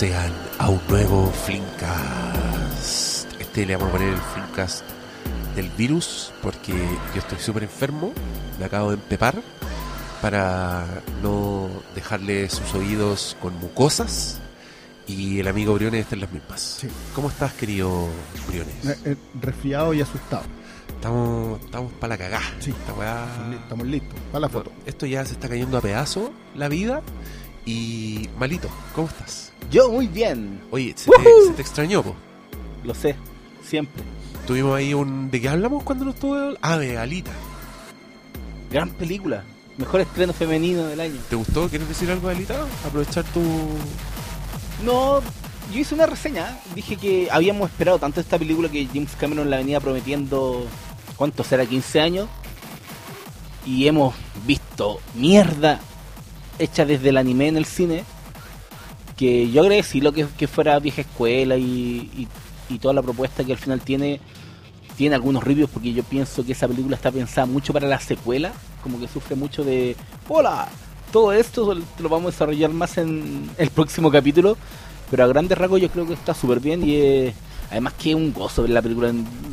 [0.00, 3.30] sean a un nuevo Flimcast.
[3.38, 4.82] Este le vamos a poner el Flimcast
[5.54, 8.12] del virus porque yo estoy súper enfermo,
[8.58, 9.42] me acabo de empepar
[10.22, 10.86] para
[11.22, 14.38] no dejarle sus oídos con mucosas
[15.06, 16.60] y el amigo Briones está en las mismas.
[16.80, 16.88] Sí.
[17.14, 18.08] ¿Cómo estás, querido
[18.48, 18.74] Briones?
[18.86, 20.44] Eh, eh, resfriado y asustado.
[20.88, 22.40] Estamos, estamos para la cagá.
[22.58, 22.70] Sí.
[22.70, 23.04] Estamos
[23.50, 24.72] li- Estamos listos para la foto.
[24.86, 27.02] Esto ya se está cayendo a pedazos, la vida.
[27.66, 29.52] Y malito, ¿cómo estás?
[29.70, 31.46] Yo muy bien, Oye, se, te, ¡Woohoo!
[31.48, 32.14] se te extrañó, po.
[32.84, 33.14] lo sé,
[33.64, 34.02] siempre.
[34.46, 35.30] Tuvimos ahí un...
[35.30, 36.56] ¿De qué hablamos cuando nos estuvo?
[36.60, 37.30] Ah, de Alita.
[38.70, 39.44] Gran película,
[39.76, 41.20] mejor estreno femenino del año.
[41.28, 41.68] ¿Te gustó?
[41.68, 42.66] ¿Quieres decir algo de Alita?
[42.86, 43.40] Aprovechar tu...
[44.84, 45.20] No,
[45.72, 49.58] yo hice una reseña, dije que habíamos esperado tanto esta película que James Cameron la
[49.58, 50.66] venía prometiendo,
[51.16, 51.66] ¿cuánto será?
[51.66, 52.28] 15 años.
[53.66, 54.14] Y hemos
[54.46, 55.80] visto mierda
[56.60, 58.04] hecha desde el anime en el cine.
[59.16, 62.26] Que yo agradecí lo que, fuera vieja escuela y,
[62.68, 64.20] y- toda la propuesta que al final tiene.
[64.96, 68.52] Tiene algunos reviews porque yo pienso que esa película está pensada mucho para la secuela.
[68.82, 69.96] Como que sufre mucho de.
[70.28, 70.68] ¡Hola!
[71.12, 74.56] Todo esto lo vamos a desarrollar más en el próximo capítulo.
[75.10, 77.34] Pero a grandes rasgos yo creo que está súper bien y es-
[77.70, 79.12] además que es un gozo ver la película.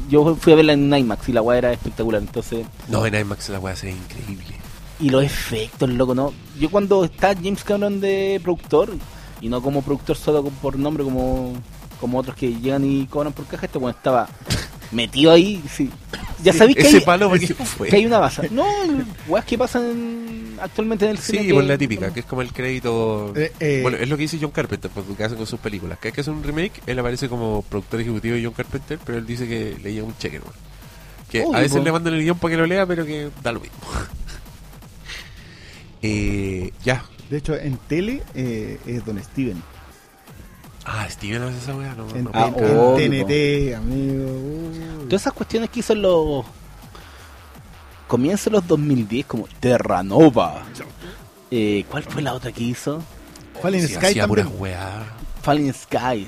[0.09, 2.21] yo fui a verla en IMAX y la weá era espectacular.
[2.21, 4.55] Entonces, No, en IMAX la weá sería increíble.
[4.99, 6.33] Y los efectos, loco, ¿no?
[6.59, 8.93] Yo cuando está James Cameron de productor,
[9.41, 11.53] y no como productor solo con- por nombre como,
[11.99, 14.27] como otros que llegan y cobran por caja, este bueno estaba
[14.91, 15.89] metido ahí, sí.
[16.43, 17.39] Ya Sí, sabéis que, Ese hay-
[17.89, 18.49] que hay una base.
[18.51, 18.65] No,
[19.27, 21.43] weas que pasan actualmente en el cine.
[21.43, 23.33] Sí, por la típica, que es como el crédito...
[23.35, 25.59] Eh, eh, Bueno, es lo que dice John Carpenter, por lo que hacen con sus
[25.59, 25.97] películas.
[25.99, 29.17] Que hay que hacer un remake, él aparece como productor ejecutivo de John Carpenter, pero
[29.17, 30.45] él dice que le llega un cheque, ¿no?
[31.29, 31.83] Que a veces po.
[31.83, 33.77] le mandan el guion para que lo lea, pero que da lo mismo.
[36.01, 37.03] Eh, ya.
[37.29, 39.61] De hecho, en tele eh, es Don Steven.
[40.85, 44.25] Ah, Steven hace esa weá, no, En, no Ah, en- puedo en TNT, amigo.
[44.25, 45.05] uy.
[45.09, 46.45] Todas esas cuestiones que hizo en los.
[48.07, 50.63] Comienzo los 2010 como Terranova.
[51.52, 53.03] Eh, ¿Cuál fue la otra que hizo?
[53.61, 54.47] Fallen Sí, Sky también.
[55.41, 56.27] Fallen Skies.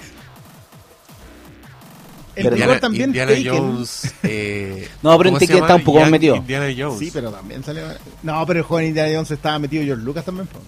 [2.40, 3.48] El Pero también Indiana Taken.
[3.52, 4.14] Jones.
[4.24, 6.36] Eh, No, pero en está un poco más metido.
[6.36, 7.00] Indiana Jones.
[7.00, 7.84] Sí, pero también salió.
[8.24, 10.48] No, pero el joven Indiana Jones estaba metido George Lucas también.
[10.48, 10.60] po.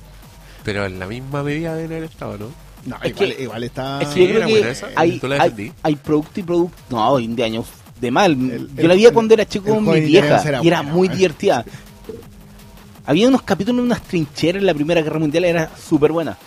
[0.63, 2.45] Pero en la misma medida deben haber estado, ¿no?
[2.85, 4.01] No, Es igual, que- igual está.
[4.01, 6.77] Es que yo creo que hay, tú la hay, hay producto y producto.
[6.89, 8.31] No, Indiana Jones de mal.
[8.31, 10.93] El- Yo el- la vi cuando era chico con mi vieja era y era buena,
[10.95, 11.11] muy ¿eh?
[11.15, 11.63] divertida.
[13.05, 16.37] Había unos capítulos en unas trincheras en la Primera Guerra Mundial, era súper buena.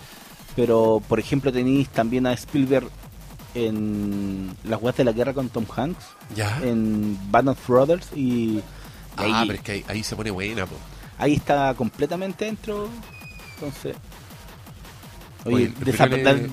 [0.57, 2.89] Pero, por ejemplo, tenéis también a Spielberg
[3.55, 6.05] en Las Weas de la Guerra con Tom Hanks,
[6.35, 6.61] Ya.
[6.63, 8.61] en Band of Brothers y,
[9.17, 10.77] ah, ahí, pero es que ahí, ahí se pone buena, po.
[11.19, 12.89] ahí está completamente dentro.
[13.55, 13.97] Entonces,
[15.45, 15.73] oye,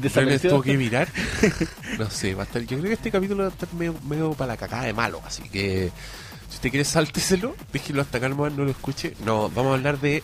[0.01, 0.61] desapareció.
[0.61, 1.07] que mirar.
[1.99, 2.61] no sé, va a estar.
[2.61, 5.21] Yo creo que este capítulo va a estar medio, medio para la cagada de malo.
[5.25, 5.91] Así que,
[6.49, 7.55] si usted quiere, sálteselo.
[7.73, 9.15] Déjelo hasta acá nomás, no lo escuche.
[9.25, 10.21] No, vamos a hablar de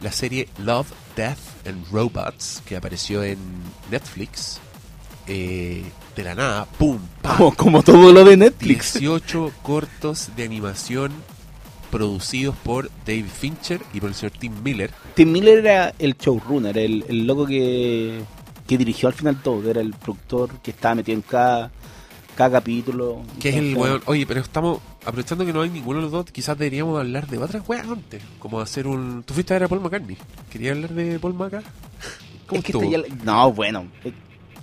[0.00, 3.38] la serie Love, Death and Robots que apareció en
[3.90, 4.60] Netflix.
[5.28, 5.82] Eh,
[6.14, 6.98] de la nada, ¡pum!
[7.20, 7.36] ¡pam!
[7.36, 8.94] como, como todo lo de Netflix.
[8.94, 11.12] 18 cortos de animación
[11.90, 14.90] producidos por David Fincher y por el señor Tim Miller.
[15.14, 18.20] Tim Miller era el showrunner, el, el loco que,
[18.66, 21.70] que dirigió al final todo, era el productor que estaba metido en cada,
[22.36, 23.22] cada capítulo.
[23.40, 24.02] Que es el weón.
[24.06, 26.26] Oye, pero estamos aprovechando que no hay ninguno de los dos.
[26.30, 28.22] Quizás deberíamos hablar de otras weas antes.
[28.38, 29.22] Como hacer un.
[29.22, 30.16] Tú fuiste a ver a Paul McCartney.
[30.50, 31.72] ¿Querías hablar de Paul McCartney?
[32.46, 33.86] ¿Cómo Es que este ya No, bueno.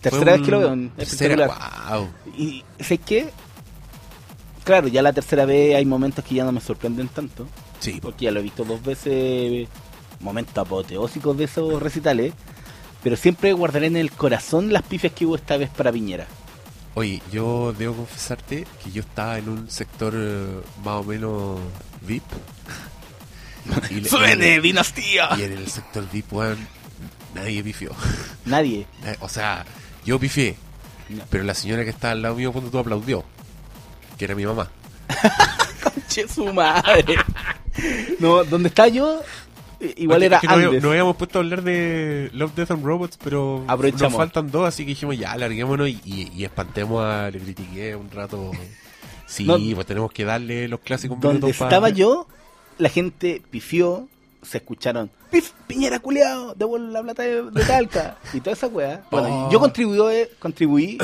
[0.03, 0.89] Tercera vez que lo veo.
[0.97, 1.47] Tercera,
[1.91, 2.09] wow.
[2.37, 3.29] Y sé que,
[4.63, 7.47] claro, ya la tercera vez hay momentos que ya no me sorprenden tanto,
[7.79, 8.09] Sí, po.
[8.09, 9.67] porque ya lo he visto dos veces,
[10.19, 12.33] momentos apoteósicos de esos recitales,
[13.01, 16.27] pero siempre guardaré en el corazón las pifias que hubo esta vez para Piñera.
[16.95, 21.59] Oye, yo debo confesarte que yo estaba en un sector eh, más o menos
[22.01, 22.23] VIP.
[23.89, 25.29] Y ¡Suene, dinastía!
[25.37, 26.57] Y en el sector VIP, weón,
[27.33, 27.91] nadie pifió.
[28.45, 28.85] Nadie.
[29.21, 29.65] O sea,
[30.05, 30.55] yo pifié,
[31.09, 31.23] No.
[31.29, 33.23] pero la señora que estaba al lado mío cuando tú aplaudió,
[34.17, 34.69] que era mi mamá.
[36.07, 37.15] Che su madre.
[38.19, 39.21] No, donde está yo,
[39.97, 43.65] igual era es que no, habíamos puesto a hablar de Love, Death and Robots, pero
[43.67, 47.95] nos faltan dos, así que dijimos ya, larguémonos y, y, y espantemos a Le Critiqué
[47.95, 48.51] un rato.
[49.25, 49.57] Sí, No.
[49.75, 52.27] pues tenemos que darle los clásicos Donde estaba yo,
[52.77, 54.07] la gente pifió,
[54.43, 56.53] se escucharon, ¡Pif, Piñera culiao!
[56.55, 58.17] ¡Devuelve la plata de, de Talca!
[58.33, 59.01] Y toda esa weá.
[59.11, 59.51] Bueno, Oh.
[59.51, 60.97] yo contribuí, eh, contribuí,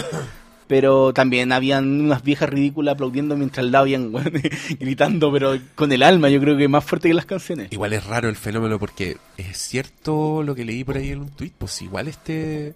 [0.68, 4.12] pero también habían unas viejas ridículas aplaudiendo mientras lado habían
[4.80, 7.70] gritando, pero con el alma, yo creo que más fuerte que las canciones.
[7.72, 11.30] Igual es raro el fenómeno porque es cierto lo que leí por ahí en un
[11.30, 12.76] tweet, pues igual este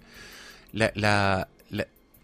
[0.72, 1.53] la, la, la-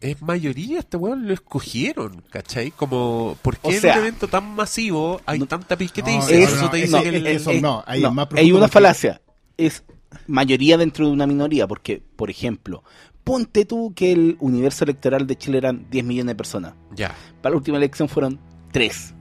[0.00, 2.70] es mayoría este weón lo escogieron, ¿cachai?
[2.70, 6.02] Como, ¿por qué O en sea, un evento tan masivo hay no- tanta pis que
[6.02, 8.52] te No, eso te no, dice no, que el- es- eso no, es más hay
[8.52, 9.20] una falacia.
[9.56, 9.84] Es
[10.26, 12.82] mayoría dentro de una minoría, porque, por ejemplo,
[13.24, 16.74] ponte tú que el universo electoral de Chile eran 10 millones de personas.
[16.94, 18.40] Ya, Para la última elección fueron
[18.72, 19.14] 3.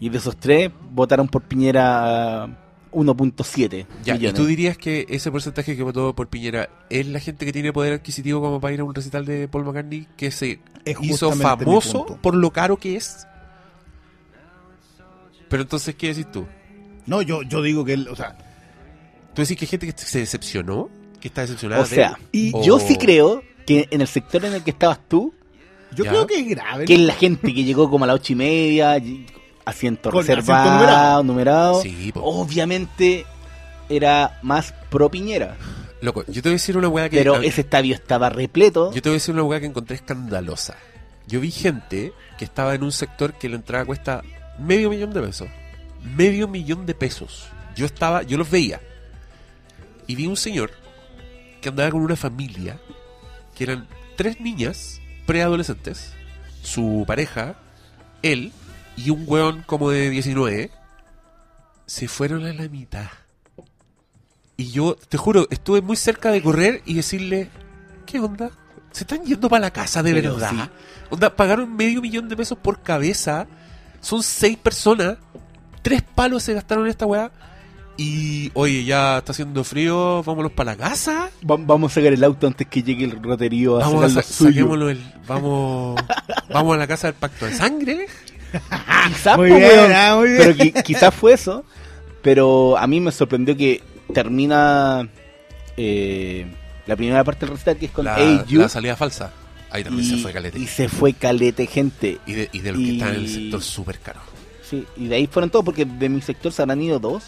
[0.00, 2.63] Y de esos 3 votaron por Piñera
[2.94, 4.14] 1.7 ya.
[4.14, 4.34] ¿Y millones.
[4.40, 7.94] tú dirías que ese porcentaje que votó por Piñera es la gente que tiene poder
[7.94, 12.06] adquisitivo como para ir a un recital de Paul McCartney que se Es hizo famoso
[12.22, 13.26] por lo caro que es?
[15.48, 16.46] Pero entonces, ¿qué decís tú?
[17.06, 18.36] No, yo, yo digo que, él, o sea,
[19.34, 20.88] ¿Tú decís que hay gente que se decepcionó?
[21.20, 21.82] ¿Que está decepcionada?
[21.82, 22.52] O sea, de él?
[22.54, 25.34] y yo sí creo que en el sector en el que estabas tú,
[25.94, 26.10] yo Ya.
[26.10, 26.84] creo que es grave.
[26.84, 29.26] que es la gente que llegó como a las ocho y media, y-
[29.64, 31.22] asiento Con reservado, asiento numerado.
[31.24, 32.20] numerado, Sí, po.
[32.22, 33.26] obviamente
[33.88, 35.56] era más pro Piñera.
[36.00, 37.18] Loco, yo te voy a decir una weá que...
[37.18, 38.92] Pero ese estadio estaba repleto.
[38.92, 40.74] Yo te voy a decir una weá que encontré escandalosa.
[41.26, 44.22] Yo vi gente que estaba en un sector que la entrada cuesta
[44.58, 45.48] medio millón de pesos.
[46.16, 47.46] Medio millón de pesos.
[47.74, 48.80] Yo estaba, yo los veía.
[50.06, 50.70] Y vi un señor
[51.62, 52.78] que andaba con una familia
[53.54, 56.12] que eran tres niñas preadolescentes,
[56.62, 57.54] su pareja,
[58.22, 58.52] él
[58.96, 60.70] y un weón como de 19.
[61.86, 63.06] Se fueron a la mitad.
[64.56, 67.50] Y yo, te juro, estuve muy cerca de correr y decirle,
[68.06, 68.50] ¿qué onda?
[68.92, 70.50] ¿Se están yendo para la casa de Pero verdad?
[70.50, 70.70] sí.
[71.10, 73.46] Onda, pagaron medio millón de pesos por cabeza.
[74.00, 75.16] Son seis personas.
[75.82, 77.32] Tres palos se gastaron en esta weá.
[77.96, 81.30] Y, oye, ya está haciendo frío, vámonos para la casa.
[81.48, 84.22] Va- vamos a sacar el auto antes que llegue el roterío a Vamos a sa-
[84.22, 84.88] suyo.
[84.88, 86.00] el- vamos,
[86.50, 88.06] vamos a la casa del pacto de sangre.
[89.08, 90.38] Quizás, Muy po, bien, ah, muy bien.
[90.38, 91.64] Pero qui- quizás fue eso.
[92.22, 95.08] Pero a mí me sorprendió que termina
[95.76, 96.46] eh,
[96.86, 98.60] la primera parte del recital que es con La, Hey You.
[98.60, 99.32] la salida falsa.
[99.70, 100.58] Ahí también se fue calete.
[100.58, 102.18] y se fue calete gente.
[102.26, 104.20] Y de, y de los que y- están en el sector súper caro.
[104.62, 107.24] Sí, y de ahí fueron todos porque de mi sector se habrán ido dos.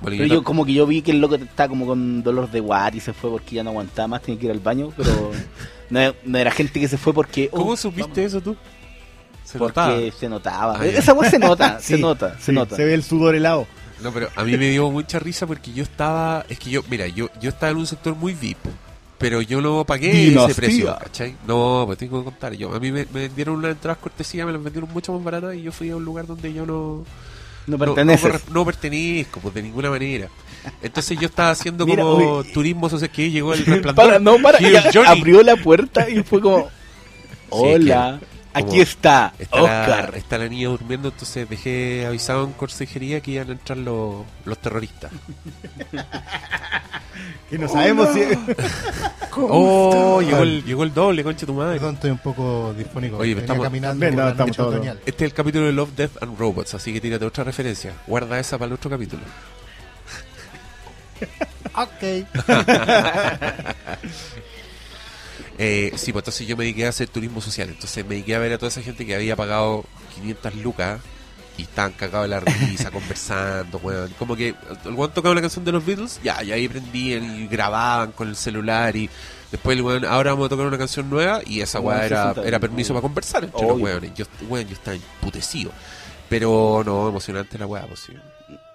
[0.00, 2.50] Bueno, Pero yo yo como que yo vi que el loco estaba como con dolor
[2.50, 4.92] de guat y se fue porque ya no aguantaba más, tenía que ir al baño,
[4.96, 5.30] pero
[5.90, 7.48] no, no era gente que se fue porque...
[7.48, 8.56] ¿Cómo oh, supiste eso tú?
[9.46, 9.98] Se Porque notaba.
[10.18, 10.76] se notaba.
[10.80, 10.86] Ah.
[10.86, 12.76] Esa weá se nota, se Sí, nota, se sí, nota.
[12.76, 13.66] Se ve el sudor helado.
[14.02, 16.44] No, pero a mí me dio mucha risa porque yo estaba.
[16.48, 18.58] Es que yo, mira, yo, yo estaba en un sector muy VIP,
[19.18, 20.44] pero yo no pagué Dinastía.
[20.46, 21.34] ese precio, ¿cachai?
[21.46, 22.52] No, pues tengo que contar.
[22.52, 25.54] yo A mí me, me vendieron unas entradas cortesía, me las vendieron mucho más baratas
[25.54, 27.04] y yo fui a un lugar donde yo no.
[27.68, 28.24] No no- perteneces.
[28.24, 30.28] No, corre- no pertenezco, pues de ninguna manera.
[30.82, 33.94] Entonces yo estaba haciendo Mira, como turismo social que llegó el resplandor.
[33.94, 34.58] Para, no, para,
[35.08, 36.68] abrió la puerta y fue como...
[37.48, 40.14] Hola, como- aquí está, Está la, Oscar.
[40.16, 44.58] está la niña durmiendo, entonces dejé avisado en consejería que iban a entrar los, los
[44.58, 45.10] terroristas.
[47.48, 48.20] Que no sabemos si.
[49.38, 51.74] Oh, llegó el, llegó el doble, concha tu madre.
[51.78, 53.18] Perdón, estoy un poco disfónico.
[53.18, 54.98] Oye, estamos- caminando Ven, no, por la estamos otoñal.
[55.04, 57.92] Este es el capítulo de Love, Death and Robots, así que tírate otra referencia.
[58.06, 59.22] Guarda esa para el otro capítulo.
[61.78, 62.26] Ok.
[65.58, 67.68] Eh, sí, pues entonces yo me dediqué a hacer turismo social.
[67.68, 71.00] Entonces me dediqué a ver a toda esa gente que había pagado 500 lucas
[71.58, 74.12] y estaban cagados de la risa, conversando, weón.
[74.18, 74.54] Como que
[74.84, 78.28] el weón tocaba una canción de los Beatles, ya, y ahí prendían y grababan con
[78.28, 79.08] el celular y
[79.50, 82.48] después el weón, ahora vamos a tocar una canción nueva y esa weá era, 60,
[82.48, 83.72] era permiso para conversar entre Obvio.
[83.72, 84.14] los weones.
[84.14, 85.72] Yo, weón, yo estaba emputecido.
[86.28, 88.12] Pero no, emocionante la weá, pues sí.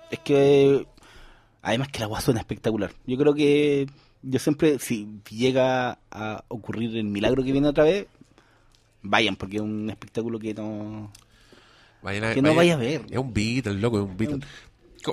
[0.10, 0.86] Es que...
[1.64, 2.92] Además que la weá suena espectacular.
[3.06, 3.88] Yo creo que...
[4.24, 8.08] Yo siempre, si llega a ocurrir el milagro que viene otra vez,
[9.02, 11.12] vayan, porque es un espectáculo que no...
[12.04, 13.06] Vayan a- Que no vaya a ver.
[13.10, 14.40] Es un Beatle, loco, es un Beatle.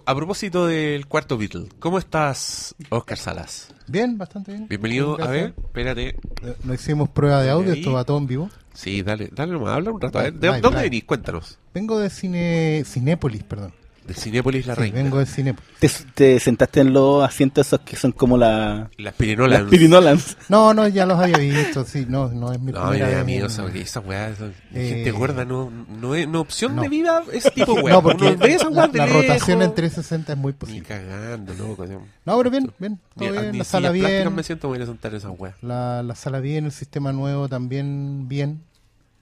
[0.04, 3.74] A propósito del cuarto Beatle, ¿cómo estás, Oscar Salas?
[3.86, 4.68] Bien, bastante bien.
[4.68, 6.08] Bienvenido, a ver, espérate.
[6.08, 6.16] Eh,
[6.64, 8.50] No hicimos prueba de audio, esto va todo en vivo.
[8.74, 10.18] Sí, dale, dale nomás, habla un rato.
[10.18, 11.04] A ver, ¿de dónde venís?
[11.04, 11.58] Cuéntanos.
[11.72, 13.72] Vengo de cine Cinépolis, perdón.
[14.08, 15.02] De Cinépolis La Sí, Reina.
[15.02, 15.68] vengo de Cinépolis.
[15.78, 18.90] Te, te sentaste en los asientos esos que son como la...
[18.96, 19.60] Las Pirinolas.
[19.60, 20.36] Las Pirinolans.
[20.48, 23.16] No, no, ya los había visto, sí, no, no es mi No, primera me da
[23.18, 26.40] vez miedo en- esa, porque esa weá, esa- Eh, gente gorda no, no es no
[26.40, 26.82] opción no.
[26.82, 27.94] de vida ese tipo weá.
[27.94, 30.82] No, porque esa la, la rotación en 360 es muy Ni posible.
[30.88, 31.84] cagando, loco.
[31.84, 34.80] yo- No, pero bien, bien, Ni, todo bien, ni la sala bien, me siento voy
[34.80, 35.54] a sentar en esa weá.
[35.62, 38.62] la, la sala bien, el sistema nuevo también bien.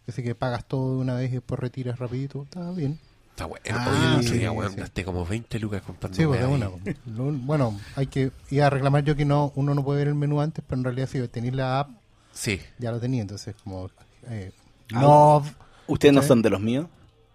[0.09, 3.01] Así que pagas todo de una vez y después retiras rapidito, está bien.
[3.37, 3.65] Está bueno.
[3.71, 4.79] Ah, Oye, sí, día, weón, sí.
[4.81, 6.71] gasté como 20 lucas comprando Sí, pues de una.
[7.15, 10.15] Lo- Bueno, hay que ir a reclamar yo que no uno no puede ver el
[10.15, 11.91] menú antes, pero en realidad si tenéis la app,
[12.33, 12.59] Sí.
[12.79, 13.91] ya lo tenía, entonces como...
[14.29, 14.53] Eh,
[14.95, 15.45] Ah, no,
[15.89, 16.87] ¿Ustedes no son de los míos?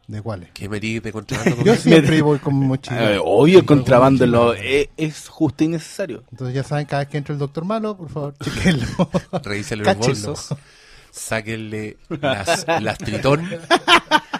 [0.07, 0.49] ¿De cuáles?
[0.53, 3.13] ¿Qué metí de contrabando con Yo siempre voy con mi mochila.
[3.13, 4.37] Eh, obvio, el contrabando mochila.
[4.45, 6.23] lo- es, es justo y necesario.
[6.31, 8.87] Entonces ya saben, cada vez que entra el doctor malo, por favor, chequenlo.
[9.43, 10.55] Revísale los bolsos.
[11.11, 13.47] Sáquenle las, las tritón.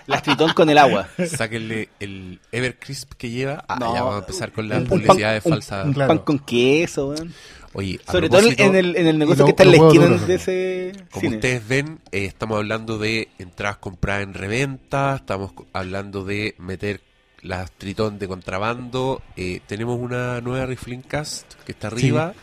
[0.08, 1.08] Las tritón con el agua.
[1.28, 3.64] Sáquenle el Evercrisp que lleva.
[3.68, 3.94] Ah, No.
[3.94, 5.86] ya vamos a empezar con las publicidades un- falsas.
[5.86, 6.08] Un Claro.
[6.10, 7.34] pan con queso, weón.
[7.74, 10.36] Oye, Sobre todo en, el, en el negocio lo- que está en la esquina de
[10.36, 11.36] ese Como cine.
[11.36, 17.00] ustedes ven, eh, estamos hablando de entradas compradas en reventa, estamos hablando de meter
[17.42, 19.22] las tritón de contrabando.
[19.38, 22.34] eh, tenemos una nueva Rifling Cast que está arriba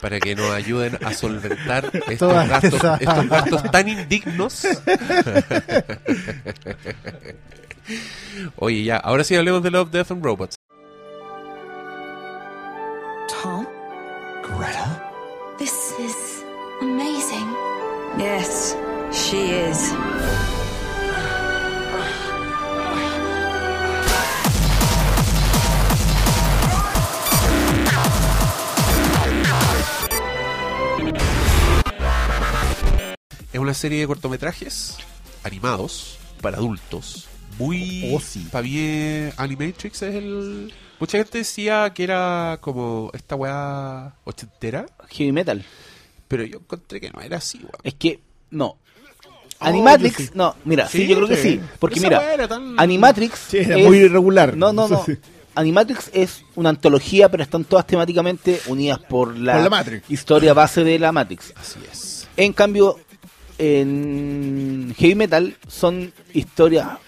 [0.00, 4.66] para que nos ayuden a solventar estos Todas gastos, esas- estos gastos tan indignos.
[8.56, 10.56] Oye, ya, ahora sí hablemos de Love, Death and Robots.
[13.42, 13.66] Tom,
[14.42, 15.02] Greta?
[15.58, 16.42] this is
[16.80, 17.54] amazing.
[18.18, 18.76] Yes,
[19.12, 19.92] she is.
[33.56, 34.98] Es una serie de cortometrajes
[35.42, 37.26] animados para adultos.
[37.58, 38.46] Muy Oh, sí.
[38.52, 45.32] para bien Animatrix es el mucha gente decía que era como esta weá ochentera, Heavy
[45.32, 45.64] metal.
[46.28, 47.70] pero yo encontré que no era así, weón.
[47.82, 48.20] Es que,
[48.50, 48.66] no.
[48.66, 48.78] Oh,
[49.60, 50.30] Animatrix, sí.
[50.34, 51.58] no, mira, sí, Sí, yo creo que sí.
[51.78, 53.38] Porque Esa mira, weá era tan- Animatrix.
[53.48, 54.54] Sí, era es- muy irregular.
[54.54, 55.02] No, no, no.
[55.54, 60.10] Animatrix es una antología, pero están todas temáticamente unidas por la, Por la Matrix.
[60.10, 61.54] historia base de la Matrix.
[61.56, 62.28] Así es.
[62.36, 62.98] En cambio,
[63.58, 66.98] en Heavy Metal son historias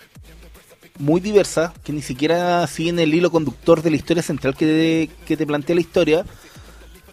[0.98, 5.36] muy diversas que ni siquiera siguen el hilo conductor de la historia central que, que
[5.36, 6.24] te plantea la historia,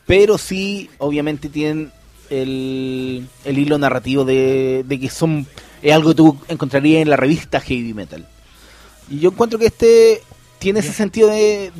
[0.05, 1.91] pero sí, obviamente, tienen
[2.29, 5.47] el, el hilo narrativo de, de que son
[5.81, 8.27] es algo que tú encontrarías en la revista Heavy Metal.
[9.09, 10.21] Y yo encuentro que este
[10.57, 11.71] tiene ese sentido de,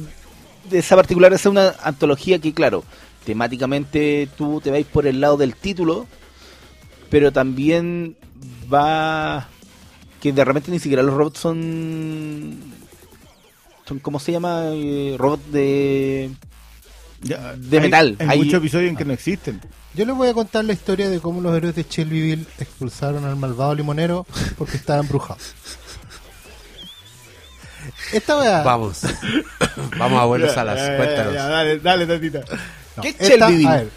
[0.70, 2.84] de esa particular, de ser una antología que, claro,
[3.26, 6.06] temáticamente tú te vais por el lado del título,
[7.10, 8.16] pero también
[8.74, 9.48] va
[10.22, 12.60] que de repente ni siquiera los robots son
[13.88, 16.32] son cómo se llama Eh, robots de
[17.22, 18.16] Ya, de hay- metal.
[18.20, 19.62] Hay, Hay- muchos episodios en que no existen.
[19.94, 23.36] Yo les voy a contar la historia de cómo los héroes de Shelbyville expulsaron al
[23.38, 24.26] malvado limonero
[24.58, 25.40] porque estaba embrujado.
[28.12, 28.64] Esta weá.
[28.64, 29.02] Vamos.
[29.98, 31.34] Vamos a Buenos Aires, ya, ya, cuéntanos.
[31.34, 32.40] ya, dale, dale, tatita.
[32.98, 33.68] no, ¿Qué Shelbyville?
[33.68, 33.90] a ver,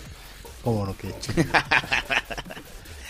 [0.62, 1.50] ¿Cómo no que Shelbyville?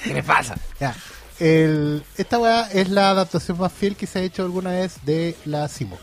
[0.08, 0.56] ¿Qué le pasa?
[0.80, 0.94] Ya.
[1.38, 5.36] El, esta weá es la adaptación más fiel que se ha hecho alguna vez de
[5.44, 6.00] la CIMOC.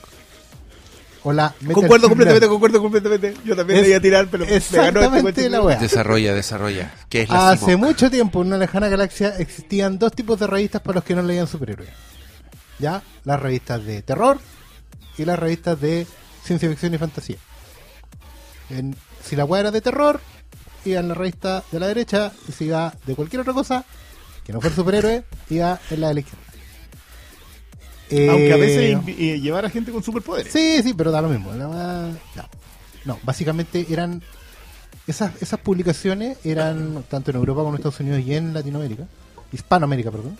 [1.23, 3.33] O la Metal Concuerdo Gear completamente, concuerdo completamente.
[3.43, 5.77] Yo también Es le iba a tirar, pero me ganó este Exactamente la weá.
[5.77, 6.93] Desarrolla, desarrolla.
[7.09, 7.79] ¿Qué es la Hace CIMOC?
[7.87, 11.23] mucho tiempo, en una lejana galaxia, existían dos tipos de revistas para los que no
[11.23, 11.89] leían superhéroes.
[12.79, 13.01] ¿Ya?
[13.23, 14.39] Las revistas de terror
[15.17, 16.05] y las revistas de
[16.43, 17.37] ciencia ficción y fantasía.
[18.69, 20.21] En- si la weá era de terror,
[20.85, 23.83] iba en la revista de la derecha, y si iba de cualquier otra cosa,
[24.43, 26.43] que no fuera superhéroe, iba en la de la izquierda.
[28.11, 30.53] Aunque a Eh, veces eh, llevar a gente con superpoderes.
[30.53, 31.51] Sí, sí, pero da lo mismo.
[31.53, 34.21] No, básicamente eran.
[35.07, 39.03] Esas, esas publicaciones eran tanto en Europa como en Estados Unidos y en Latinoamérica,
[39.51, 40.37] Hispanoamérica, perdón,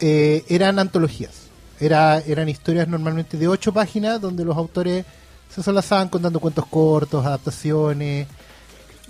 [0.00, 1.30] eh, eran antologías.
[1.78, 5.04] Era, eran historias normalmente de ocho páginas donde los autores
[5.52, 8.26] se solazaban contando cuentos cortos, adaptaciones.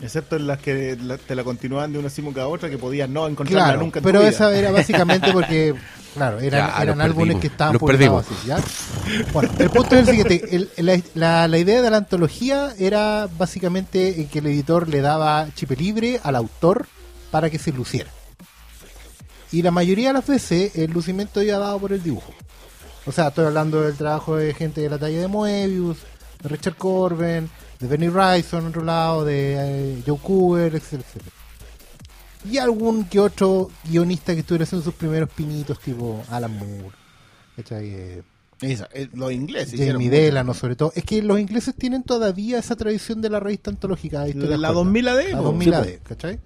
[0.03, 3.09] Excepto en las que la- te la continuaban de una CIMOC a otra que podías
[3.09, 4.31] no encontrarla Claro, nunca en pero tu vida.
[4.35, 5.75] esa era básicamente porque,
[6.15, 8.59] claro, eran, Ya, eran álbumes perdimos, que estaban los publicados así, ¿ya?
[9.33, 13.29] Bueno, el punto es el siguiente, el- la, la- la idea de la antología era
[13.39, 16.87] básicamente en que el editor le daba chip libre al autor
[17.31, 18.11] para que se luciera.
[19.53, 22.33] Y la mayoría de las veces el lucimiento iba dado por el dibujo.
[23.07, 25.99] O sea, estoy hablando del trabajo de gente de la talla de Moebius,
[26.43, 27.51] de Richard Corben,
[27.89, 31.37] de Wrightson, en otro lado, de eh, Joe Cooper, etcétera, etcétera.
[32.51, 36.97] Y algún que otro guionista que estuviera haciendo sus primeros pinitos, tipo Alan Moore,
[37.57, 37.89] ¿cachai?
[37.91, 38.23] Eh,
[38.61, 39.79] Esa, eh, los ingleses.
[39.79, 40.11] Jamie.
[40.11, 40.93] Delano, sobre todo.
[40.97, 44.23] Es que los ingleses tienen todavía esa tradición de la revista antológica.
[44.25, 44.75] de La cortas.
[44.75, 45.43] 2000 AD, La po.
[45.45, 46.41] 2000 Sí, AD, ¿cachai?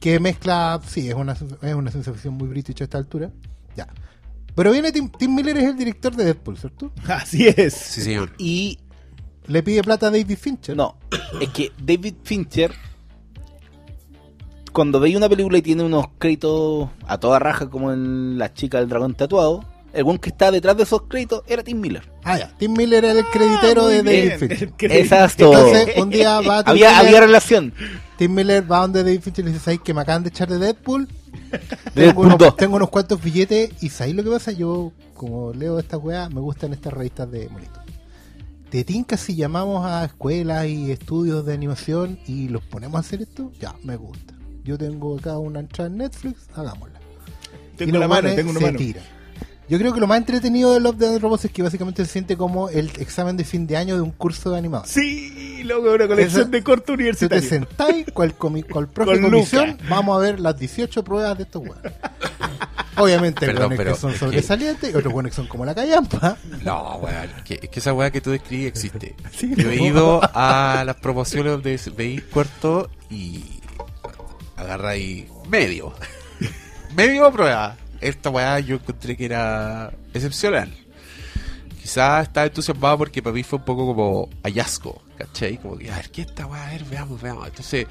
[0.00, 3.30] Que mezcla, sí, es una, es una ciencia ficción muy british a esta altura.
[3.76, 3.86] Ya.
[4.56, 6.92] Pero viene Tim, Tim Miller, es el director de Deadpool, ¿cierto?
[7.08, 7.74] Así es.
[7.74, 8.32] Sí, señor.
[8.38, 8.78] Y
[9.48, 10.76] Le pide plata a David Fincher.
[10.76, 10.96] no,
[11.40, 12.72] es que David Fincher
[14.72, 18.78] cuando veía una película y tiene unos créditos a toda raja como en La chica
[18.78, 22.08] del dragón tatuado, el buen que está detrás de esos créditos era Tim Miller.
[22.22, 22.54] Ah, ya.
[22.58, 24.38] Tim Miller era el creditero muy de David bien.
[24.38, 24.92] Fincher.
[24.92, 25.46] Exacto.
[25.46, 27.74] Entonces, un día va Tim había, Miller, había relación.
[28.16, 30.48] Tim Miller va donde David Fincher y le dice, ¿sabes que me acaban de echar
[30.48, 31.08] de Deadpool?
[31.94, 32.40] tengo, Deadpool 2.
[32.40, 34.52] unos, tengo unos cuantos billetes y ¿sabéis lo que pasa?
[34.52, 37.87] Yo, como leo estas weas, me gustan estas revistas de monitos.
[38.70, 43.22] ¿Te tinca si llamamos a escuelas y estudios de animación y los ponemos a hacer
[43.22, 43.50] esto?
[43.58, 44.34] Ya, me gusta.
[44.62, 47.00] Yo tengo acá una entrada en Netflix, hagámosla.
[47.78, 48.78] Tengo Y la mano, tengo una se mano.
[49.68, 52.36] Yo creo que lo más entretenido de Love Death Robots es que básicamente se siente
[52.36, 55.04] como el examen de fin de año de un curso de animación.
[55.04, 57.48] Sí, loco, una colección Eso- de corto Si te universitario.
[57.48, 59.84] sentáis el, comi- con el profe Con comisión, Luca.
[59.90, 61.92] vamos a ver las 18 pruebas de estos weones.
[62.96, 66.36] Obviamente, hay pero que son sobresalientes y otros weones que son como la callampa.
[66.64, 67.28] No, weón.
[67.44, 69.14] Que, es que esa weá que tú describes existe.
[69.32, 73.44] Sí, Yo he ido a las promociones de veis cuarto y
[74.56, 75.92] agarra ahí medio.
[76.96, 77.76] medio prueba.
[78.00, 80.72] Esta weá yo encontré que era excepcional.
[81.80, 85.56] Quizás estaba entusiasmado porque para mí fue un poco como hallazgo, ¿cachai?
[85.56, 86.66] Como que, a ver, ¿qué es esta weá?
[86.66, 87.46] A ver, veamos, veamos.
[87.46, 87.86] Entonces,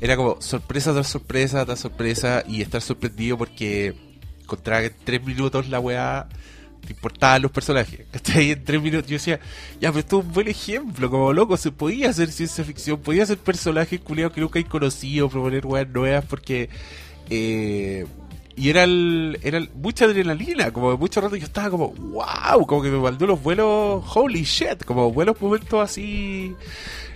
[0.00, 3.94] era como sorpresa tras sorpresa tras sorpresa y estar sorprendido porque
[4.42, 6.28] encontraba que en tres minutos la weá
[6.86, 8.06] te importaban los personajes.
[8.10, 8.52] ¿Cachai?
[8.52, 9.40] En tres minutos yo decía,
[9.80, 13.24] ya, pero esto es un buen ejemplo, como loco, se podía hacer ciencia ficción, podía
[13.24, 16.68] hacer personajes culiados que nunca hay conocido, proponer weas nuevas porque...
[17.30, 18.06] Eh,
[18.56, 22.66] y era el, era el- mucha adrenalina, como de mucho rato yo estaba como, wow,
[22.66, 26.54] como que me mandó los vuelos, holy shit, como vuelos momentos así.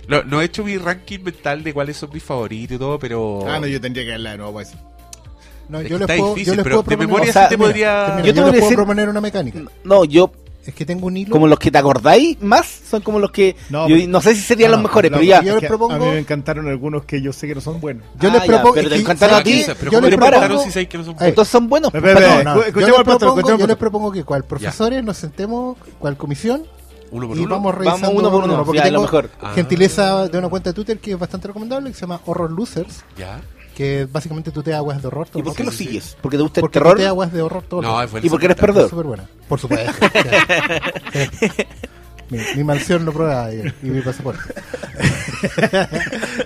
[0.07, 3.45] No, no he hecho mi ranking mental de cuáles son mis favoritos y todo, pero.
[3.47, 4.73] Ah, no, yo tendría que verla de nuevo, pues.
[5.69, 7.33] No, Es yo les está puedo, difícil, yo les pero puedo de proponer, memoria O
[7.33, 8.13] sea, sí te mira, podría.
[8.15, 9.59] mira, Yo yo, te voy les puedo decir- proponer una mecánica.
[9.83, 10.31] No, yo,
[10.69, 11.31] Es que tengo un hilo.
[11.31, 13.55] como los que te acordáis más, son como los que.
[13.69, 15.41] No, yo no sé si serían no, los mejores, pero ya.
[15.41, 17.79] yo es les propongo- A mí me encantaron algunos que yo sé que no son
[17.81, 18.03] buenos.
[18.19, 18.73] Yo Ah, les ya, propongo.
[18.75, 19.51] pero te encantaron ¿sabes a ti,
[19.91, 20.63] yo les propongo.
[20.71, 21.29] si que no son Ah, buenos.
[21.29, 21.93] Entonces son buenos.
[21.93, 23.67] Espera, pero- espera, No, no, escu- yo, escuchemos les al patrón, propongo, escuchemos yo al
[23.67, 23.77] les patrón.
[23.91, 26.63] propongo que cual profesores nos sentemos, cual comisión,
[27.11, 27.49] Uno por y uno.
[27.55, 29.29] vamos revisando Vamos uno por uno, porque ya, tengo lo mejor.
[29.41, 29.51] Ah.
[29.55, 33.03] gentileza de una cuenta de Twitter que es bastante recomendable que se llama Horror Losers
[33.17, 33.41] Ya.
[33.79, 36.17] Que básicamente tú te aguas de horror todo ¿Y por qué lo sigues?
[36.21, 36.95] ¿Porque te gusta el porque terror?
[36.95, 38.03] tú te aguas de horror todo No.
[38.21, 38.75] ¿Y por qué eres Perdón.
[38.75, 38.89] perdedor?
[38.89, 39.93] súper buena por supuesto
[42.29, 44.41] mi, mi mansión lo prueba y, y mi pasaporte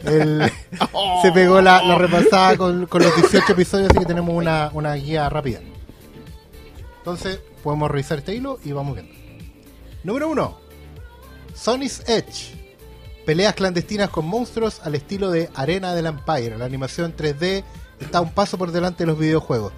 [0.06, 0.52] El-
[1.24, 4.94] se pegó la, la repasada con, con los 18 episodios así que tenemos una, una
[4.94, 5.60] guía rápida
[7.00, 9.12] entonces podemos revisar este hilo y vamos viendo
[10.04, 10.58] número 1
[11.56, 12.63] Sony's Edge
[13.26, 17.64] peleas clandestinas con monstruos al estilo de Arena del Empire la animación 3D
[18.00, 19.72] está un paso por delante de los videojuegos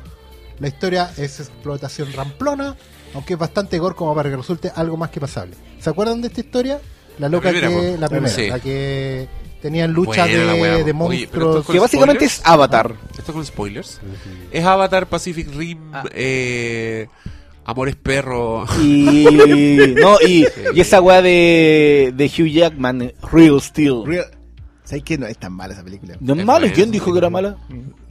[0.60, 2.78] la historia es explotación ramplona,
[3.14, 5.54] aunque es bastante gore como para que resulte algo más que pasable.
[5.82, 6.80] ¿Se acuerdan de esta historia?
[7.20, 7.98] La loca primera, que.
[7.98, 8.48] La primera, Sí.
[8.48, 9.28] la que
[9.62, 10.50] tenían lucha de.
[10.82, 11.68] Oye, monstruos.
[11.68, 12.40] Que básicamente es?
[12.46, 12.96] Avatar.
[13.18, 14.00] Esto con spoilers.
[14.50, 16.06] Es Avatar, Pacific Rim, Ah.
[16.14, 17.10] eh,
[17.66, 18.66] Amores Perro.
[18.82, 19.26] Y.
[20.02, 24.04] no, y, y esa weá de, de Hugh Jackman, Real Steel.
[24.06, 24.26] Real-
[24.84, 25.18] ¿Sabes qué?
[25.18, 26.16] No es tan mala esa película.
[26.20, 27.58] No es Es mala, ¿quién dijo que era mala?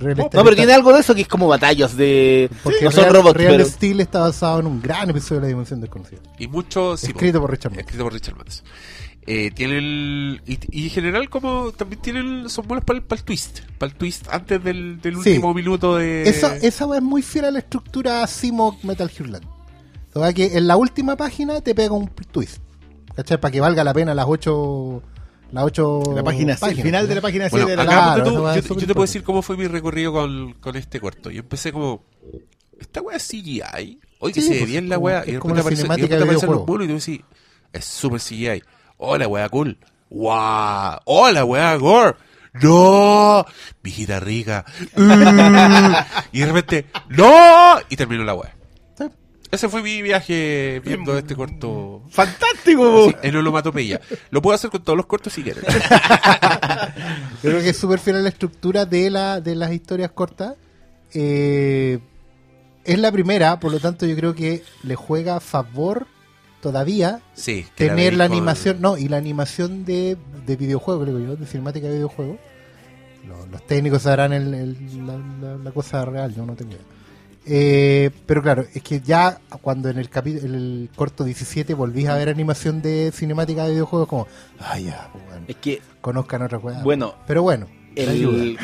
[0.01, 2.51] Real No, pero tiene algo de eso que es como batallas de.
[2.65, 3.65] Porque no son Real, robots, Real pero.
[3.65, 6.19] Steel está basado en un gran episodio de la Dimensión Desconocida.
[6.37, 6.97] Y mucho.
[6.97, 7.43] sí, escrito po.
[7.47, 7.79] por Richard.
[7.79, 8.35] Escrito por Richard.
[9.27, 10.43] Eh, tiene el.
[10.47, 12.51] Y, y en general, como también tienen.
[12.51, 13.61] Son buenos para el, twist.
[13.79, 15.31] Para el twist antes del, del Sí.
[15.31, 16.29] último minuto de.
[16.29, 19.47] Esa, esa wea es muy fiel a la estructura Simo Metal Gear Land.
[20.13, 22.59] O sea que en la última página te pega un twist.
[23.17, 23.41] ¿Cachai?
[23.41, 25.03] Para que valga la pena las ocho.
[25.53, 26.03] Las ocho.
[26.15, 27.15] La página, el páginas, final de ¿no?
[27.17, 29.41] la página Bueno, 7 de la Claro, tú, yo, yo súper te puedo decir cómo
[29.41, 31.31] fue mi recorrido con, con este corto.
[31.31, 32.05] Yo empecé como.
[32.79, 34.01] Esta weá es CGI.
[34.19, 35.65] Oye, que Sí, se ve pues, bien la es Y de como repente la aparece,
[35.65, 37.21] y de cinemática repente de aparecen los monos y tú decís,
[37.73, 38.63] es super CGI.
[38.97, 39.79] Oh, la weá cool.
[40.11, 41.01] ¡Wow!
[41.05, 42.17] ¡Oh, la weá gore!
[42.55, 43.45] ¡No!
[43.83, 44.65] Viejita rica.
[44.97, 45.95] Uh,
[46.33, 47.79] y de repente, ¡No!
[47.89, 48.55] Y terminó la weá.
[49.51, 53.13] Ese fue mi viaje viendo este corto ¡Fantástico!
[53.23, 54.01] en onomatopeya.
[54.31, 55.63] Lo puedo hacer con todos los cortos si quieres.
[57.43, 60.55] Yo creo que es súper fiel a la estructura de, la, de las historias cortas.
[61.13, 62.01] Eh,
[62.85, 66.09] es la primera, por lo tanto yo creo que le juega a favor
[66.65, 67.67] todavía Sí.
[67.77, 71.87] tener la con- animación, no, y la animación de, de videojuego, creo yo, de cinemática
[71.89, 72.39] de videojuego.
[73.29, 76.83] Los, los técnicos sabrán el- el- la, la- la cosa real, yo no tengo idea.
[77.47, 82.17] Eh, pero claro, es que ya cuando en el capítulo, el corto 17 volvís a
[82.17, 84.27] ver animación de cinemática de videojuegos, como,
[84.61, 86.83] ah, ya, pues, bueno, Es que, conozcan otra cosa.
[86.83, 88.57] bueno, Pero bueno, el,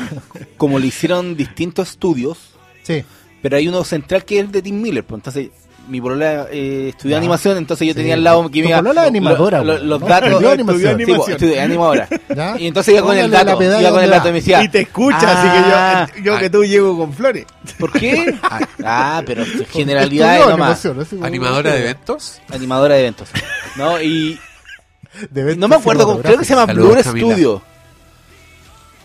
[0.56, 2.38] como lo hicieron distintos estudios,
[2.82, 3.04] Sí,
[3.42, 5.04] pero hay uno central que es el de Tim Miller.
[5.04, 5.50] Pues entonces,
[5.88, 7.98] mi polola eh, estudió animación, entonces yo Sí.
[7.98, 8.78] tenía al lado que me iba.
[8.78, 10.06] polola animadora, lo- lo- los ¿no?
[10.06, 10.28] datos.
[10.30, 11.16] Estudió Sí, animación.
[11.16, 12.08] pues, estudié animadora.
[12.36, 12.56] ¿ya?
[12.58, 14.62] Y entonces iba con el dato, iba con el dato y me decía.
[14.62, 17.46] Y te escucha, Ah, así que yo, yo que tú llego con flores.
[17.78, 18.34] ¿Por qué?
[18.42, 20.84] Ah, ah, pero generalidades nomás.
[20.84, 22.40] animación, así Animadora de eventos.
[22.52, 23.28] Animadora de eventos.
[23.76, 24.38] No, y
[25.30, 27.34] de eventos no me acuerdo, cómo- creo que se llama Blur Camila.
[27.34, 27.62] Studio.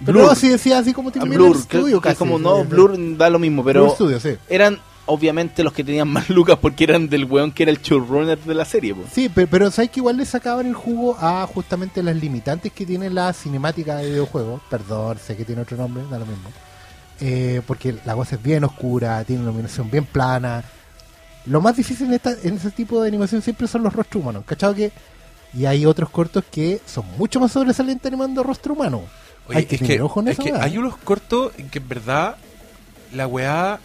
[0.05, 0.29] Pero Blur.
[0.29, 2.13] no, si decía así como Ah, tiene Blur, Studio creo que casi.
[2.13, 2.67] es como no, sí.
[2.67, 4.35] Blur da lo mismo, pero Blur Studio, sí.
[4.49, 8.39] eran obviamente los que tenían más lucas porque eran del weón que era el showrunner
[8.39, 8.93] de la serie.
[8.95, 9.03] po.
[9.11, 12.85] Sí, pero, pero sabes que igual le sacaban el jugo a justamente las limitantes que
[12.85, 14.61] tiene la cinemática de videojuegos.
[14.69, 16.49] Perdón, sé que tiene otro nombre, da lo mismo.
[17.21, 20.63] Eh, porque la cosa es bien oscura, tiene una iluminación bien plana.
[21.45, 24.43] Lo más difícil en, esta, en ese tipo de animación siempre son los rostros humanos.
[24.45, 24.91] ¿Cachado que?
[25.53, 29.03] Y hay otros cortos que son mucho más sobresalientes animando rostro humano.
[29.47, 30.63] Oye, hay que es tener que, ojo en es esa que weá.
[30.63, 32.35] hay unos cortos en que en verdad
[33.13, 33.79] la weá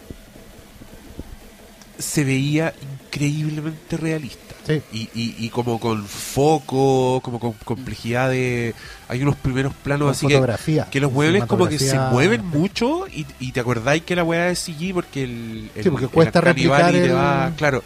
[2.01, 2.73] se veía
[3.07, 4.55] increíblemente realista.
[4.65, 4.81] Sí.
[4.93, 8.73] Y, y, y como con foco, como con complejidad de...
[9.07, 10.87] Hay unos primeros planos Con así que, fotografía.
[10.91, 14.49] que los muebles como que se mueven mucho y, y te acordáis que la weá
[14.49, 17.51] es CG porque el, el, Sí, porque el cuesta replicar Valley te el- va...
[17.57, 17.83] Claro,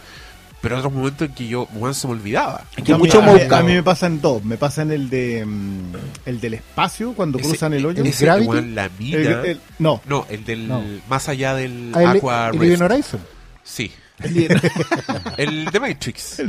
[0.60, 2.64] pero otros momentos en que yo, weón, se me olvidaba.
[2.84, 4.44] Que a, mí, mucho mí- a mí me pasa en dos.
[4.44, 5.92] Me pasa en el de mm,
[6.26, 8.04] el del espacio cuando Ese- cruzan el hoyo.
[8.04, 8.48] ese, Gravity?
[8.48, 9.18] weón, la El- mina...
[9.44, 10.02] el- no.
[10.06, 10.68] No, el del...
[10.68, 10.82] No.
[11.08, 13.20] Más allá del Ah, el, Aqua Horizon.
[13.64, 13.90] Sí.
[15.36, 16.22] el de Matrix.
[16.22, 16.44] Sí.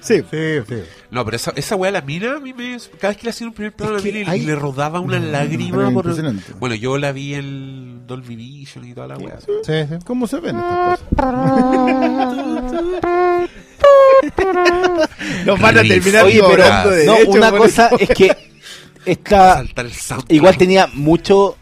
[0.00, 0.20] Sí,
[0.68, 0.74] sí.
[1.10, 3.46] No, pero esa, esa weá, la mina, a mí me, cada vez que le hacía
[3.46, 6.04] un primer plano a la mina y, hay- le rodaba una pero lágrima por...
[6.04, 6.52] impresionante.
[6.58, 9.40] Bueno, yo la vi en Dolby Vision y toda la weá.
[9.40, 9.72] sí, sí.
[10.04, 11.14] ¿Cómo se ven estas cosas?
[15.46, 17.96] Nos van a terminar Oye, pero cobrando no, una cosa eso.
[17.98, 18.36] es que
[19.06, 19.64] esta
[20.28, 21.56] igual tenía mucho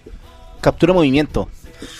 [0.60, 1.48] captura de movimiento,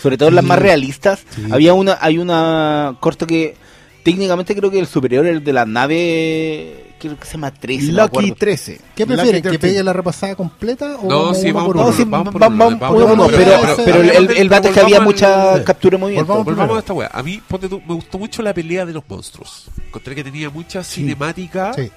[0.01, 0.49] sobre todo en las Sí.
[0.49, 1.23] más realistas.
[1.35, 1.43] Sí.
[1.51, 3.55] Había una hay una corto que
[4.03, 7.93] técnicamente creo que el superior el de la nave creo que se llama 13, no
[7.93, 8.31] me Lucky.
[8.31, 8.79] 13.
[8.95, 9.41] ¿Qué prefieren?
[9.41, 9.59] ¿Que 13.
[9.59, 11.91] pegue la repasada completa o No, vamos sí, vamos por No, uno?
[11.93, 14.79] sí, Vamos por vamos, uno, pero- pero, pero- pero el, el, el dato es que
[14.79, 16.27] había volvamos mucha captura de movimiento.
[16.33, 16.75] volvamos Volvamos primero.
[16.75, 17.09] a esta weá.
[17.13, 19.65] A mí, ponte tú, me gustó mucho la pelea de los monstruos.
[19.85, 21.73] Encontré que tenía mucha cinemática.
[21.73, 21.91] Sí.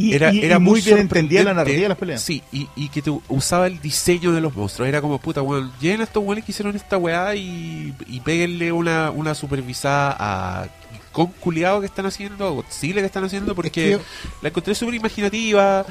[0.00, 2.22] Y, era, y- era y muy bien entendida la narrativa de las peleas.
[2.22, 4.88] Sí, y, y que te usaba el diseño de los monstruos.
[4.88, 8.72] Era como, puta, weón, lleguen a estos weones que hicieron esta weá y, y péguenle
[8.72, 10.68] una, una supervisada a
[11.12, 13.98] con culiado que están haciendo, a Godzilla que están haciendo, porque que-
[14.42, 15.84] la encontré súper imaginativa.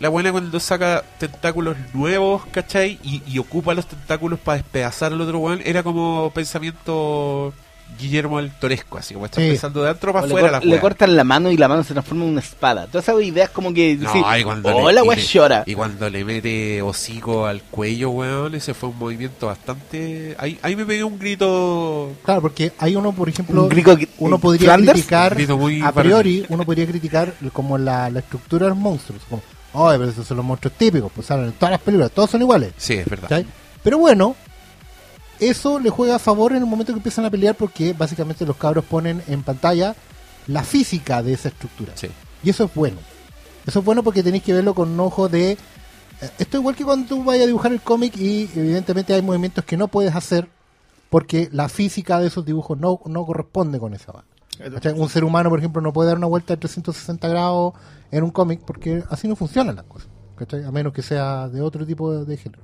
[0.00, 2.98] La buena cuando saca tentáculos nuevos, ¿cachai?
[3.02, 5.62] Y, y ocupa los tentáculos para despedazar al otro weón.
[5.64, 7.54] Era como pensamiento
[7.98, 9.48] Guillermo del Toresco, así como está Sí.
[9.48, 11.66] pensando de adentro para O le, afuera cor- la le cortan la mano y la
[11.68, 12.86] mano se transforma en una espada.
[12.86, 15.62] Todas esas ideas como que No, y cuando le- hola, y le- llora.
[15.66, 20.34] Y cuando le mete hocico al cuello, weón, ese fue un movimiento bastante...
[20.38, 22.12] Ahí, ahí me pegué un grito...
[22.24, 25.56] Claro, porque hay uno, por ejemplo, Un grito que- uno podría Flanders, criticar, un grito
[25.56, 29.22] muy a priori, uno podría criticar como la, la estructura de los monstruos.
[29.30, 32.28] Como, oye, pero esos son los monstruos típicos, pues salen en todas las películas, todos
[32.30, 32.72] son iguales.
[32.76, 33.28] Sí, es verdad.
[33.28, 33.46] ¿cachai?
[33.82, 34.36] Pero bueno,
[35.40, 38.56] eso le juega a favor en el momento que empiezan a pelear porque básicamente los
[38.56, 39.94] cabros ponen en pantalla
[40.46, 41.92] la física de esa estructura.
[41.96, 42.08] Sí.
[42.42, 42.98] Y eso es bueno.
[43.66, 45.52] Eso es bueno porque tenéis que verlo con un ojo de...
[45.52, 45.58] eh,
[46.38, 49.64] Esto es igual que cuando tú vayas a dibujar el cómic y evidentemente hay movimientos
[49.64, 50.48] que no puedes hacer
[51.10, 54.12] porque la física de esos dibujos no, no corresponde con esa.
[54.72, 54.92] ¿Cachai?
[54.98, 57.74] Un ser humano, por ejemplo, no puede dar una vuelta de 360 grados
[58.10, 60.08] en un cómic porque así no funcionan las cosas.
[60.36, 60.64] ¿cachai?
[60.64, 62.62] A menos que sea de otro tipo de, de género.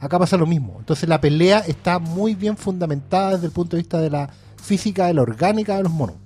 [0.00, 0.76] Acá pasa lo mismo.
[0.78, 4.28] Entonces la pelea está muy bien fundamentada desde el punto de vista de la
[4.62, 6.16] física, de la orgánica de los monos.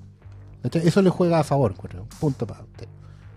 [0.63, 0.87] ¿cachai?
[0.87, 1.73] Eso le juega a favor.
[1.73, 2.07] encuentro.
[2.19, 2.89] Punto para usted.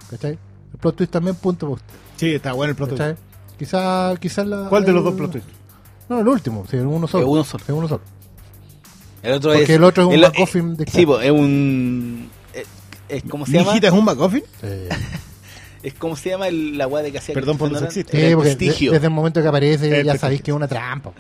[0.10, 0.38] ¿cachai?
[0.72, 1.94] El plot twist también punto para usted.
[2.18, 3.02] Sí, está bueno el plot twist.
[3.02, 3.18] ¿cachai?
[3.58, 5.50] Quizá, quizá la, ¿Cuál de los el- dos plot twists?
[6.10, 7.24] No, el último, sí, uno solo.
[7.26, 7.64] Es uno solo.
[7.64, 8.02] Es uno solo.
[9.22, 12.30] El otro Porque es, el otro es un el- MacGuffin de Sí, es un...
[12.54, 12.66] Es,
[13.08, 13.78] es- ¿Cómo se ¿Mi llama?
[13.78, 14.44] es un MacGuffin?
[14.60, 14.68] Sí.
[15.84, 18.18] Es como se llama el, la weá de que hacía Perdón por lo Cristiano sexista.
[18.18, 18.28] Ronaldo?
[18.30, 18.92] Sí, El porque de- prestigio.
[18.94, 21.12] desde el momento que aparece El ya sabéis que es una trampa.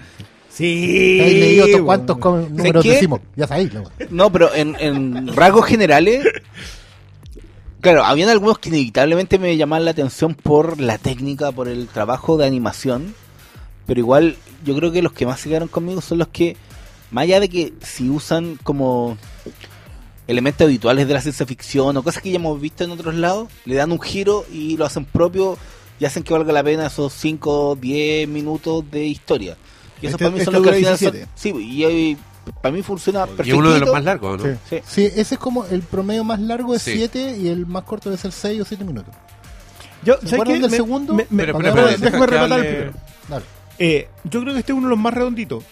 [0.49, 1.17] Sí.
[1.19, 2.17] Habéis leído todos cuántos
[2.49, 3.19] números decimos.
[3.36, 3.73] Ya sabéis.
[3.73, 3.84] ¿no?
[4.10, 6.26] No, pero en, en rasgos generales,
[7.82, 12.38] claro, habían algunos que inevitablemente me llamaban la atención por la técnica, por el trabajo
[12.38, 13.13] de animación,
[13.86, 16.56] pero igual yo creo que los que más se quedaron conmigo son los que,
[17.12, 19.17] más allá de que si usan como
[20.28, 23.50] elementos habituales de la ciencia ficción o cosas que ya hemos visto en otros lados,
[23.66, 25.58] le dan un giro y lo hacen propio
[26.00, 29.58] y hacen que valga la pena esos 5 10 minutos de historia.
[30.02, 31.32] Y eso Este- para mí son este los que al final son- 17.
[31.36, 32.18] Sí, y, y
[32.62, 33.58] para mí funciona Y perfecto.
[33.58, 34.54] uno de los más largos, ¿no?
[34.54, 34.58] Sí.
[34.70, 34.78] Sí.
[34.86, 36.94] Sí, ese es como el promedio más largo es Sí.
[36.96, 39.14] 7 y el más corto debe ser 6 o 7 minutos.
[40.04, 40.62] Yo, ¿Se ¿sabes acuerdan qué?
[40.64, 41.14] del Me- segundo?
[41.14, 42.94] me- me- Pero, pero, déjame- pero, déjame rematar el primero.
[43.30, 43.46] Dale.
[43.80, 45.64] Eh, yo creo que este es uno de los más redonditos.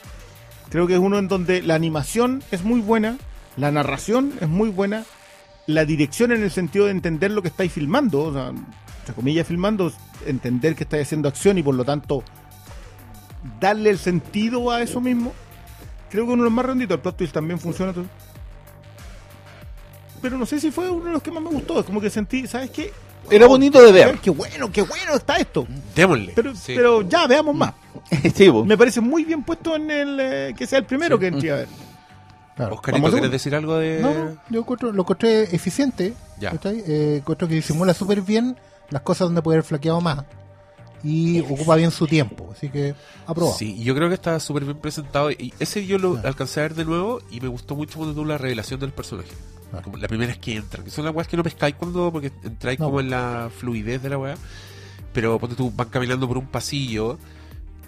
[0.69, 3.17] Creo que es uno en donde la animación es muy buena,
[3.57, 5.03] la narración es muy buena,
[5.67, 8.47] la dirección en el sentido de entender lo que estáis filmando, o sea,
[8.99, 9.91] entre comillas filmando,
[10.25, 12.23] entender que estáis haciendo acción y por lo tanto
[13.59, 15.33] darle el sentido a eso mismo.
[16.09, 17.93] Creo que uno de los más redonditos, el plot twist también funciona.
[17.93, 18.05] todo.
[20.21, 22.09] Pero no sé si fue uno de los que más me gustó, es como que
[22.09, 22.91] sentí, ¿sabes qué?
[23.29, 24.17] Era bonito de ver.
[24.19, 25.65] Qué bueno, qué bueno está esto.
[25.95, 26.33] Démosle.
[26.35, 26.73] Pero, Sí.
[26.75, 27.73] pero ya, veamos más.
[28.35, 28.51] sí.
[28.51, 31.55] Me parece muy bien puesto en el eh, que sea el primero que entré a
[31.55, 31.67] ver.
[32.55, 32.75] Claro.
[32.75, 33.99] Oscarito, ¿quieres decir algo de...?
[34.01, 36.13] No, no, yo encuentro- lo encontré eficiente.
[36.39, 36.51] Ya.
[36.65, 38.57] Eh, encuentro que disimula súper bien
[38.89, 40.25] las cosas donde puede haber flaqueado más.
[41.03, 42.49] Y ocupa bien su tiempo.
[42.55, 42.93] Así que,
[43.25, 43.57] aprobado.
[43.57, 45.31] Sí, yo creo que está súper bien presentado.
[45.31, 46.27] Y ese yo lo Claro.
[46.27, 49.29] alcancé a ver de nuevo y me gustó mucho cuando tuvo la revelación del personaje.
[49.71, 49.83] Claro.
[49.85, 52.31] Como la primera vez que entran, que son las weas que no pescáis cuando, porque
[52.43, 52.85] entráis No.
[52.87, 54.35] como en la fluidez de la wea.
[55.13, 57.17] Pero ponte tú, van caminando por un pasillo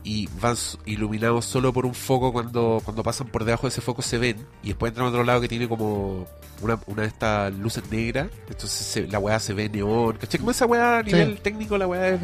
[0.03, 4.01] y van iluminados solo por un foco cuando, cuando pasan por debajo de ese foco
[4.01, 4.37] se ven.
[4.61, 6.27] Y después entran a otro lado que tiene como
[6.61, 8.27] una, una de estas luces negras.
[8.49, 10.17] Entonces se- la weá se ve neón.
[10.17, 10.39] ¿Cachai?
[10.39, 11.07] Como esa weá a Sí.
[11.13, 12.21] nivel técnico, la weá es,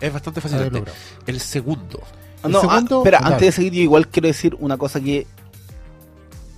[0.00, 0.82] es bastante fascinante.
[1.26, 2.02] El segundo.
[2.42, 3.34] Ah, No, ah, segundo, espera, claro.
[3.34, 5.26] antes de seguir, yo igual quiero decir una cosa que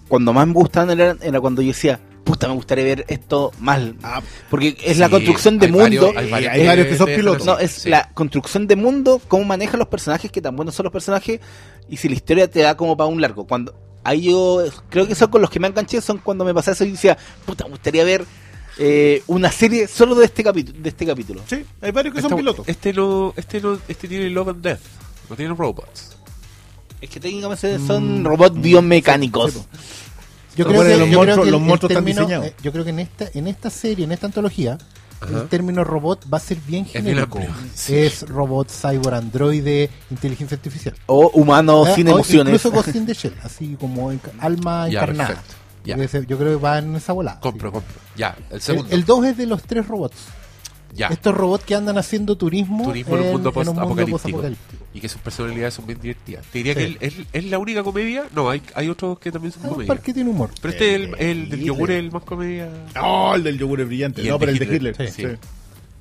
[0.09, 3.97] cuando más me gustaban era, era cuando yo decía, puta, me gustaría ver esto mal.
[4.03, 6.13] Ah, Porque es la construcción de hay mundo.
[6.13, 7.47] varios- hay varios, hay varios que son pilotos.
[7.47, 7.89] No, es sí.
[7.89, 11.41] la construcción de mundo, cómo manejan los personajes, que tan buenos son los personajes,
[11.89, 13.47] y si la historia te da como para un largo.
[13.47, 16.73] Cuando ahí yo creo que son con los que me enganché, son cuando me pasé
[16.73, 18.25] eso y decía, puta, me gustaría ver
[18.79, 21.41] eh, una serie solo de este capítulo, de este capítulo.
[21.47, 22.69] sí, hay varios que son Esta- pilotos.
[22.69, 24.81] Este no, este no, este tiene Love and Death.
[25.31, 26.17] No tiene robots.
[27.01, 29.53] Es que técnicamente son robots biomecánicos.
[29.53, 29.61] sí.
[30.57, 32.47] Yo creo que, los yo creo monstruos- que el- los el monstruos están término, diseñados.
[32.47, 34.79] eh, yo creo que en esta, en esta serie, en esta antología,
[35.21, 35.33] Ajá.
[35.43, 37.39] el término robot va a ser bien bien genérico.
[37.75, 37.97] sí.
[37.97, 40.95] Es robot, cyborg, androide, inteligencia artificial.
[41.07, 42.55] O humanos Eh, sin o emociones.
[42.55, 45.29] Incluso Ghost in the Shell, así como enca- alma Ya, encarnada.
[45.29, 45.55] perfecto.
[45.85, 45.97] Ya.
[46.27, 47.39] Yo creo- que va en esa volada.
[47.41, 47.75] Compro, sí.
[47.75, 47.95] compro.
[48.17, 48.93] Ya, el segundo.
[48.93, 50.17] el 2 es de los tres robots.
[50.95, 51.09] ya.
[51.09, 54.43] Estos robots que andan haciendo turismo, Turismo en un mundo post-apocalíptico.
[54.97, 56.47] Y que sus personalidades son bien divertidas.
[56.47, 56.79] Te diría Sí.
[56.79, 58.25] que él- él- es la única comedia.
[58.35, 59.89] No, hay, hay otros que también son Ah, un comedia.
[59.89, 60.51] parque tiene humor.
[60.63, 62.69] Pero este, el, el del yogur, es el más comedia.
[62.95, 64.23] No, el del yogur es brillante.
[64.23, 65.13] Y No, el pero el de Hitler, Hitler.
[65.13, 65.23] sí.
[65.23, 65.29] sí.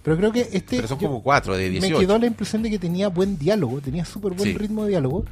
[0.02, 0.78] Pero creo que este.
[0.78, 2.00] Pero son como cuatro de me 18.
[2.00, 4.58] quedó la impresión de que tenía buen diálogo, tenía súper buen Sí.
[4.58, 5.26] ritmo de diálogo,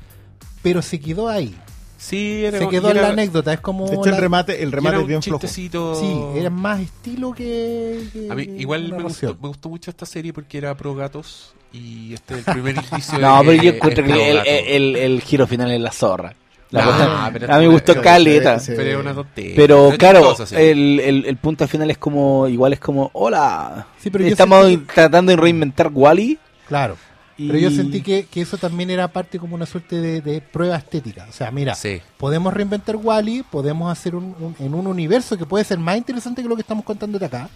[0.62, 1.56] pero se quedó ahí.
[1.97, 3.54] Sí, era, se quedó en la anécdota.
[3.54, 3.88] Es como.
[3.88, 5.39] De hecho, el remate, el remate era es un bien flojo.
[5.39, 5.95] chistecito.
[5.95, 8.04] Sí, era más estilo que.
[8.12, 11.54] que A mí igual me gustó, me gustó mucho esta serie porque era pro gatos
[11.73, 15.21] y este es el primer indicio No, de pero yo encuentro que el, el- el
[15.21, 16.33] giro final es la zorra.
[16.71, 18.59] La No, cosa- pero a mí me gustó caleta.
[18.59, 19.53] sí, Pero es una tontería.
[19.55, 20.55] Pero Es claro, sí.
[20.55, 23.86] el, el, el punto final es como, igual es como, hola.
[23.99, 26.39] Sí, pero yo Estamos sentí tratando de reinventar Wally.
[26.67, 26.97] Claro.
[27.38, 27.47] Y...
[27.47, 30.75] Pero yo sentí que, que eso también era parte como una suerte de, de prueba
[30.75, 31.25] estética.
[31.29, 32.01] O sea, mira, Sí.
[32.17, 36.41] podemos reinventar Wally, podemos hacer un, un- en un universo que puede ser más interesante
[36.41, 37.49] que lo que estamos contando de acá.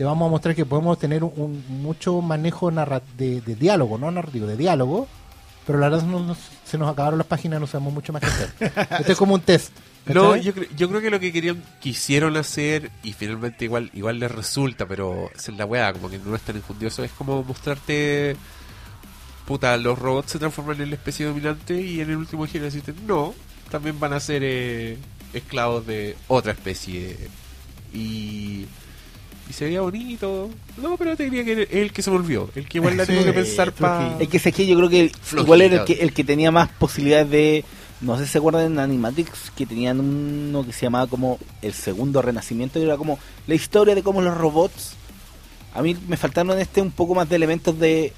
[0.00, 3.98] Te vamos a mostrar que podemos tener un, un- mucho manejo narra- de, de diálogo,
[3.98, 5.06] no narrativo, de diálogo.
[5.66, 6.34] Pero la verdad no
[6.64, 8.50] se nos acabaron las páginas, no sabemos mucho más que hacer.
[9.00, 9.72] Esto es como un test.
[10.06, 14.18] No, yo, cre- yo creo que lo que querían, quisieron hacer, y finalmente igual igual
[14.18, 18.36] les resulta, pero es la weá, como que no es tan injundioso, es como mostrarte,
[19.46, 22.94] puta, los robots se transforman en la especie dominante y en el último giro decirte,
[23.06, 23.34] no,
[23.70, 24.96] también van a ser eh,
[25.34, 27.18] esclavos de otra especie.
[27.92, 28.64] Y,
[29.50, 30.48] y se veía bonito.
[30.80, 33.24] No, pero te diría que el que se volvió, el que igual la Sí, tengo
[33.24, 34.16] que pensar para...
[34.20, 35.42] Es que sé que yo creo que Flojito.
[35.42, 37.64] igual era el que, el que tenía más posibilidades de.
[38.00, 41.74] No sé si se acuerdan en Animatics que tenían uno que se llamaba como el
[41.74, 44.94] segundo renacimiento y era como la historia de cómo los robots.
[45.74, 48.12] A mí me faltaron en este un poco más de elementos de.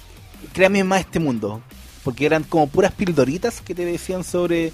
[0.52, 1.62] Créame más este mundo.
[2.04, 4.72] Porque eran como puras pildoritas que te decían sobre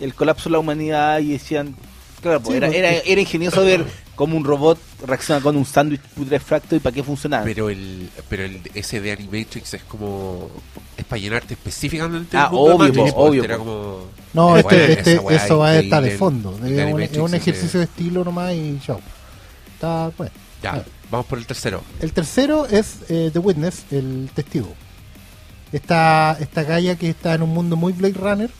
[0.00, 1.74] el colapso de la humanidad y decían.
[2.20, 3.84] Claro, pues Sí, era, pues, era, era ingenioso ver
[4.16, 7.44] cómo un robot reacciona con un sándwich putrefacto y para qué funcionaba.
[7.44, 10.50] Pero el pero el ese de Animatrix es como
[10.96, 14.00] es para llenarte específicamente Ah, el mundo de obvio, Matrix, obvio, era como
[14.32, 16.58] No, este, bueno, este- eso va a estar de fondo.
[16.64, 19.00] el- Es el un, es ejercicio de estilo nomás y chao.
[19.74, 20.32] Está bueno.
[20.62, 24.72] ya vamos por el tercero El tercero es eh, The Witness, el testigo.
[25.72, 28.50] Esta, esta galla que está en un mundo muy Blade Runner,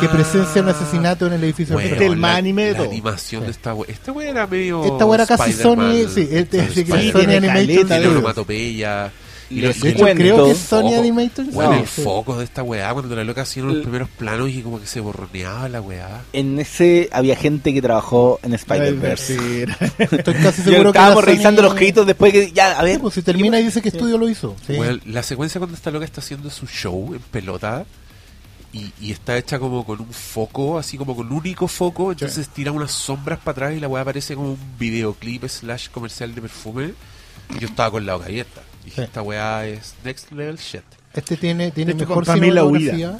[0.00, 2.72] que presencia un asesinato en el edificio Bueno, Este es el más la- anime de
[2.72, 2.88] la todo.
[2.88, 6.68] animación de esta we- esta wea era medio Esta wea era casi Sony, sí, este-
[6.72, 9.12] sí, Spider-Man, Sony Animation tiene onomatopeya
[9.50, 11.50] y los- De hecho, creo que es Sony Ojo, Animation.
[11.52, 12.02] Bueno, No, el sí.
[12.02, 15.00] foco de esta weá cuando la loca hacían los primeros planos y como que se
[15.00, 19.36] borroneaba la weá en ese había gente que trabajó en Spider-Verse.
[19.38, 19.64] Sí,
[19.98, 23.00] Estoy casi seguro que estábamos revisando Sony- los créditos después que ya, a Sí, ver,
[23.00, 24.54] pues si termina y dice que estudio lo hizo.
[24.66, 24.76] Sí.
[25.06, 27.84] La secuencia cuando esta loca está haciendo su show en pelota
[28.72, 32.48] y, y está hecha como con un foco, así como con un único foco, entonces
[32.48, 36.42] tira unas sombras para atrás y la weá parece como un videoclip slash comercial de
[36.42, 36.94] perfume.
[37.54, 38.60] Y yo estaba con la boca abierta.
[38.84, 39.02] Dije, Sí.
[39.02, 40.82] esta weá es next level shit.
[41.14, 43.18] Este tiene, tiene hecho, mejor para mí la cinematografía.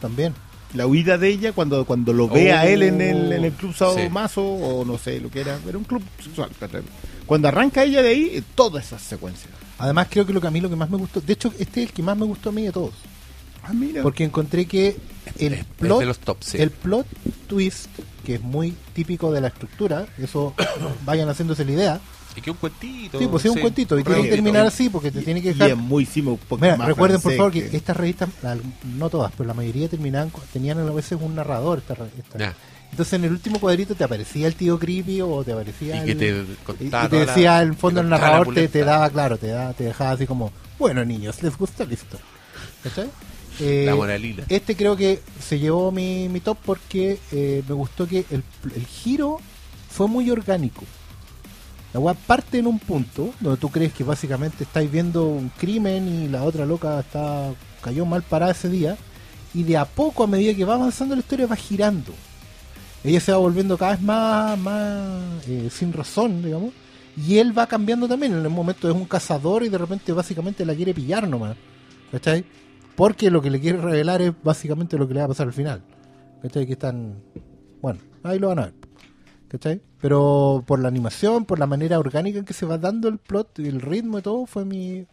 [0.00, 0.34] También.
[0.74, 3.74] la huida de ella cuando, cuando lo ve a él en el, en el club
[3.74, 4.08] Sao sí.
[4.10, 6.50] Mazo o no sé lo que era, era un club sexual.
[7.26, 9.50] Cuando arranca ella de ahí, todas esas secuencias.
[9.78, 11.82] Además, creo que lo que a mí lo que más me gustó, de hecho, este
[11.82, 12.94] es el que más me gustó a mí de todos.
[13.64, 14.02] Ah, mira.
[14.02, 14.96] Porque encontré que
[15.38, 16.58] el Es- es plot, de los tops, sí.
[16.58, 17.06] el plot
[17.46, 17.88] twist,
[18.24, 20.54] que es muy típico de la estructura, eso
[21.04, 22.00] vayan haciéndose la idea.
[22.34, 23.18] Y que un cuentito.
[23.18, 25.52] Sí, pues es un cuentito y tiene que terminar así porque te tiene que y
[25.52, 25.70] dejar.
[25.72, 28.56] es muy simo, un poco Mira, más recuerden por favor que, estas revistas, la-
[28.96, 31.78] no todas, pero la mayoría terminaban, con- tenían a veces un narrador.
[31.78, 32.54] esta re- esta.
[32.90, 36.12] Entonces en el último cuadrito te aparecía el tío creepy o te aparecía Y que
[36.12, 38.84] el- te y- contaba y te toda la- decía en fondo el narrador te, te
[38.84, 42.18] daba claro te da, te dejaba así como bueno niños les gusta listo
[42.82, 43.08] ¿Cachai?
[43.62, 44.44] Eh, La moralina.
[44.48, 48.42] este creo que se llevó mi, mi top porque eh, me gustó que el,
[48.74, 49.38] el giro
[49.90, 50.84] fue muy orgánico
[51.92, 56.24] la weá parte en un punto donde tú crees que básicamente estáis viendo un crimen
[56.24, 58.96] y la otra loca está cayó mal parada ese día
[59.54, 62.12] y de a poco a medida que va avanzando la historia va girando
[63.04, 66.72] ella se va volviendo cada vez más, más eh, sin razón, digamos,
[67.16, 68.32] y él va cambiando también.
[68.32, 71.56] En el momento es un cazador y de repente básicamente la quiere pillar nomás,
[72.12, 72.44] ¿cachai?
[72.96, 75.52] Porque lo que le quiere revelar es básicamente lo que le va a pasar al
[75.52, 75.82] final,
[76.42, 76.66] ¿cachai?
[76.66, 77.22] Que están,
[77.80, 78.74] bueno, ahí lo van a ver,
[79.48, 79.80] ¿cachai?
[80.00, 83.60] Pero por la animación, por la manera orgánica en que se va dando el plot
[83.60, 85.06] y el ritmo y todo, fue mi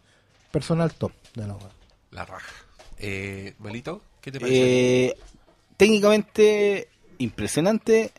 [0.50, 1.70] personal top de la obra.
[2.10, 2.52] La raja.
[2.98, 3.54] Eh,
[4.20, 5.06] ¿qué te parece?
[5.06, 5.16] Eh,
[5.76, 6.88] técnicamente
[7.18, 8.12] impresionante,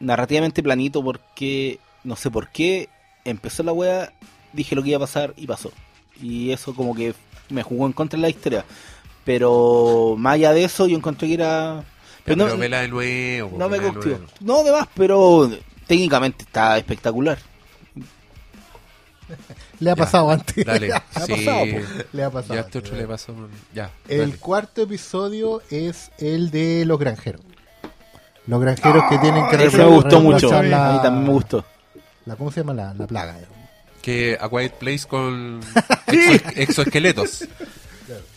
[0.00, 2.88] narrativamente planito porque no sé por qué
[3.24, 4.12] empezó la wea,
[4.52, 5.72] dije lo que iba a pasar y pasó.
[6.20, 7.14] Y eso como que
[7.50, 8.64] me jugó en contra de la historia.
[9.24, 11.84] Pero más allá de eso yo encontré que era...
[12.24, 13.56] pero no, pero vela de nuevo.
[13.58, 14.18] no me gustó.
[14.40, 15.50] No, de más, pero
[15.86, 17.38] técnicamente está espectacular.
[19.78, 20.64] Le ha Ya, pasado antes.
[20.64, 20.90] Dale.
[21.14, 21.32] Ha sí.
[21.32, 22.04] pasado, po.
[22.12, 23.34] Le ha pasado Ya este otro le pasó.
[23.72, 23.90] Ya.
[24.08, 24.36] El dale.
[24.36, 27.42] cuarto episodio es el de los granjeros.
[28.46, 30.50] Los granjeros que tienen que Ese me gustó mucho.
[30.62, 31.64] La, A mí también me gustó.
[32.26, 32.74] La, ¿Cómo se llama?
[32.74, 33.36] La, la plaga.
[34.02, 35.60] Que A Quiet Place con
[36.06, 37.44] exo- exoesqueletos.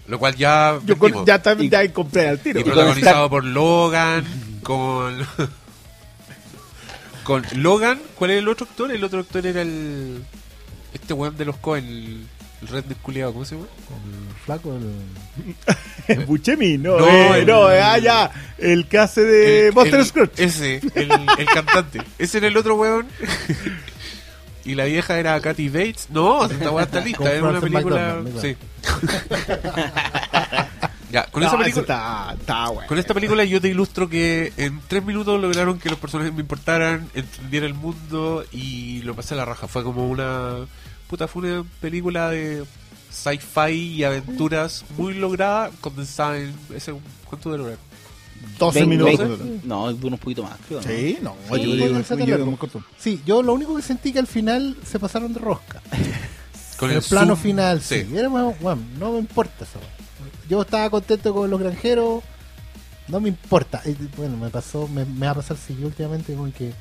[0.08, 0.80] Lo cual ya.
[0.86, 2.60] Yo con- ya, también ya compré al tiro.
[2.60, 4.26] Y protagonizado por Logan,
[4.62, 5.26] con.
[7.24, 8.92] con Logan, ¿cuál es el otro actor?
[8.92, 10.24] El otro actor era el.
[10.94, 12.28] Este weón de los Cohen, el,
[12.62, 13.68] el red culiado, ¿cómo se llama?
[14.30, 14.78] El flaco.
[16.08, 16.26] El...
[16.26, 20.34] Buchemi, no, No, eh, el- no, eh, ah, ya, el que hace de Buster Scrooge.
[20.44, 22.02] Ese, el, el cantante.
[22.20, 23.08] Ese era el otro weón.
[24.66, 26.08] Y la vieja era Kathy Bates.
[26.10, 27.32] No, esta weá está lista.
[27.32, 28.22] Era una película.
[28.42, 28.56] Sí.
[31.12, 31.82] ya, con No, esa película.
[31.82, 32.88] está, está bueno.
[32.88, 36.42] Con esta película yo te ilustro que en tres minutos lograron que los personajes me
[36.42, 39.68] importaran, entendiera el mundo y lo pasé a la raja.
[39.68, 40.66] Fue como una...
[41.08, 42.64] Puta, fue una película de
[43.12, 46.56] sci-fi y aventuras muy lograda, condensada en...
[46.76, 46.94] Ese,
[47.26, 47.80] ¿Cuánto debe lograr?
[48.60, 49.40] 12 Vein- minutos.
[49.40, 50.82] vein- No, duró un poquito más, creo.
[50.82, 50.88] ¿no?
[50.88, 52.84] Sí, no, Sí, yo corto.
[52.98, 55.82] Sí, yo lo único que sentí que al final se pasaron de rosca.
[56.78, 58.04] Con el, plano zoom, final, sí.
[58.04, 58.18] sí.
[58.18, 59.80] Era más- bueno, no me importa eso.
[60.50, 62.22] Yo estaba contento con los granjeros.
[63.08, 63.82] No me importa.
[63.86, 66.74] Eh, Bueno, me pasó, me, me va a pasar si últimamente con que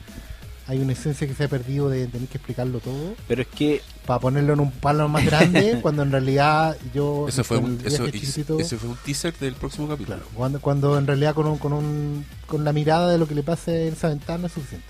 [0.67, 3.15] hay una esencia que se ha perdido de tener que explicarlo todo.
[3.29, 7.45] Pero es que para ponerlo en un palo más grande cuando en realidad yo Eso
[7.45, 10.17] fue, un, eso, ese fue un teaser del próximo capítulo.
[10.17, 13.35] claro, cuando, cuando en realidad con un, con un con la mirada de lo que
[13.35, 14.87] le pase en esa ventana es suficiente.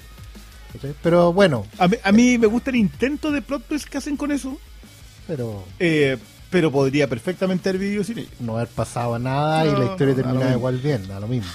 [1.02, 1.66] Pero bueno.
[1.78, 4.58] A mí, a mí me gusta el intento de plot twist que hacen con eso,
[5.26, 6.16] pero eh,
[6.50, 8.28] pero podría perfectamente haber vivido sin ello.
[8.40, 11.50] no haber pasado nada y la historia no, terminaba igual bien, da lo mismo.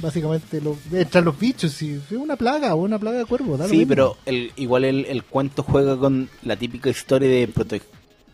[0.00, 3.66] Básicamente lo, entran los bichos, si es una plaga o una plaga de cuervo, da
[3.68, 3.88] Sí, mismo.
[3.88, 7.82] pero el, igual el, el cuento juega con la típica historia de prote-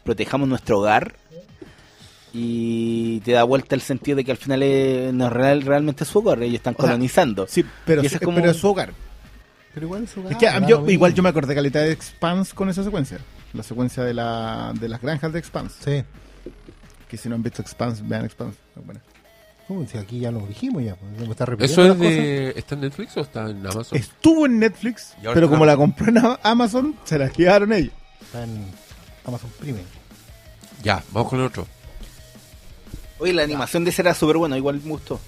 [0.04, 1.16] protejamos nuestro hogar
[2.32, 6.04] y te da vuelta el sentido de que al final es, no es real, realmente
[6.04, 7.46] es su hogar, ellos están O sea, colonizando.
[7.48, 8.92] Sí, pero, Y es como- pero es su hogar.
[9.74, 12.68] Pero igual es, Es que a- yo, igual yo me acordé calidad de Expanse con
[12.68, 13.18] esa secuencia.
[13.52, 15.76] La secuencia de, la, de las granjas de Expanse.
[15.84, 16.04] Sí.
[17.08, 18.56] Que si no han visto Expanse, vean Expanse.
[18.76, 18.82] es
[19.68, 19.86] ¿Cómo?
[19.86, 20.94] Si aquí ya lo dijimos ya.
[20.94, 22.54] pues, está ¿Eso repitiendo es de.
[22.56, 23.98] ¿Está en Netflix o está en Amazon?
[23.98, 27.92] Estuvo en Netflix, pero como la compró en Amazon, se la llevaron ellos.
[28.20, 28.64] Está en
[29.24, 29.80] Amazon Prime.
[30.82, 31.66] Ya, vamos con el otro.
[33.18, 35.18] Oye, la animación de ese era súper buena, igual me gustó.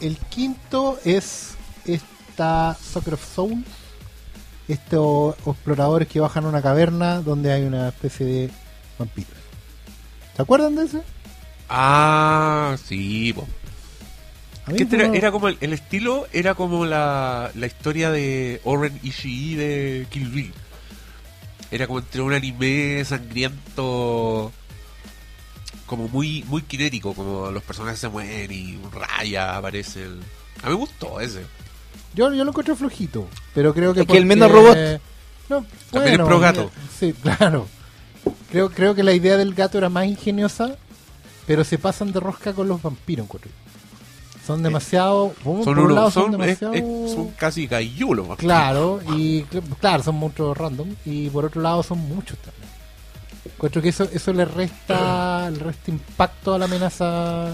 [0.00, 3.66] El quinto es esta Soccer of Souls.
[4.66, 8.50] Estos exploradores que bajan a una caverna donde hay una especie de
[8.98, 9.30] vampiros.
[10.34, 11.02] ¿Se acuerdan de ese?
[11.68, 13.46] Ah, sí, po.
[14.66, 18.10] A mí Que este era, era como el, el estilo, era como la, la historia
[18.10, 20.52] de Oren Ishii de Kill Bill.
[21.70, 24.52] Era como entre un anime sangriento
[25.86, 30.04] como muy muy kinético, como los personajes se mueven y un raya aparece.
[30.04, 30.20] el-
[30.62, 31.42] A mí me gustó ese.
[32.14, 34.00] Yo, yo lo encuentro flojito, pero creo que...
[34.02, 34.62] Es que el menos porque-
[34.92, 35.00] robot.
[35.50, 35.56] No,
[35.90, 36.70] También es bueno, pro gato.
[36.98, 37.66] Sí, claro.
[38.50, 40.76] Creo, creo que la idea del gato era más ingeniosa,
[41.46, 43.50] pero se pasan de rosca con los vampiros, encuentro.
[44.46, 45.32] Son demasiado...
[45.42, 46.74] por Son, un uno- lado son, demasiado...
[47.08, 47.66] son casi
[48.36, 52.64] que- Claro, y cl- claro, son monstruos random y por otro lado son muchos también.
[53.54, 57.52] Encuentro que eso eso le resta le resta impacto a la amenaza en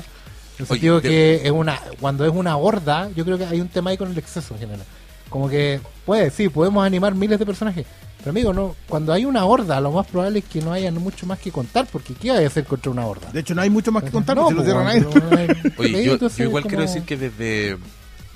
[0.58, 3.60] el Oye, sentido de- que es una cuando es una horda, yo creo que hay
[3.60, 4.86] un tema ahí con el exceso en general.
[5.28, 7.86] Como que puede, sí, podemos animar miles de personajes,
[8.20, 11.26] pero amigo, no, cuando hay una horda, lo más probable es que no haya mucho
[11.26, 13.30] más que contar, porque ¿qué hay a hacer contra una horda?
[13.32, 15.50] De hecho, no hay mucho más que contar, No, porque se lo pues, cierran ahí.
[15.66, 17.76] no Oye, yo, yo igual como- quiero decir que desde.
[17.76, 17.78] desde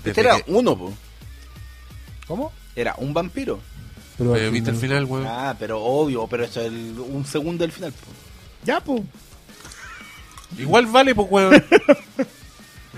[0.05, 0.93] Este era que- uno, po.
[2.26, 2.53] ¿Cómo?
[2.74, 3.61] Era un vampiro.
[4.16, 5.26] Pero eh, ¿Viste el final- weón?
[5.28, 7.93] Ah, pero obvio, pero eso es el- un segundo del final.
[7.93, 8.07] po.
[8.64, 9.03] Ya, pues.
[10.59, 11.64] Igual vale, pues, weón.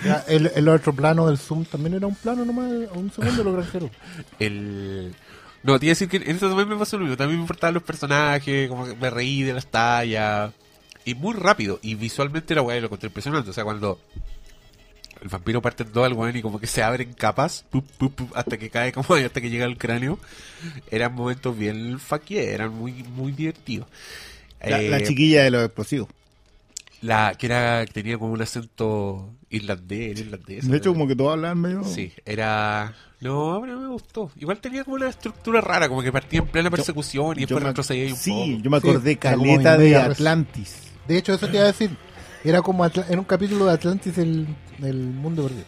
[0.05, 3.45] Ya, el, el otro plano del Zoom también era un plano nomás, un segundo de
[3.45, 3.91] los granjeros.
[4.39, 5.15] el.
[5.67, 7.17] No, te iba a decir que en eso también me pasó lo mismo.
[7.17, 10.53] También me importaban los personajes, como que me reí de las tallas.
[11.05, 11.81] Y muy rápido.
[11.83, 13.51] Y visualmente la weá lo encontré impresionante.
[13.51, 13.99] O sea, cuando
[15.21, 18.15] el vampiro parte en dos al weón y como que se abren capas, pup, pup,
[18.15, 20.21] pup, hasta que cae como hasta que llega al cráneo.
[20.91, 23.89] Eran momentos bien faquier, eran muy, muy divertidos.
[24.61, 26.09] La, Eh, la chiquilla de los explosivos.
[27.07, 30.69] La que era que tenía como un acento irlandés, irlandés.
[30.69, 31.85] De hecho, como que todos hablan medio.
[31.85, 32.93] Sí, era.
[33.21, 34.31] No, pero me gustó.
[34.37, 38.09] Igual tenía como una estructura rara, como que partía en plena persecución y después retrocedía
[38.13, 38.63] un Sí, poco.
[38.63, 40.77] yo me Sí, acordé era como caleta de Atlantis.
[41.09, 41.97] De hecho, eso te iba a decir.
[42.45, 44.47] Era como Atla- en un capítulo de Atlantis el,
[44.83, 45.65] el mundo perdido.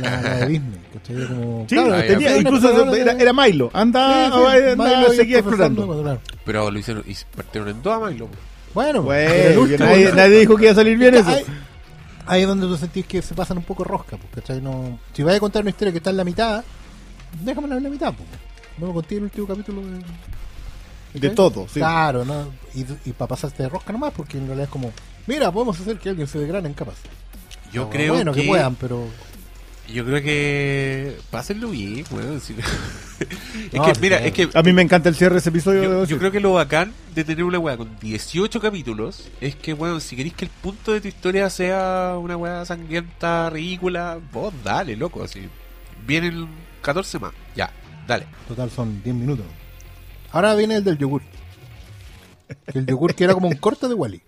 [0.00, 0.80] La, la de Disney.
[0.92, 1.16] ¿cachai?
[1.16, 3.70] Era como, Sí, claro, tenía, incluso era, era Milo.
[3.72, 5.86] Anda, Sí, sí, anda, Milo y seguía explorando.
[5.86, 6.20] no, claro.
[6.44, 8.26] Pero lo hicieron y partieron en dos a Milo.
[8.28, 10.14] Bueno, Bueno, último, nadie, ¿no?
[10.14, 11.28] nadie dijo que iba a salir bien eso.
[11.28, 11.44] Ahí,
[12.26, 14.60] ahí es donde tú sentís que se pasan un poco rosca, pues, ¿cachai?
[14.60, 16.64] No, si vas a contar una historia que está en la mitad,
[17.44, 18.28] déjamela en la mitad, pues.
[18.78, 19.82] No me conté el último capítulo
[21.14, 21.30] de...
[21.30, 21.74] Todo, sí.
[21.78, 22.46] Claro, ¿no?
[22.74, 24.90] Y, y para pasarte de rosca nomás, porque en realidad es como,
[25.26, 26.96] mira, podemos hacer que alguien se degrane en capas.
[27.70, 29.06] Yo No, creo bueno, que, que, puedan, pero...
[29.92, 31.16] Yo creo que.
[31.30, 32.40] Pásenlo bien, weón.
[32.40, 32.54] sí.
[33.20, 34.24] es No, que, mira, sí.
[34.28, 34.48] es que.
[34.54, 35.82] A mí me encanta el cierre de ese episodio.
[35.82, 39.74] Yo, yo creo que lo bacán de tener una weá con 18 capítulos es que,
[39.74, 44.52] weón, si queréis que el punto de tu historia sea una weá sangrienta, ridícula, vos
[44.64, 45.48] dale, loco, así.
[46.06, 46.48] Vienen
[46.80, 47.70] 14 más, ya,
[48.08, 48.26] dale.
[48.48, 49.46] Total son 10 minutos.
[50.32, 51.22] Ahora viene el del yogur.
[52.74, 54.20] El yogur que era como un corto de Wally.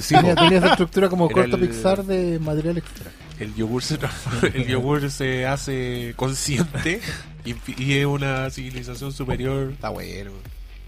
[0.00, 3.10] Sí, tenía, esa estructura como Era corto el- Pixar de material extra.
[3.40, 3.98] El yogur se
[4.54, 7.00] el yogur se hace consciente
[7.44, 9.72] y, y es una civilización superior.
[9.72, 10.30] Está bueno.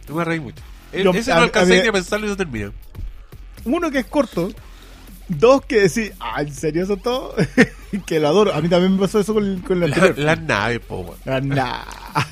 [0.08, 0.62] No me reí mucho.
[0.92, 2.72] E- Yo- ese a- no a alcancé ni a pensarlo y no termina.
[3.64, 4.50] Uno que es corto.
[5.28, 7.34] Dos que decir, ah, ¿en serio eso todo?
[8.06, 8.54] que lo adoro.
[8.54, 10.16] A mí también me pasó eso con, con La, anterior.
[10.18, 11.16] la nave, po.
[11.26, 11.82] Ah, nah.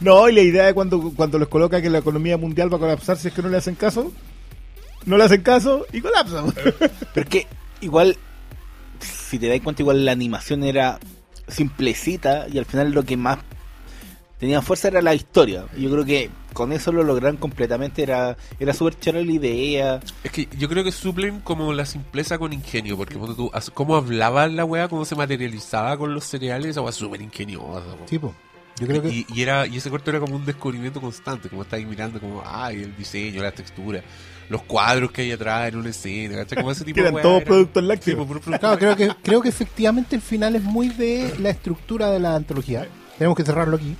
[0.00, 2.80] No, y la idea de cuando, cuando les coloca que la economía mundial va a
[2.80, 4.12] colapsar si es que no le hacen caso.
[5.06, 6.44] No le hacen caso y colapsa.
[6.54, 6.76] Pero
[7.14, 7.46] es que
[7.82, 8.16] igual,
[9.30, 10.98] si te das cuenta, igual la animación era
[11.46, 13.38] simplecita y al final lo que más
[14.38, 15.66] tenía fuerza era la historia.
[15.76, 20.00] Y Yo creo que con eso lo lograron completamente, era, era súper chévere la idea.
[20.24, 23.94] Es que yo creo que suplen como la simpleza con ingenio, porque cuando tú, cómo
[23.94, 27.86] hablaba la weá, cómo se materializaba con los cereales, esa weá súper ingeniosa.
[27.96, 28.04] po.
[28.06, 28.34] Tipo,
[28.80, 31.62] yo creo que y, y era y ese corto era como un descubrimiento constante, como
[31.62, 34.02] estáis mirando como, ay, el diseño, la textura,
[34.50, 36.58] los cuadros que hay atrás en una escena, ¿cachai?
[36.58, 38.26] Como ese tipo Que de eran todos productos lácteos.
[38.26, 42.18] producto Claro, creo que, creo que efectivamente el final es muy de la estructura de
[42.20, 42.86] la antología.
[43.16, 43.96] Tenemos que cerrarlo aquí.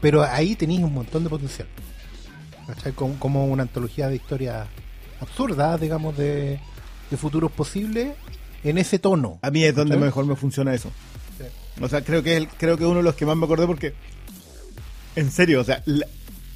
[0.00, 1.68] Pero ahí tenéis un montón de potencial.
[2.66, 2.92] ¿Cachai?
[2.92, 4.66] Como, como una antología de historias
[5.20, 6.58] absurdas, digamos, de,
[7.10, 8.14] de futuros posibles
[8.64, 9.38] en ese tono.
[9.42, 10.90] A mí es donde mejor me funciona eso.
[11.80, 13.44] O sea, creo que es el- creo que es uno de los que más me
[13.44, 13.92] acordé porque
[15.14, 16.06] en serio, o sea, la-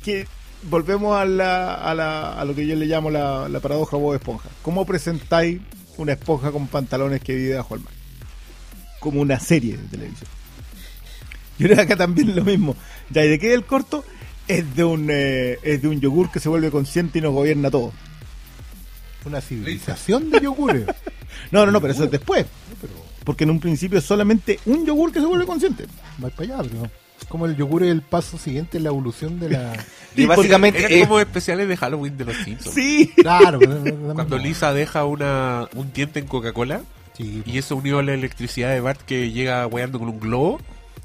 [0.03, 0.27] que
[0.65, 4.15] volvemos a la, a la a lo que yo le llamo la, la paradoja Bob
[4.15, 4.49] Esponja.
[4.63, 5.61] ¿Cómo presentáis
[5.97, 7.93] una esponja con pantalones que vive bajo el mar?
[8.99, 10.29] Como una serie de televisión.
[11.59, 12.77] Yo creo que acá también es lo mismo.
[13.11, 14.05] Ya, ¿y de qué es el corto?
[14.49, 17.71] Es de un eh, es de un yogur que se vuelve consciente y nos gobierna
[17.71, 17.93] todo.
[19.25, 20.87] Una civilización de yogures.
[21.53, 22.45] No, no, no, pero eso es después.
[23.25, 25.87] Porque en un principio es solamente un yogur que se vuelve consciente.
[26.23, 26.91] Va para allá, pero
[27.31, 29.73] como el yogur es el paso siguiente en la evolución de la.
[30.17, 32.75] Y básicamente Eran eh, como especiales de Halloween de los Simpsons.
[32.75, 33.13] Sí.
[33.17, 33.61] Claro,
[34.15, 36.81] Cuando Lisa deja una un diente en Coca-Cola
[37.17, 40.61] Sí, y eso unido a la electricidad de Bart que llega weando con un globo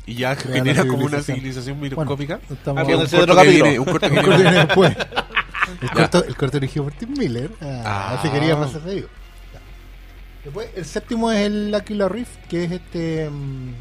[0.07, 1.77] y ya Crea genera como una civilización.
[1.79, 2.39] Bueno, microscópica.
[2.51, 4.95] estamos- Ah, un, corto que viene, un corto que viene- después.
[5.81, 7.51] El corto, el corto dirigido por Tim Miller.
[7.61, 8.17] Ah, Ah.
[8.19, 9.07] así quería ello.
[9.53, 9.59] Ya.
[10.43, 13.29] Después, el séptimo es el Aquila Reef, que es este.
[13.29, 13.73] mm,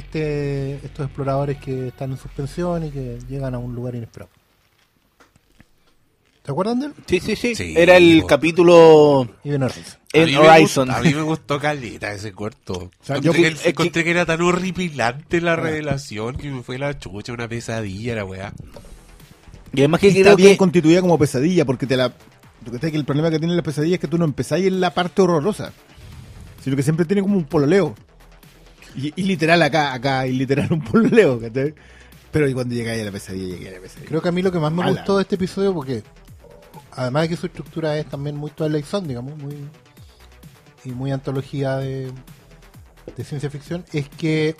[0.00, 4.30] este estos exploradores que están en suspensión y que llegan a un lugar inesperado.
[6.44, 6.94] ¿Se acuerdan de él?
[7.06, 7.54] Sí, sí, sí.
[7.54, 9.22] Sí, Era el capítulo.
[9.44, 10.88] A en Horizon.
[10.88, 12.90] gustó- a mí me gustó caleta ese corto.
[13.00, 16.98] sea, yo encontré, que, encontré que era tan horripilante la revelación que me fue la
[16.98, 18.52] chucha, una pesadilla la weá.
[19.72, 20.56] Y además que Y creo está bien que...
[20.56, 22.12] constituida como pesadilla, porque te la.
[22.72, 24.92] Está que el problema que tiene la pesadilla es que tú no empezáis en la
[24.92, 25.72] parte horrorosa,
[26.62, 27.94] sino que siempre tiene como un pololeo.
[28.94, 31.74] Y, y literal acá, acá, y literal un pololeo, ¿cachai?
[32.30, 34.08] Pero cuando llegáis a la pesadilla, llegué a la pesadilla.
[34.08, 34.92] Creo que a mí lo que más me Mala.
[34.92, 36.02] gustó de este episodio, porque
[36.92, 39.56] además de que su estructura es también muy Twilight Zone, digamos, muy
[40.84, 42.10] y muy antología de,
[43.16, 44.56] de ciencia ficción, es que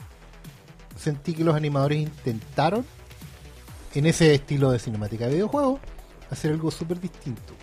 [0.96, 2.84] sentí que los animadores intentaron,
[3.94, 5.80] en ese estilo de cinemática de videojuego,
[6.30, 7.54] hacer algo súper distinto.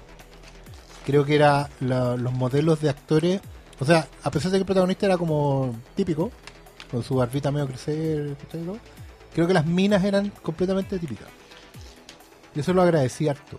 [1.06, 3.42] Creo que era la- los modelos de actores,
[3.80, 6.32] o sea, a pesar de que el protagonista era como típico,
[6.92, 8.36] con su barbita medio crecer,
[9.34, 11.28] creo que las minas eran completamente típicas.
[12.56, 13.58] Y eso lo agradecí harto.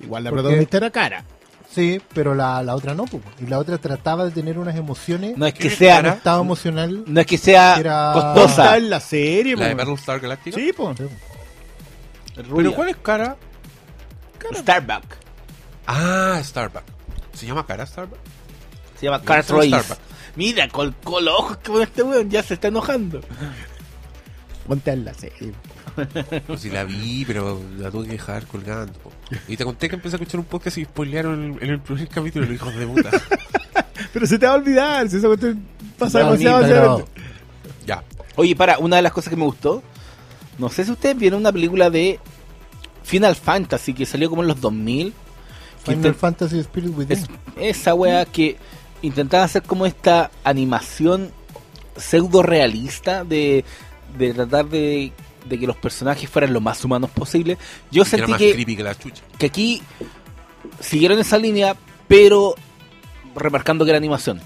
[0.00, 1.24] Igual la porque- protagonista era cara.
[1.70, 3.22] Sí, pero la, la otra no, pues.
[3.40, 5.98] Y la otra trataba de tener unas emociones, No es que ¿Qué sea...
[6.00, 7.02] un estado emocional.
[7.06, 8.76] No es que sea Era- costosa.
[8.76, 9.74] en la serie, La de.
[9.74, 10.56] Battlestar Galactica.
[10.56, 10.96] Sí, pues.
[12.34, 13.36] Pero ¿cuál es cara?
[14.54, 15.04] Starbuck.
[15.86, 16.82] Ah, Starbuck.
[17.32, 18.18] ¿Se llama cara Starbuck?
[18.98, 19.68] Se llama Me Car gusta Race.
[19.68, 20.03] Starbuck.
[20.36, 23.20] Mira, con, con los ojos que pone este weón ya se está enojando.
[24.66, 25.52] Ponte en la serie.
[26.48, 28.92] Pues sí la vi, pero la tuve que dejar colgando.
[29.46, 32.46] Y te conté que empecé a escuchar un podcast y spoilearon en, el primer capítulo,
[32.46, 33.10] los hijos de puta.
[34.12, 35.64] Pero se te va a olvidar, si esa cuestión
[35.98, 36.62] pasa No, demasiado.
[36.62, 37.12] ni- pero- acelerante.
[37.86, 38.02] ya.
[38.36, 39.82] Oye, para, una de las cosas que me gustó.
[40.58, 42.18] No sé si ustedes vieron una película de
[43.04, 45.12] Final Fantasy que salió como en los 2000.
[45.84, 47.12] que Final Fantasy Spirit Within.
[47.18, 47.26] es-
[47.56, 48.56] esa wea que
[49.02, 51.30] intentaba hacer como esta animación
[51.96, 53.64] pseudo realista de,
[54.18, 55.12] de tratar de,
[55.48, 57.58] de que los personajes fueran lo más humanos posible.
[57.90, 59.22] Yo Era sentí que, que la chucha.
[59.38, 59.82] que aquí
[60.80, 61.76] siguieron esa línea,
[62.08, 62.54] pero
[63.36, 64.40] remarcando que era animación.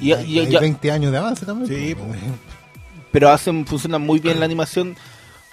[0.00, 1.68] Y, y- hay, y- hay ya- 20 años de avance también.
[1.68, 2.18] Sí, pues.
[3.12, 4.96] Pero hacen, funciona muy bien la animación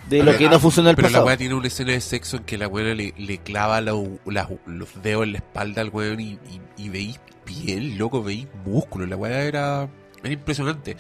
[0.10, 1.26] de lo que no funcionó en el Pero la pasado.
[1.28, 4.50] weá tiene una escena de sexo en que la weá le, le clava lo- la-
[4.66, 9.06] los dedos en la espalda al weón y, y, y veis piel, loco, veis músculo.
[9.06, 9.88] La weá era,
[10.24, 10.98] era impresionante.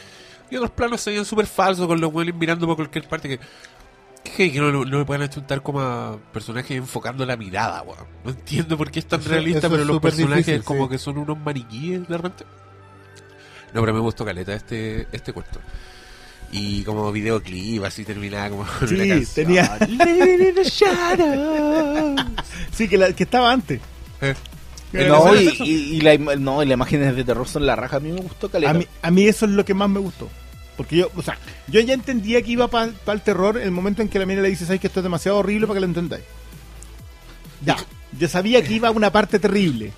[0.49, 3.39] Y otros planos se veían súper falsos con los weones mirando por cualquier parte que.
[4.23, 8.05] Que, que no, no me pueden achuntar como a personajes enfocando la mirada, weón.
[8.23, 10.91] No entiendo por qué es tan Eso- realista, eso pero los personajes difícil, como sí.
[10.91, 12.45] que son unos maniquíes de repente.
[13.73, 15.59] No, pero me gustó caleta este, este cuento.
[16.51, 19.47] Y como videoclip, así terminaba como Sí, una canción.
[19.47, 19.77] tenía-.
[22.71, 23.79] Sí, que, la, que estaba antes.
[24.21, 24.35] Eh.
[24.93, 27.97] No, Esa- y, y- y la, no, y las imágenes de terror son la raja.
[27.97, 28.71] A mí me gustó caleta.
[28.71, 30.29] A mí, a mí eso es lo que más me gustó.
[30.77, 31.37] Porque yo, o sea,
[31.67, 34.49] yo ya entendía que iba para el terror el momento en que la mina le
[34.49, 36.23] dice, ¿sabes que esto es demasiado horrible para que lo entendáis?
[37.63, 37.77] Ya,
[38.17, 39.91] yo sabía que iba a una parte terrible.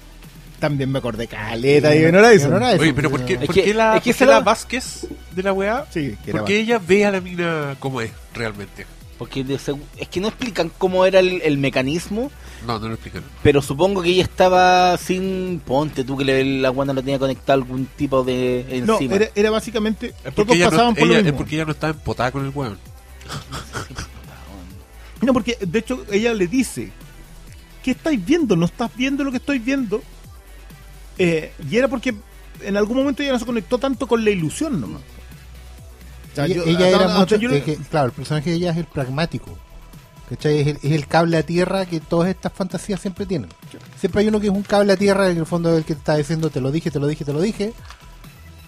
[0.59, 2.51] También me acordé caleta y Horizon.
[2.51, 2.81] Ben Horizon.
[2.81, 5.07] Oye, pero ¿por qué, Es por que- qué la, es que qué la la- Vázquez
[5.31, 5.85] de la weá?
[5.89, 8.85] Sí, que era Porque ella ve a la mina como es realmente.
[9.17, 12.31] Porque de segu- es que no explican cómo era el, el mecanismo,
[12.65, 13.23] No, no lo explican.
[13.43, 15.61] pero supongo que ella estaba sin.
[15.65, 19.15] Ponte tú que le- la guana lo tenía conectado a algún tipo de No, encima.
[19.15, 20.07] era, era básicamente.
[20.07, 22.31] Es Todos porque, ella no, pasaban por ella- lo es porque ella no está empotada
[22.31, 22.77] con el weón.
[25.21, 26.91] No, porque de hecho ella le dice:
[27.83, 28.55] ¿Qué estáis viendo?
[28.55, 30.01] ¿No estás viendo lo que estoy viendo?
[31.17, 32.13] Eh, y era porque
[32.61, 35.01] en algún momento ella no se conectó tanto con la ilusión nomás.
[36.33, 37.35] Sea, ella, yo- ella hasta- era mucho.
[37.35, 39.57] es que, claro, el personaje de ella es el pragmático.
[40.29, 40.61] ¿Cachai?
[40.61, 43.49] Es el, es el cable a tierra que todas estas fantasías siempre tienen.
[43.99, 45.93] Siempre hay uno que es un cable a tierra, en el fondo es el que
[45.95, 47.73] te está diciendo te lo dije, te lo dije, te lo dije,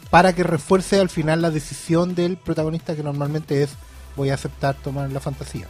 [0.09, 3.71] para que refuerce al final la decisión del protagonista que normalmente es
[4.15, 5.67] voy a aceptar tomar la fantasía.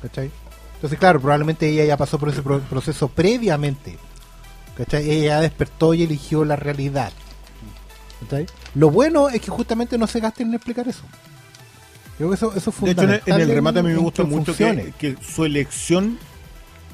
[0.00, 0.30] ¿Cachai?
[0.76, 3.98] Entonces, claro, probablemente ella ya pasó por ese pro- proceso previamente.
[4.76, 5.08] ¿Cachai?
[5.08, 7.12] Ella ya despertó y eligió la realidad.
[8.22, 8.46] ¿Cachai?
[8.74, 11.02] Lo bueno es que justamente no se gasten en explicar eso.
[12.16, 13.40] Creo que eso, eso es De hecho, en el, fundamental.
[13.42, 16.18] en el remate a mí me gusta que mucho que, que su elección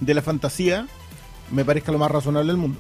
[0.01, 0.87] de la fantasía
[1.51, 2.79] me parezca lo más razonable del mundo.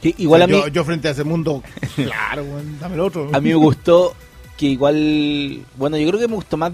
[0.00, 1.62] Que igual O a mí, yo, yo frente a ese mundo,
[1.96, 3.30] claro, weón, dame el otro.
[3.32, 4.14] a mí me gustó
[4.56, 5.60] que igual.
[5.76, 6.72] Bueno, yo creo que me gustó más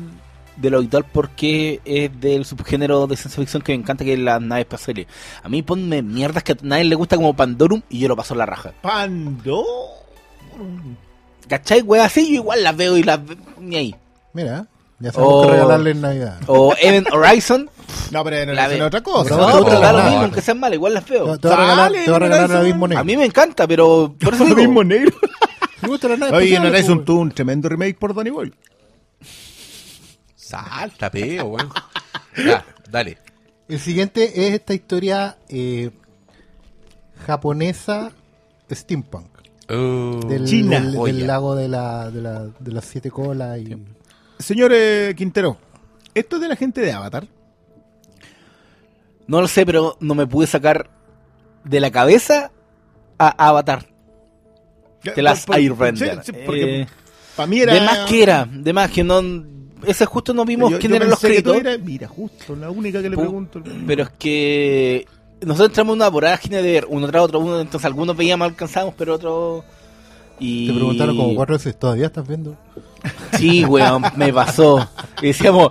[0.57, 4.19] de lo habitual porque es del subgénero de ciencia ficción que me encanta, que es
[4.19, 5.07] las naves espaciales.
[5.43, 8.35] A mí ponme mierdas que a nadie le gusta como Pandorum y yo lo paso
[8.35, 8.73] a la raja.
[8.83, 9.65] Pando.
[11.49, 12.05] ¿Cachai, wea?
[12.07, 13.95] Así yo igual las veo y las ve- ni ahí.
[14.33, 14.67] Mira,
[14.99, 15.43] ya sabemos Oh.
[15.47, 16.41] que regalarle en Navidad.
[16.47, 17.71] O Event Horizon,
[18.11, 19.37] No, pero en La la ve- otra cosa.
[19.37, 20.25] No, No, pero da lo no, mismo, no.
[20.25, 21.39] aunque sean malas, igual las veo.
[21.39, 22.57] te voy a regalar, Sale, te voy a regalar Horizon.
[22.61, 23.01] el abismo negro.
[23.01, 25.17] A mí me encanta, pero por eso mismo negro.
[25.83, 27.05] Me gusta la nave Oye, en Horizon pues.
[27.07, 28.55] tuvo un tremendo remake por Donny Boy.
[30.35, 31.71] Salta, peo, weón.
[32.37, 33.19] Ya, dale.
[33.69, 35.91] El siguiente es esta historia eh,
[37.27, 38.13] japonesa
[38.71, 39.29] steampunk.
[39.69, 40.21] Oh.
[40.29, 40.81] Del, China.
[40.81, 43.59] del- lago de, la, de, la, de las siete colas.
[43.61, 43.77] Y...
[44.39, 45.57] Señor eh, Quintero,
[46.15, 47.27] ¿esto es de la gente de Avatar?
[49.27, 50.91] no lo sé, pero no me pude sacar
[51.65, 52.51] de la cabeza
[53.19, 53.87] a Avatar.
[55.03, 56.21] De las Por- Airbender.
[56.23, 56.87] sí, sí, porque Eh,
[57.37, 57.73] para mí era...
[57.75, 59.23] De más que era, de más que no.
[59.87, 61.57] Ese justo no vimos Yo- quién yo eran los créditos.
[61.83, 63.63] Mira, justo, la única que le pregunto.
[63.87, 65.07] Pero es que
[65.45, 68.95] nosotros entramos en una vorágine de ver uno tras otro, uno, entonces algunos veíamos, alcanzamos,
[68.97, 69.65] pero otros.
[70.39, 70.67] Y...
[70.67, 72.57] Te preguntaron como cuatro veces, ¿todavía estás viendo?
[73.39, 74.89] Sí, weón, me pasó.
[75.23, 75.71] Y decíamos,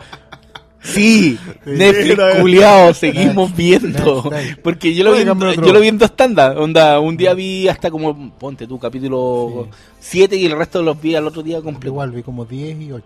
[0.82, 4.32] sí, Netflix culiao, seguimos viendo.
[4.64, 5.66] Porque yo lo, vi en, Óigame otro.
[5.66, 6.56] yo lo vi en dos tandas.
[6.58, 9.68] Onda, un día vi hasta como, ponte tu capítulo
[10.00, 11.88] 7 y el resto los vi al otro día completo.
[11.88, 13.06] Igual vi como 10 y 8.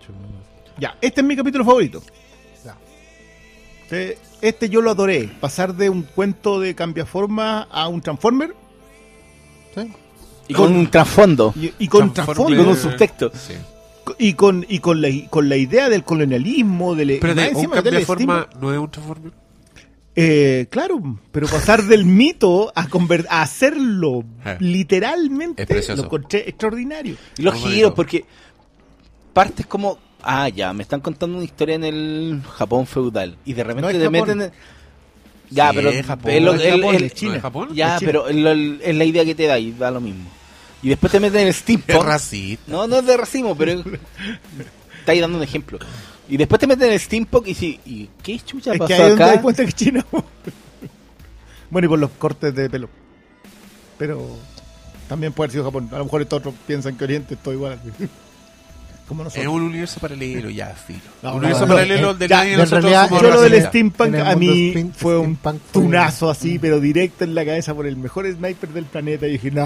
[0.78, 2.02] Ya, este es mi capítulo favorito.
[3.90, 5.30] Este, este yo lo adoré.
[5.40, 8.54] Pasar de un cuento de cambiaforma a un Transformer
[9.74, 9.92] ¿Sí?
[10.48, 11.52] Y con un trasfondo.
[11.56, 12.56] y, y con trasfondo.
[12.56, 13.30] Con un subtexto.
[13.34, 13.54] Sí.
[14.18, 17.56] Y con, y con, la, con la idea del colonialismo, del Pero más de un
[17.56, 18.60] encima cambio del de forma estímulo.
[18.68, 19.32] no es un transformer.
[20.16, 22.88] Eh, claro, pero pasar del mito a,
[23.28, 24.56] a hacerlo Eh.
[24.60, 27.16] literalmente Es lo encontré extraordinario.
[27.36, 28.24] Y los giros, porque
[29.32, 33.36] partes como, ah, ya, me están contando una historia en el Japón feudal.
[33.44, 34.12] Y de repente No te Japón.
[34.12, 34.52] meten en...
[35.50, 36.30] Ya, Sí, pero es Japón.
[36.30, 37.30] el- Japón, el- es China.
[37.30, 37.68] ¿No es Japón?
[37.74, 38.06] Ya, China.
[38.12, 40.28] pero es la idea que te da y da lo mismo.
[40.82, 42.04] Y después te meten en el Es steampunk.
[42.04, 42.62] racista.
[42.70, 45.78] No, no es de racismo, pero está ahí dando un ejemplo.
[46.28, 48.94] Y después te meten en el steampunk y si, ¿y qué chucha Es pasó que
[48.94, 49.40] ahí es donde acá?
[49.42, 50.04] cuenta que es China.
[51.70, 52.88] bueno, y por los cortes de pelo.
[53.96, 54.36] Pero
[55.08, 55.88] también puede haber sido Japón.
[55.92, 57.80] A lo mejor estos otros piensan que Oriente es todo igual.
[59.08, 61.00] Como Es un universo paralelo, ya, filo.
[61.22, 63.30] No, un no, universo no, paralelo de ya, nadie de en nosotros realidad, somos Yo
[63.30, 65.38] lo del steampunk a mí fue un
[65.72, 69.26] tunazo así, pero directo en la cabeza por el mejor sniper del planeta.
[69.26, 69.64] Y dije, no,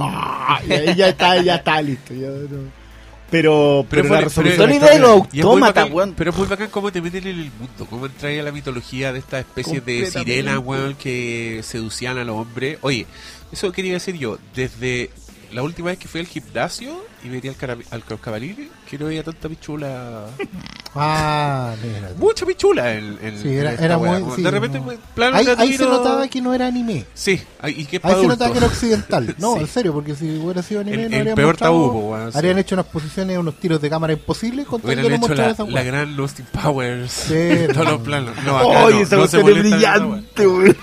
[0.69, 2.15] y ahí ya está, ya está listo.
[2.15, 2.83] ya no.
[3.31, 5.09] Pero, pero, Pero la fue- resolución Son pero-
[5.49, 6.15] autómatas, bacán- weón.
[6.17, 9.11] Pero es muy bacán cómo te meten en el mundo, cómo entras a la mitología
[9.11, 12.77] de esta especie de sirenas, weón, que seducían a los hombres.
[12.83, 13.07] Oye,
[13.51, 15.11] eso quería decir yo, desde
[15.53, 19.23] la última vez que fui al gimnasio y veía al, al cabalín, que no veía
[19.23, 20.27] tanta pichula.
[20.95, 22.11] Ah, mira.
[22.19, 24.09] Mucha pichula en, en- Sí, era, era muy.
[24.21, 24.85] como sí, de repente, no.
[24.85, 27.07] pues, plano ahí, ahí se notaba que no era anime.
[27.15, 29.35] Sí, ahí- y que Ahí se notaba que era occidental.
[29.39, 29.61] No, Sí.
[29.61, 32.37] en serio, porque si hubiera sido anime, El- no el habrían peor mostrado- tabú, sí.
[32.37, 35.65] Habrían hecho unas posiciones, unos tiros de cámara imposibles con tal no hecho la, esa
[35.65, 37.11] la gran Austin Powers.
[37.11, 37.33] Sí,
[37.73, 37.91] Todos no.
[37.93, 38.37] los planos.
[38.45, 40.77] No, acá Oye, no, esa no se es brillante, güey.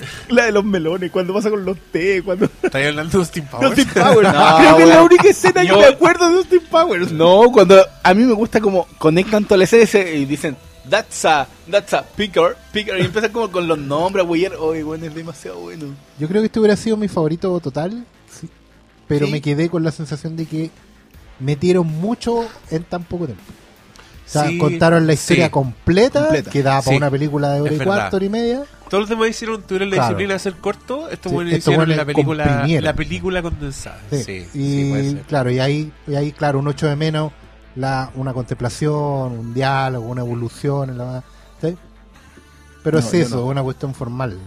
[0.28, 2.48] La de los melones, cuando pasa con los té, cuando...
[2.62, 3.66] ¿Estáis hablando de Austin Powers?
[3.78, 4.32] Austin Powers.
[4.32, 7.12] No, Creo que es la única escena Yo- que me acuerdo de Austin Powers.
[7.12, 10.56] No, cuando a mí me gusta como conectan toda la escena y dicen,
[10.88, 14.46] that's a, that's a picker, picker, y empiezan como con los nombres, güey.
[14.46, 15.86] Oye, bueno, es demasiado bueno.
[16.18, 18.48] Yo creo que este hubiera sido mi favorito total, sí,
[19.06, 19.32] pero Sí.
[19.32, 20.70] me quedé con la sensación de que
[21.38, 23.42] metieron mucho en tan poco tiempo.
[24.26, 25.50] O sea, Sí, contaron la historia sí.
[25.50, 26.50] completa, Completa.
[26.50, 28.62] que daba para Sí, una película de hora es y cuarto, hora y media.
[28.92, 30.08] Todos los demás hicieron, tuvieron la Claro.
[30.10, 31.08] disciplina de hacer corto.
[31.08, 32.84] Estos Sí, buenos estos hicieron la película, comprimieron.
[32.84, 34.00] la película condensada.
[34.10, 34.22] Sí.
[34.22, 35.22] Sí, y sí, puede ser.
[35.22, 37.32] claro, y ahí, y ahí, claro, un 8 de menos,
[37.74, 38.92] la, una contemplación,
[39.32, 41.24] un diálogo, una evolución, en la,
[41.62, 41.74] ¿sí?
[42.84, 43.46] Pero No, es eso, no.
[43.46, 44.38] una cuestión formal.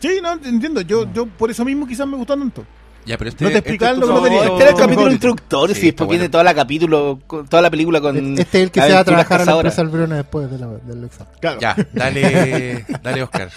[0.00, 0.82] Sí, no, entiendo.
[0.82, 2.64] Yo, yo por eso mismo quizás me gustó tanto.
[3.04, 4.42] Ya, pero este, No te explicaban este es lo que no.
[4.42, 8.00] Este era el capítulo introductorio, Sí, y después viene toda la capítulo, toda la película
[8.00, 8.16] con...
[8.38, 10.68] Este es el que se va a trabajar a la empresa Albrona después de la-
[10.68, 11.32] del examen.
[11.40, 11.60] Claro.
[11.60, 13.50] Ya, dale, dale Oscar.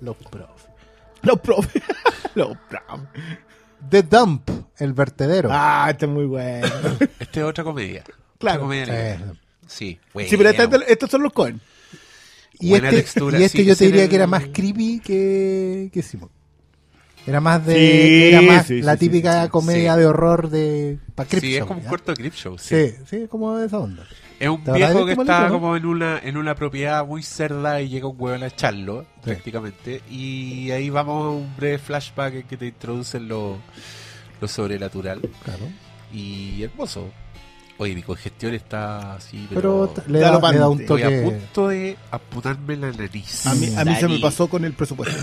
[0.00, 0.66] Los profes.
[1.22, 1.82] Los profes.
[2.34, 3.08] Los profes.
[3.90, 4.48] The Dump,
[4.78, 5.48] el vertedero.
[5.52, 6.66] Ah, este es muy bueno.
[7.20, 8.02] Este es otra comedia.
[8.38, 8.56] Claro.
[8.56, 9.32] Otra comedia negra.
[9.66, 10.30] Sí, bueno.
[10.30, 11.60] Sí, pero este- este- estos son los Cohen.
[12.58, 15.90] y buena este, textura, y este sí, yo te diría que era más creepy que,
[15.92, 16.30] que Simon.
[17.26, 17.74] Era más de.
[17.74, 20.00] Sí, era más sí, la sí, típica comedia Sí.
[20.00, 20.98] de horror de.
[21.14, 22.58] Pa Sí, es como un corto de Crip Show.
[22.58, 22.88] Sí.
[22.88, 24.04] Sí, sí, como de esa onda.
[24.40, 25.52] Es un ¿Te acuerdas viejo que está no?
[25.52, 30.02] como en una, en una propiedad muy cerda y llega un hueón a echarlo, prácticamente.
[30.10, 33.58] Y ahí vamos a un breve flashback en que te introducen lo,
[34.40, 35.20] lo sobrenatural.
[35.44, 35.64] Claro.
[36.12, 37.08] Y hermoso.
[37.78, 40.08] Oye, mi congestión está así, Pero pero...
[40.08, 41.20] le, da, le da un Estoy a toque.
[41.22, 43.46] punto de apuntarme la nariz.
[43.46, 45.16] A mí, a mí se me pasó con el presupuesto.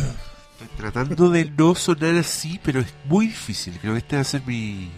[0.62, 3.78] Estoy tratando de no sonar así, pero es muy difícil.
[3.80, 4.90] Creo que este va a ser mi,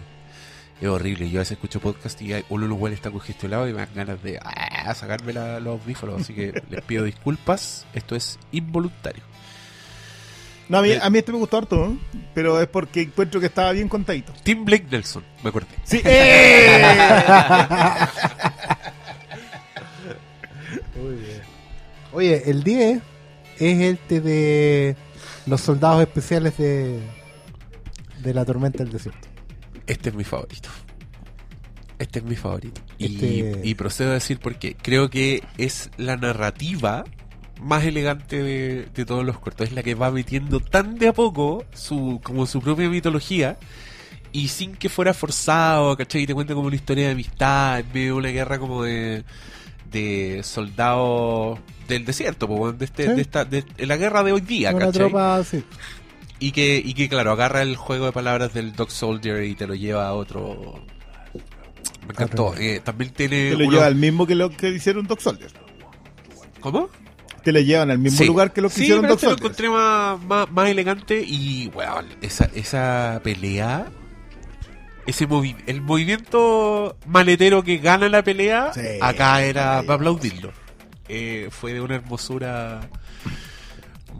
[0.80, 1.30] Es horrible.
[1.30, 3.78] Yo a veces escucho podcast y hay- uno de los cuales está congestionado y me
[3.78, 6.20] dan ganas de ah, sacarme la- los audífonos.
[6.22, 7.86] Así que les pido disculpas.
[7.94, 9.22] Esto es involuntario.
[10.68, 10.98] No, a mí, Eh.
[11.02, 11.98] a mí este me gustó harto, ¿no?
[12.34, 14.32] pero es porque encuentro que estaba bien contadito.
[14.42, 15.66] Tim Blake Nelson, me acordé.
[15.84, 16.82] Sí, ¡eh!
[22.12, 23.02] Oye, el 10
[23.70, 24.96] es este de
[25.46, 27.00] los soldados especiales de,
[28.22, 29.28] de la tormenta del desierto.
[29.86, 30.68] Este es mi favorito.
[31.98, 32.80] Este es mi favorito.
[32.98, 37.04] Y, Este- y procedo a decir porque creo que es la narrativa
[37.60, 39.68] más elegante de, de todos los cortos.
[39.68, 43.56] Es la que va metiendo tan de a poco su, como su propia mitología
[44.32, 46.22] y sin que fuera forzado, ¿cachai?
[46.22, 49.24] Y te cuenta como una historia de amistad en medio de una guerra como de,
[49.92, 53.12] de soldados del desierto, po, de, este, Sí.
[53.14, 54.92] de, esta, de, de la guerra de hoy día, Una ¿cachai?
[54.92, 55.62] tropa, sí.
[56.38, 59.66] Y que, y que, claro, agarra el juego de palabras del Dog Soldier y te
[59.66, 60.82] lo lleva a otro.
[62.06, 62.54] Me encantó.
[62.58, 63.50] Eh, también tiene.
[63.50, 65.52] Te lo lleva al mismo que lo que hicieron Doc Soldier.
[66.60, 66.88] ¿Cómo?
[67.44, 68.24] Te lo llevan al mismo Sí.
[68.26, 69.46] lugar que lo que Sí, hicieron pero Doc este lo Soldier.
[69.46, 73.86] encontré más, más, más elegante y, weón, esa, esa pelea.
[75.06, 80.52] Ese movi el movimiento maletero que gana la pelea, Sí, acá era para aplaudirlo.
[81.08, 82.88] Eh, fue de una hermosura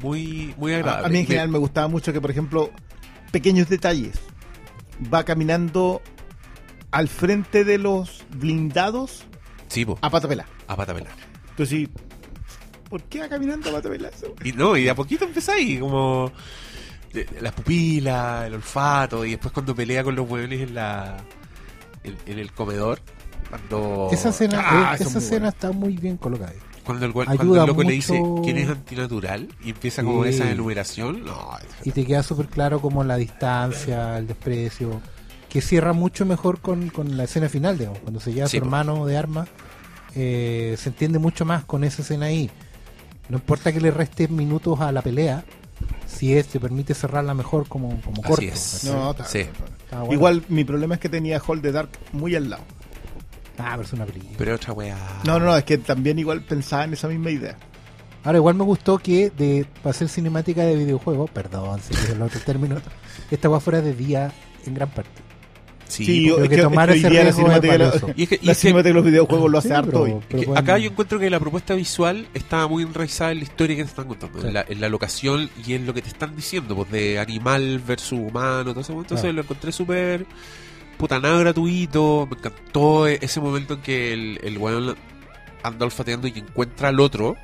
[0.01, 1.07] muy, muy agradable.
[1.07, 2.71] a mí en general me gustaba mucho que, por ejemplo,
[3.31, 4.19] pequeños detalles.
[5.13, 6.03] Va caminando
[6.91, 9.25] al frente de los blindados
[9.69, 10.45] Sí, po, a pata pelá.
[10.67, 11.15] a pata pelada.
[11.51, 11.89] Entonces,
[12.91, 14.11] ¿por qué va caminando a pata pelá?
[14.45, 16.31] Y no, y de a poquito empezáis, como
[17.41, 21.17] las pupilas, el olfato, y después cuando pelea con los hueones en la
[22.05, 23.01] en, en el comedor,
[23.49, 26.53] cuando Esa escena, Ah, esa escena está muy bien colocada.
[26.85, 30.31] cuando el, cuando el loco le dice quién es antinatural y empieza como Sí.
[30.31, 31.51] esa enumeración, no,
[31.85, 35.01] Y te queda súper claro como la distancia, el desprecio,
[35.49, 38.57] que cierra mucho mejor con, con la escena final, digamos, cuando se lleva a su
[38.57, 39.49] hermano de armas,
[40.15, 42.51] eh, se entiende mucho más con esa escena ahí.
[43.29, 45.45] No importa que le restes minutos a la pelea,
[46.23, 48.45] si es, te permite cerrarla mejor como, como Así corto.
[48.45, 48.85] es.
[48.85, 49.45] No, Sí.
[49.91, 50.13] Bueno.
[50.13, 52.63] Igual mi problema es que tenía Hold the Dark muy al lado.
[53.59, 54.35] Ah, pero es una película.
[54.39, 54.97] pero otra wea.
[55.25, 57.57] No, no, no, es que también igual pensaba en esa misma idea.
[58.23, 62.23] Ahora, igual me gustó que de para hacer cinemática de videojuego, perdón, si es el
[62.23, 62.77] otro término,
[63.33, 64.31] esta va fuera de día
[64.65, 65.11] en gran parte.
[65.93, 67.37] Sí, es que tomar ese la es
[68.17, 70.03] y que, y La es que- cinemática de los videojuegos lo hace Sí, harto pero-
[70.03, 70.15] hoy.
[70.29, 70.61] pero que bueno.
[70.61, 73.89] acá yo encuentro que la propuesta visual está muy enraizada en la historia que te
[73.91, 74.47] están contando, Sí.
[74.49, 77.81] en, la, en la locación y en lo que te están diciendo, pues de animal
[77.87, 78.93] versus humano, todo eso.
[78.93, 79.33] Entonces Claro.
[79.35, 80.27] lo encontré súper
[80.99, 82.27] puta nada gratuito.
[82.31, 84.97] Me encantó e- ese momento en que el, el weón
[85.63, 87.37] anda olfateando y encuentra al otro,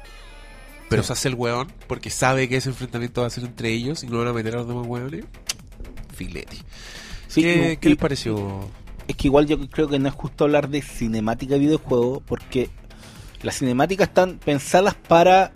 [0.89, 1.09] pero Sí.
[1.09, 4.07] se hace el weón porque sabe que ese enfrentamiento va a ser entre ellos y
[4.07, 5.25] no van a meter a los demás weones.
[6.15, 6.57] Filete.
[7.29, 8.69] Sí, ¿Qué, les pareció?
[9.07, 12.71] Es que igual yo creo que no es justo hablar de cinemática de videojuego porque
[13.43, 15.53] las cinemáticas están pensadas para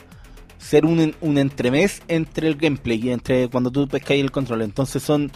[0.58, 4.62] ser un, un entremés entre el gameplay y entre cuando tú pescas el control.
[4.62, 5.32] Entonces son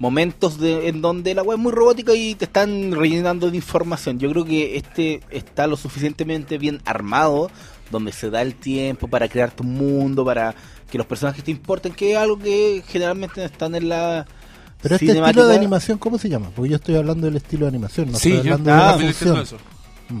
[0.00, 4.18] momentos de, en donde la web es muy robótica y te están rellenando de información.
[4.18, 7.50] Yo creo que este está lo suficientemente bien armado,
[7.90, 10.54] donde se da el tiempo para crear tu mundo, para
[10.90, 14.26] que los personajes te importen, que es algo que generalmente no están en la
[14.82, 15.30] Pero este cinemática.
[15.30, 16.50] estilo de animación, ¿cómo se llama?
[16.54, 18.90] Porque yo estoy hablando del estilo de animación, no Sí, estoy yo hablando de la
[18.90, 19.60] también entiendo función.
[19.60, 20.14] eso.
[20.14, 20.20] Mm.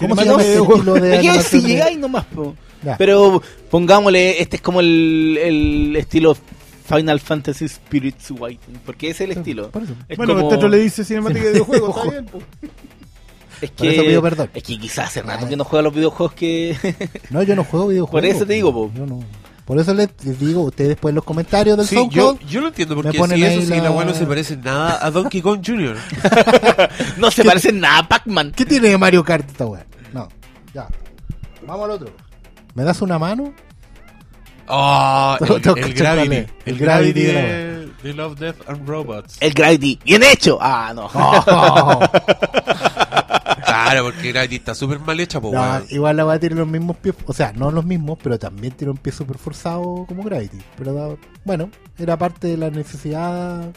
[0.00, 0.74] ¿Cómo se llama de este videojuego.
[0.76, 1.44] estilo de Es que animación?
[1.44, 2.54] si de- llegáis nomás, po.
[2.82, 2.96] Ya.
[2.96, 6.34] Pero pongámosle, este es como el, el estilo
[6.86, 9.70] Final Fantasy Spirits White, porque ese es el estilo.
[10.08, 12.24] Es bueno, como- el teatro le dice cinemática de videojuegos, está bien.
[12.26, 12.44] pues.
[13.60, 14.50] es por eso que, pido perdón.
[14.54, 15.48] es que quizás hace rato Ah.
[15.50, 16.74] que no juega los videojuegos que...
[17.28, 18.10] No, yo no juego videojuegos.
[18.22, 18.90] Por eso te digo, po.
[18.96, 19.22] Yo no.
[19.70, 20.08] Por eso les,
[20.40, 23.44] digo, ustedes después en los comentarios del Sí, yo, SoundCloud, yo lo entiendo porque si
[23.44, 25.96] eso sí, la weá no se parece nada a Donkey Kong Jr.
[27.18, 28.50] no se parece nada a Pac-Man.
[28.50, 29.86] ¿qué tiene de Mario Kart esta weá?
[30.12, 30.28] No,
[30.74, 30.88] ya.
[31.64, 32.12] Vamos al otro.
[32.74, 33.54] ¿Me das una mano?
[34.66, 36.46] Tengo- el, Gravity.
[36.64, 39.36] El Gravity Gravity de de, de Love, Death and Robots.
[39.38, 40.58] El Gravity, bien hecho.
[40.60, 41.08] Ah, no.
[43.70, 45.84] Claro, porque Gravity está súper mal hecha, po, No, weón.
[45.90, 48.90] igual la weá tiene los mismos pies, o sea, no los mismos, pero también tiene
[48.92, 50.58] un pie súper forzado como Gravity.
[50.76, 53.70] Pero da- bueno, era parte de la necesidad.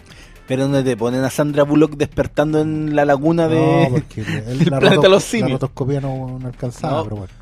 [0.48, 3.56] Pero donde te ponen a Sandra Bullock despertando en la laguna de...
[3.56, 7.04] No, porque el, el la, planeta de los la rotoscopía no, no alcanzaba, No.
[7.06, 7.34] pero bueno.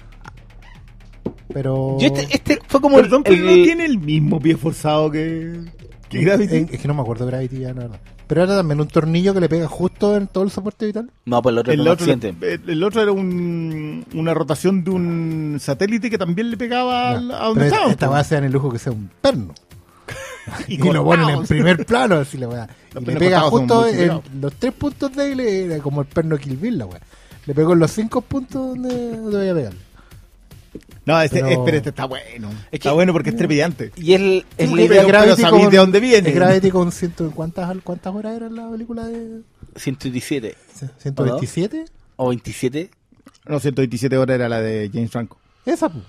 [1.53, 1.97] Pero.
[1.99, 5.11] Yo este, este fue como el- Perdón, pero el- no tiene el mismo pie forzado
[5.11, 5.59] que,
[6.19, 6.55] Gravity.
[6.55, 7.99] Eh, Es que no me acuerdo de Gravity ya, la verdad.
[8.27, 11.11] Pero era también un tornillo que le pega justo en todo el soporte vital.
[11.25, 12.53] No, pues el otro El un otro, accidente.
[12.53, 17.19] el, el otro era un, una rotación de un satélite que también le pegaba a
[17.19, 17.91] donde estaba.
[17.91, 19.53] esta ser en el lujo que sea un perno.
[20.67, 22.67] Y, lo ponen en primer plano, así la weá.
[22.99, 26.57] Y le pega justo en los tres puntos de él, era como el perno Kill
[26.57, 26.99] Bill, la weá.
[27.45, 29.79] Le pegó en los cinco puntos donde, donde voy a pegarle.
[31.05, 32.49] No, este, Pero- pero este está bueno.
[32.69, 33.91] que- está bueno porque es trepidante.
[33.97, 36.29] Y el, es Sí, pero- Gravity sabéis con- de dónde viene.
[36.29, 39.41] es Gravity con ciento, ¿cuántas, ¿cuántas horas era la película de
[39.75, 40.55] 117
[40.99, 41.85] 127?
[42.17, 42.91] o 27.
[43.47, 45.37] No, 127 horas era la de James Franco.
[45.65, 46.03] Esa, pues.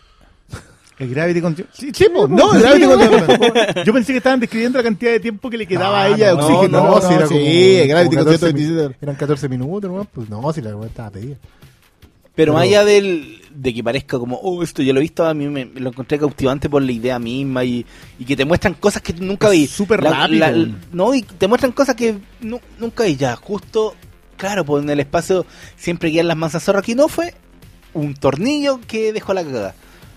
[0.98, 1.56] El Gravity con...
[1.56, 2.28] Sí, sí, po.
[2.28, 3.84] no, el Gravity con...
[3.84, 6.36] Yo pensé que estaban describiendo la cantidad de tiempo que le quedaba a ella de
[6.36, 6.68] no, oxígeno.
[6.82, 8.96] no, No, si era sí, como, el Gravity como con 14 mi- 127 horas.
[9.00, 10.04] Eran 14 minutos, ¿no?
[10.04, 11.36] Pues no, si la estaba pedida.
[11.40, 15.24] Pero, Pero- más allá del, de que parezca como, oh, esto ya lo he visto,
[15.26, 17.84] a mí me, lo encontré cautivante por la idea misma y,
[18.18, 19.66] y que te muestran cosas que nunca vi.
[19.66, 20.38] súper rápido.
[20.40, 23.36] la- no, y te muestran cosas que nu- nunca vi ya.
[23.36, 23.94] Justo,
[24.36, 25.46] claro, pues en el espacio
[25.76, 26.82] siempre quedan las manzas zorras.
[26.82, 27.34] Aquí no fue
[27.94, 29.74] un tornillo que dejó la cagada.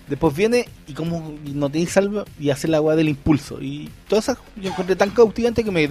[0.08, 3.60] Después viene y como no te salva y hace la agua del impulso.
[3.60, 5.90] Y todas esas yo encontré tan cautivante que me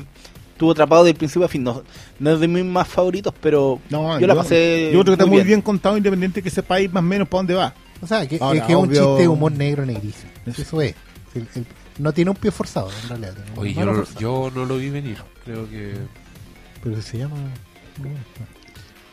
[0.58, 1.64] tuvo atrapado del principio a fin.
[1.64, 1.84] No,
[2.20, 4.90] no es de mis más favoritos, pero No, yo la pasé.
[4.94, 5.62] Yo creo que está muy bien.
[5.62, 7.74] contado, independiente que sepáis más o menos para dónde va.
[8.02, 10.32] O sea, que, Ahora, es que es un chiste de humor negro negrísimo.
[10.46, 10.96] Eso es.
[11.34, 11.66] El- el-
[11.98, 13.36] no tiene un pie forzado, en realidad.
[13.56, 14.20] Oye, yo forzada.
[14.20, 15.18] yo no lo vi venir.
[15.46, 15.94] Creo que.
[16.84, 17.38] Pero se llama.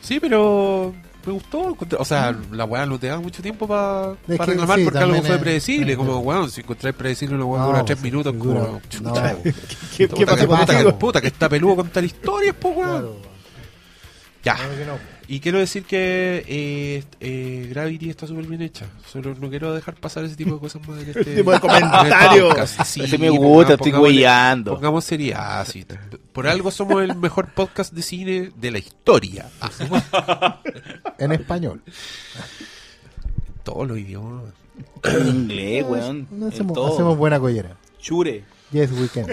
[0.01, 0.93] Sí, pero
[1.25, 1.77] me gustó.
[1.99, 5.21] O sea, la weá no te da mucho tiempo para que reclamar sí, porque algo
[5.23, 5.91] fue predecible.
[5.93, 8.81] es- como, weón, si encontráis predecible una weá No, dura tres minutos, dura- como.
[9.01, 9.13] no,
[9.43, 9.53] ¿Qué,
[9.97, 12.91] qué puta que- puta que- puta que está peludo contar historias, pues, weón.
[12.91, 13.15] Claro.
[14.43, 14.55] Ya.
[14.55, 15.12] Claro que no.
[15.27, 18.85] Y quiero decir que eh, eh, Gravity está súper bien hecha.
[19.09, 22.49] Solo no quiero dejar pasar ese tipo de cosas más en este tipo de comentario.
[22.85, 24.73] Sí, Ese me gusta, estoy huellando.
[24.73, 25.65] Pongamos seriedad.
[25.67, 25.85] sí.
[26.33, 29.49] Por algo somos el mejor podcast de cine de la historia.
[29.61, 30.59] Ah,
[31.17, 31.81] En español.
[33.63, 34.43] todos los idiomas.
[35.03, 36.27] En inglés, weón.
[36.31, 36.93] No hacemos, todo.
[36.93, 37.77] hacemos buena collera.
[37.99, 38.43] Chure.
[38.71, 39.27] Yes, we can.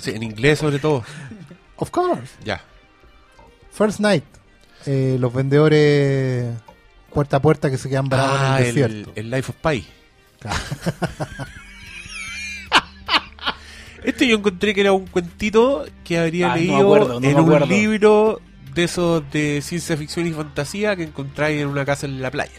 [0.00, 1.04] Sí, En inglés sobre todo.
[1.76, 2.32] Of course.
[2.44, 2.62] Ya.
[3.70, 4.24] First Night.
[4.86, 6.46] Eh, los vendedores
[7.12, 9.12] puerta a puerta que se quedan varados Ah, en el el, desierto.
[9.16, 9.86] el Life of Pi.
[10.40, 10.56] Claro.
[14.04, 17.30] Este yo encontré que era un cuentito que habría Ah, no leído acuerdo, no me
[17.30, 18.40] en un libro
[18.74, 22.52] de esos de ciencia ficción y fantasía que encontráis en una casa en la playa.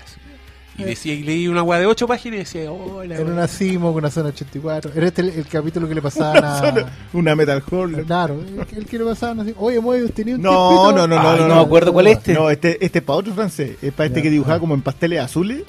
[0.78, 3.34] Y decía, y leí una weá de ocho páginas y decía, la En weá".
[3.34, 4.92] una Simo con una zona 84.
[4.96, 6.86] Era este el, el capítulo que le pasaban a.
[7.14, 8.06] Una Metal Horror.
[8.06, 9.54] Claro, el, el que le pasaban así.
[9.58, 10.92] Oye, hemos tenido un No, tiempito".
[10.92, 12.34] no, no, no, Ay, no, no me acuerdo cuál es este.
[12.34, 13.78] No, este, este es para otro francés.
[13.82, 14.24] Es para este Ya.
[14.24, 15.64] que dibujaba como en pasteles azules.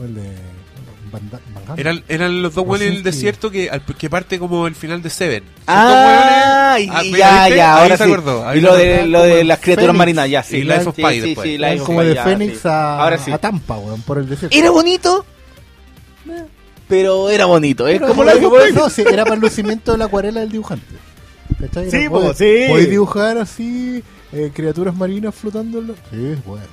[0.00, 0.30] O el de.
[1.76, 5.02] Eran, eran los dos weones en el desierto que, al- que parte como el final
[5.02, 5.42] de Seven.
[5.44, 7.56] Son Ah, y dos weones- y Ah, ya, ¿viste?
[7.56, 8.10] ya, Ahí ahora se sí.
[8.12, 8.84] acordó, ahí Y se lo acordó.
[8.84, 9.98] de, lo de las criaturas Fénix.
[9.98, 10.56] marinas, ya, sí.
[10.58, 11.48] Y Life of Sí, Pi sí, después.
[11.48, 12.68] sí, Eran Life of como Pi, de ya, Fénix sí.
[12.68, 13.32] a, Ahora sí.
[13.32, 14.56] a Tampa, weón, por el desierto.
[14.56, 15.26] Era bonito,
[16.88, 17.86] pero era bonito.
[17.88, 18.72] Es como of Pi.
[18.74, 20.86] no, sí, era para el lucimiento de la acuarela del dibujante.
[21.60, 21.90] ¿Cachai?
[21.90, 22.64] Sí, Era, po, podés- sí.
[22.68, 24.02] podés dibujar así,
[24.32, 25.78] eh, criaturas marinas flotando.
[25.78, 26.64] en la- Sí, bueno.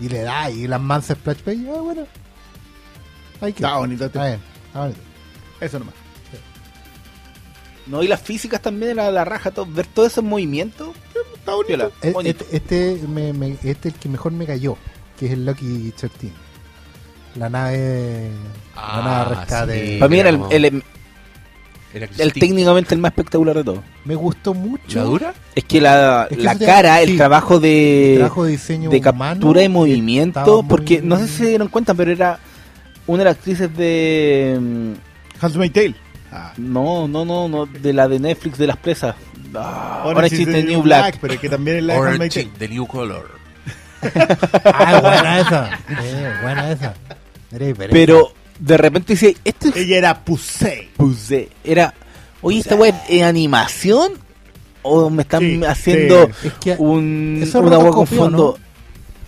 [0.00, 2.06] Y le da, y las mansas splash page, ah, bueno.
[3.52, 3.62] Que.
[3.64, 4.18] Está bonito este.
[4.18, 5.00] Está bien, está bonito.
[5.60, 5.94] Eso nomás.
[7.86, 10.94] No, y las físicas también era la raja, todo, ver todo ese movimiento.
[11.36, 11.92] Está bonito.
[12.02, 12.44] Eh, bonito.
[12.50, 14.78] Este, este, me, me- este es el que mejor me cayó,
[15.18, 16.30] que es el Lucky 13.
[17.36, 18.30] La nave.
[18.74, 19.86] Ah, la nave rescate.
[19.92, 19.96] sí.
[19.98, 20.82] Para mí era el,
[21.92, 23.82] el, técnicamente el más espectacular de todo.
[24.06, 24.98] Me gustó mucho.
[25.00, 25.34] ¿La dura?
[25.54, 28.88] Es que la, Es que la te- cara, el trabajo de, El trabajo de diseño
[28.88, 32.38] de humano captura de movimiento, muy- porque no sé si se dieron cuenta, pero era
[33.06, 34.58] una de las actrices de...
[34.60, 35.94] mm, Handmaid's Tale.
[36.32, 36.52] Ah.
[36.56, 39.14] No, no, no, no, de la de Netflix de las presas.
[39.54, 41.18] Ah, Orange Orange is is the the New Black, Black.
[41.20, 43.30] pero que también es la de the New Color.
[44.64, 45.70] Ah, buena esa.
[46.02, 46.94] Eh, buena esa.
[47.90, 50.90] Pero de repente dice, este es Ella era Pusey.
[50.96, 51.48] Puse.
[51.62, 51.94] Era,
[52.42, 54.12] oye, esta weá es animación
[54.82, 58.58] o me están Sí, haciendo Es que un, es una weá con fondo.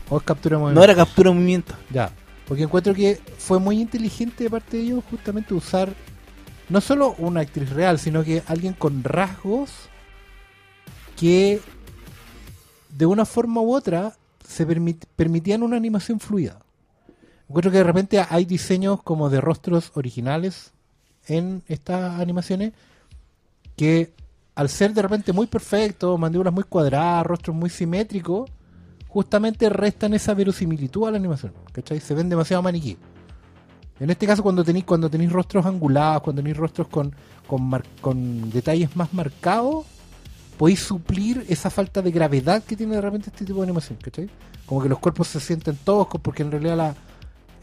[0.09, 0.85] o es captura de No movimiento.
[0.85, 1.75] era captura de movimiento.
[1.91, 2.11] Ya.
[2.47, 5.93] Porque encuentro que fue muy inteligente de parte de ellos justamente usar
[6.69, 9.71] no solo una actriz real, sino que alguien con rasgos
[11.17, 11.61] que
[12.91, 14.15] de una forma u otra
[14.47, 16.61] se permit- permitían una animación fluida.
[17.49, 20.73] Encuentro que de repente hay diseños como de rostros originales
[21.27, 22.73] en estas animaciones
[23.77, 24.13] que
[24.55, 28.51] al ser de repente muy perfectos, mandíbulas muy cuadradas, rostros muy simétricos,
[29.17, 31.51] justamente restan esa verosimilitud a la animación.
[31.73, 32.01] ¿Cachai?
[32.01, 32.99] Se ven demasiado maniquí.
[33.99, 37.15] En este caso, cuando tenéis cuando tenéis rostros angulados, cuando tenéis rostros con,
[38.03, 39.87] con, detalles más marcados,
[40.59, 43.97] podéis suplir esa falta de gravedad que tiene de repente este tipo de animación.
[44.03, 44.29] ¿Cachai?
[44.67, 46.95] Como que los cuerpos se sienten toscos porque en realidad la,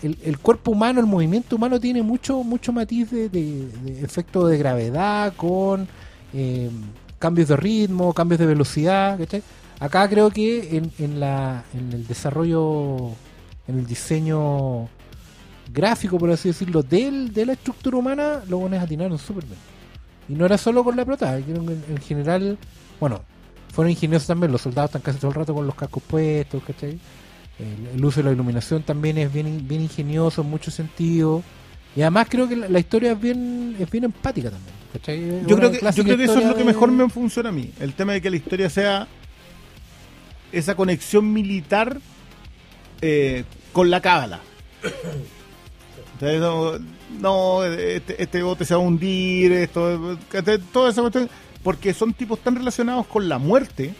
[0.01, 4.47] el, el cuerpo humano, el movimiento humano tiene mucho mucho matiz de, de- de efecto
[4.47, 5.87] de gravedad con
[6.33, 6.71] eh,
[7.19, 9.19] cambios de ritmo, cambios de velocidad.
[9.19, 9.43] ¿cachai?
[9.83, 13.09] Acá creo que en, en, la, en el desarrollo,
[13.67, 14.87] en el diseño
[15.73, 19.59] gráfico, por así decirlo, del, de la estructura humana, los buenos atinaron súper bien.
[20.29, 21.11] Y no era solo con la que
[21.51, 22.57] en, en general,
[22.97, 23.19] bueno,
[23.73, 26.97] fueron ingeniosos también, los soldados están casi todo el rato con los cascos puestos, ¿cachai?
[27.59, 31.43] El, el uso de la iluminación también es bien, bien ingenioso en muchos sentidos.
[31.93, 34.73] Y además creo que la, la historia es bien, es bien empática también.
[34.93, 35.45] ¿cachai?
[35.45, 37.51] Yo creo que, yo creo que eso es lo que de- mejor me funciona a
[37.51, 37.69] mí.
[37.81, 39.07] El tema de que la historia sea
[40.53, 41.99] esa conexión militar
[43.01, 43.43] eh,
[43.73, 44.39] con la cábala.
[46.13, 46.79] Entonces, no,
[47.19, 50.17] no, este, este bote se va a hundir, esto,
[50.71, 51.29] toda esa cuestión.
[51.61, 53.93] Porque son tipos tan relacionados con la muerte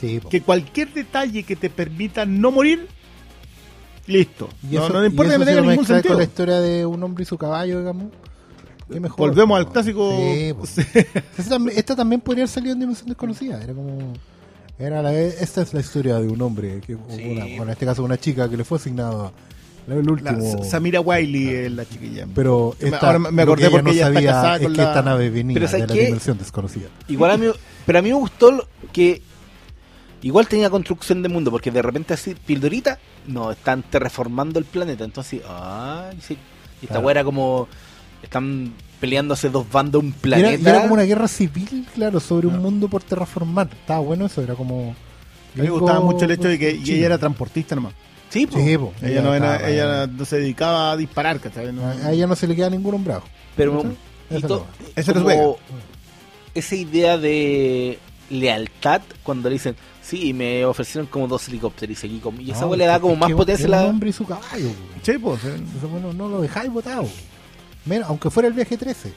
[0.00, 2.86] Sí, que cualquier detalle que te permita no morir,
[4.06, 4.48] listo.
[4.62, 6.14] Y no, eso, no y importa que no si tenga ningún sentido.
[6.14, 8.12] con la historia de un hombre y su caballo, digamos.
[8.90, 9.30] qué mejor.
[9.30, 10.16] Volvemos al clásico.
[10.16, 10.54] Sí.
[10.64, 10.82] Sí.
[11.36, 13.62] Esta también, esta también podría haber salido en Dimensión Desconocida.
[13.62, 14.12] Era como.
[14.78, 17.24] Era la, esta es la historia de un hombre, que, Sí.
[17.32, 19.32] una- bueno, en este caso una chica que le fue asignado
[19.88, 20.64] el La- último.
[20.64, 22.26] Samira Wiley es la chiquilla.
[22.34, 24.62] pero Me- esta, ahora me lo acordé ella porque no ella está sabía casada es
[24.62, 26.04] que la- esta nave venía de ¿sabes la qué?
[26.04, 26.88] dimensión desconocida.
[27.08, 27.46] Igual a mí,
[27.86, 29.22] pero a mí me gustó que
[30.22, 35.04] igual tenía construcción de mundo, porque de repente así, pildorita, no, están terraformando el planeta,
[35.04, 36.34] entonces, ah, sí,
[36.80, 37.06] y esta Claro.
[37.06, 37.66] weá era como,
[38.22, 40.70] están peleándose dos bandos un era, planeta.
[40.70, 43.68] era como una guerra civil, claro, sobre un mundo por terraformar.
[43.72, 44.90] Estaba bueno eso, era como.
[45.54, 47.94] A mí me gustaba mucho el hecho de que ella era transportista nomás.
[48.30, 48.58] Sí, po.
[48.58, 48.92] Sí, po.
[49.02, 51.72] Ella, no, era, estaba- ella no se dedicaba a disparar, ¿cachai?
[51.72, 53.22] No- a, ella no se le queda ningún hombrado.
[53.56, 53.82] pero
[54.30, 54.62] Eso
[54.96, 55.58] es como
[56.54, 57.98] esa idea de
[58.30, 62.66] lealtad cuando le dicen, sí, me ofrecieron como dos helicópteros y seguí como, y esa
[62.66, 63.84] No, le da como más potencia a un la...
[63.86, 64.68] hombre y su caballo.
[64.68, 65.00] po.
[65.02, 65.44] Sí, pues.
[65.44, 65.56] eh.
[65.78, 67.08] Eso, bueno, no lo dejáis botado.
[67.84, 69.12] Menos, aunque fuera el viaje 13.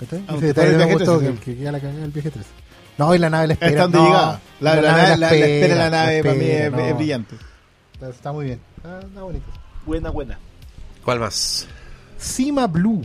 [0.00, 0.24] ¿Cachai?
[0.28, 2.10] Aunque Ese fuera el detalle me viaje gustó, 13, que, que queda la cagada el
[2.10, 2.48] viaje 13.
[2.98, 3.70] No, y la nave la espera.
[3.70, 4.40] Está donde no, llegaba.
[4.60, 6.78] La, la, nave- la- la espera de la nave para mí espera, es, no.
[6.80, 7.36] es brillante.
[7.94, 8.60] Está, está muy bien.
[8.76, 9.46] Está, está bonito.
[9.86, 10.38] Buena, buena.
[11.04, 11.66] ¿Cuál más?
[12.18, 13.02] Cima Blue.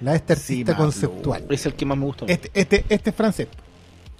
[0.00, 0.84] La de este artista Cima Blue.
[0.84, 1.44] conceptual.
[1.50, 2.26] Es el que más me gustó.
[2.28, 3.48] Este, este, este es francés.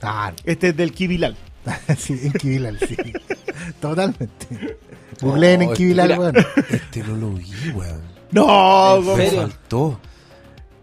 [0.03, 1.37] Ah, Este es del Kibilal.
[1.99, 2.97] sí, en Kibilal, sí.
[3.81, 4.79] Totalmente.
[5.21, 6.21] Googleen en Oh, Kibilal, mira.
[6.21, 6.37] weón.
[6.71, 8.03] Este no lo vi, weón.
[8.37, 9.41] No, ¿En serio?
[9.43, 10.01] faltó.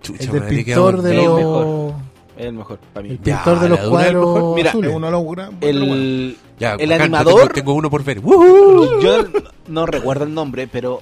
[0.01, 1.35] Chucha, El del pintor de los.
[1.37, 1.93] mejor.
[2.35, 3.09] El mejor para mí.
[3.11, 4.89] El Ya, pintor de los cuadros Mira, azules.
[4.89, 5.49] Es uno bueno.
[5.61, 8.19] El, Ya, el bacán, animador, Tengo, tengo uno por ver.
[8.19, 8.99] ¡Woohoo!
[9.03, 9.25] yo
[9.67, 11.01] no recuerdo el nombre, pero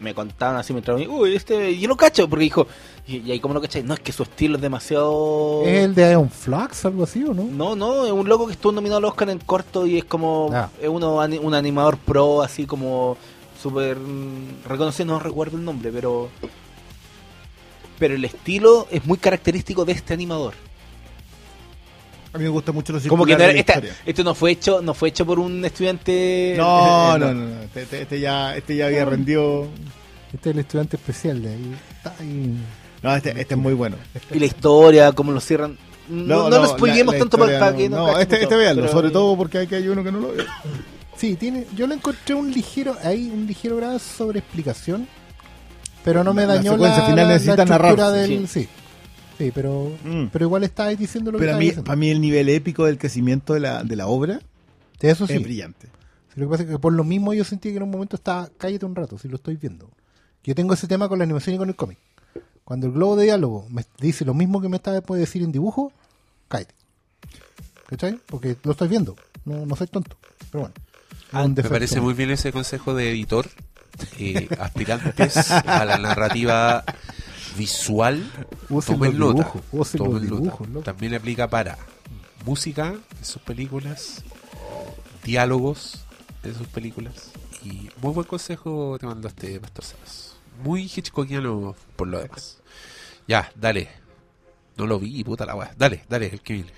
[0.00, 2.66] me contaban así mientras uy, este, yo lo cacho, porque dijo,
[3.06, 5.62] y, y ahí como lo cachai, no, es que su estilo es demasiado...
[5.64, 7.44] ¿Es el de Ion Flux, algo así o no?
[7.44, 10.50] No, no, es un loco que estuvo nominado al Oscar en corto y es como
[10.52, 10.68] Ah.
[10.82, 13.16] es uno un animador pro, así como
[13.68, 16.28] súper mm, reconocido, no recuerdo el nombre, pero
[17.98, 20.54] pero el estilo es muy característico de este animador.
[22.32, 24.82] A mí me gusta mucho los Como que no era- esta- esto no fue hecho
[24.82, 27.46] no fue hecho por un estudiante No, eh, no, no.
[27.46, 27.62] no.
[27.62, 29.66] Este, este- este ya, este ya había rendido.
[30.34, 31.76] Este es el estudiante especial de ahí.
[31.96, 32.56] Está ahí.
[33.02, 33.96] No, este, este es muy bueno.
[34.32, 35.78] Y la historia, cómo lo cierran.
[36.08, 37.96] No, no, lo spoilemos la- la tanto para, para que no.
[38.12, 40.32] No, este, este véanlo, pero- sobre todo porque hay que hay uno que no lo
[40.32, 40.44] ve.
[41.16, 45.08] Sí, tiene, yo le encontré un ligero, ahí un ligero grado sobre explicación,
[46.04, 48.68] pero no me La- dañó la, final la- la necesita estructura narrarse, del, sí.
[49.38, 50.26] sí, pero, Mm.
[50.32, 51.84] pero igual está ahí diciendo lo Pero que a mí, diciendo.
[51.84, 54.40] para mí el nivel épico del crecimiento de la, de la obra
[55.00, 55.34] Sí, eso sí.
[55.34, 55.86] es brillante.
[56.34, 58.16] Sí, Lo que pasa es que por lo mismo yo sentí que en un momento
[58.16, 59.88] estaba, cállate un rato, si lo estoy viendo.
[60.44, 61.98] Yo tengo ese tema con la animación y con el cómic.
[62.64, 65.50] Cuando el globo de diálogo me dice lo mismo que me está puede decir en
[65.52, 65.92] dibujo,
[66.48, 66.74] cállate.
[67.88, 68.18] ¿Cachai?
[68.26, 69.16] Porque lo estoy viendo.
[69.44, 70.16] No, no soy tonto.
[70.50, 70.74] Pero bueno.
[71.32, 73.48] Ah, Me parece muy bien ese consejo de editor.
[74.18, 76.84] eh, aspirantes a la narrativa
[77.56, 78.22] visual.
[78.68, 79.52] Usen Tomen los nota.
[79.72, 80.56] usen tomen los nota.
[80.66, 80.84] dibujos.
[80.84, 81.78] También aplica para
[82.44, 84.22] música en sus películas,
[85.24, 86.04] diálogos
[86.42, 87.30] en sus películas.
[87.64, 90.36] Y muy buen consejo te mandaste, Pastor Salas.
[90.62, 92.58] Muy hitchcockiano por lo demás.
[93.26, 93.88] Ya, dale.
[94.76, 95.72] No lo vi, puta la weá.
[95.76, 96.70] Dale, dale, el que viene.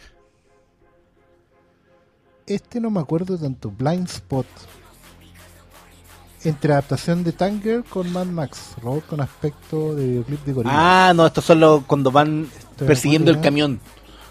[2.49, 3.71] Este no me acuerdo tanto.
[3.71, 4.47] Blind Spot.
[6.45, 8.75] Entre adaptación de Tanger con Mad Max.
[8.83, 10.73] Robot con aspecto de videoclip de gorila.
[11.09, 13.81] Ah, no, estos son los cuando van Estoy persiguiendo el camión.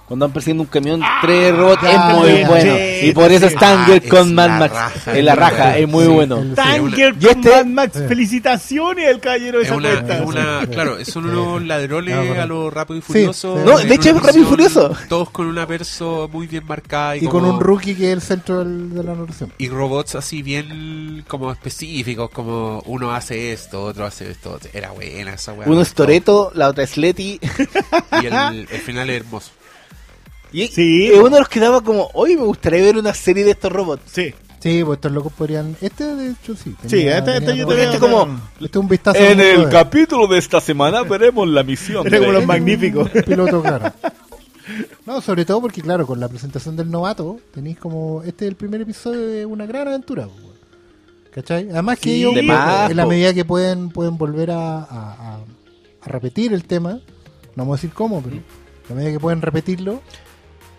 [0.07, 2.73] Cuando van persiguiendo un camión, tres robots, ya, es muy bueno.
[3.03, 3.53] y por eso sí.
[3.53, 4.73] es Tanger Ah, con es Mad Max.
[4.73, 6.43] raja, es la raja, es muy sí, bueno.
[6.55, 10.17] Tanger Y este- con Mad Max, felicitaciones al caballero de Es una, cuesta.
[10.19, 12.41] es una- claro, son unos ladrones No, bueno.
[12.41, 13.57] a lo rápido y furioso.
[13.57, 13.63] sí.
[13.65, 14.95] No, de hecho es Rápido y Furioso.
[15.09, 18.21] Todos con una perso muy bien marcada y, Y con un rookie que es el
[18.21, 19.51] centro del- de la narración.
[19.57, 24.57] y robots así bien como específicos, como uno hace esto, otro hace esto.
[24.73, 25.67] Era buena esa weá.
[25.67, 27.39] Uno es Toreto, la otra es Letty.
[28.21, 28.33] Y el,
[28.71, 29.51] el final es hermoso.
[30.63, 31.07] Y Sí.
[31.07, 33.71] es uno de los que daba como, hoy me gustaría ver una serie de estos
[33.71, 34.03] robots.
[34.11, 35.77] Sí, Sí, pues estos locos podrían.
[35.81, 36.75] Este, de hecho, sí.
[36.87, 38.23] sí, este, este tenía yo te Este como-
[38.59, 39.19] Este es un vistazo.
[39.19, 42.05] mundo de- capítulo de esta semana veremos la misión.
[42.07, 43.07] Era como los magníficos.
[43.25, 43.93] Piloto, claro.
[45.05, 48.23] No, sobre todo porque, claro, con la presentación del novato, tenéis como.
[48.23, 50.27] Este es el primer episodio de una gran aventura.
[51.33, 51.69] ¿Cachai?
[51.69, 55.39] Además que Sí, ellos, de más, en la medida que pueden pueden volver a- a
[56.05, 57.01] repetir el tema, no
[57.57, 58.43] vamos a decir cómo, pero en
[58.89, 60.01] la medida que pueden repetirlo,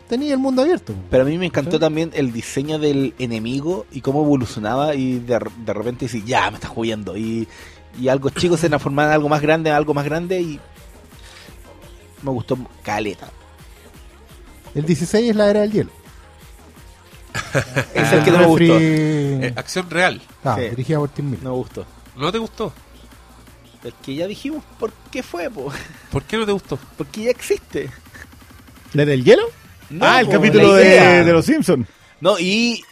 [0.09, 0.95] tenía el mundo abierto.
[1.11, 1.79] Pero a mí me encantó ¿Sí?
[1.81, 6.57] también el diseño del enemigo y cómo evolucionaba y de, de repente decir, ya, me
[6.57, 7.17] está jugando.
[7.17, 7.47] Y,
[8.01, 10.61] y algo chico se transformaba en algo más grande, en algo más grande y
[12.23, 13.29] me gustó caleta.
[14.75, 15.91] El 16 es la era del hielo.
[17.95, 18.79] Es el que no me gustó.
[18.81, 20.21] Eh, acción real.
[20.45, 20.69] Ah, Sí.
[20.71, 21.45] dirigida por Tim Miller.
[21.45, 21.87] No me gustó.
[22.17, 22.73] ¿No te gustó?
[23.85, 25.71] El que ya dijimos por qué fue, po.
[26.11, 26.79] ¿Por qué no te gustó?
[26.97, 27.91] porque ya existe.
[28.93, 29.45] ¿La del hielo?
[29.91, 31.86] No, ah, el capítulo de, de los Simpsons.
[32.20, 32.82] No, y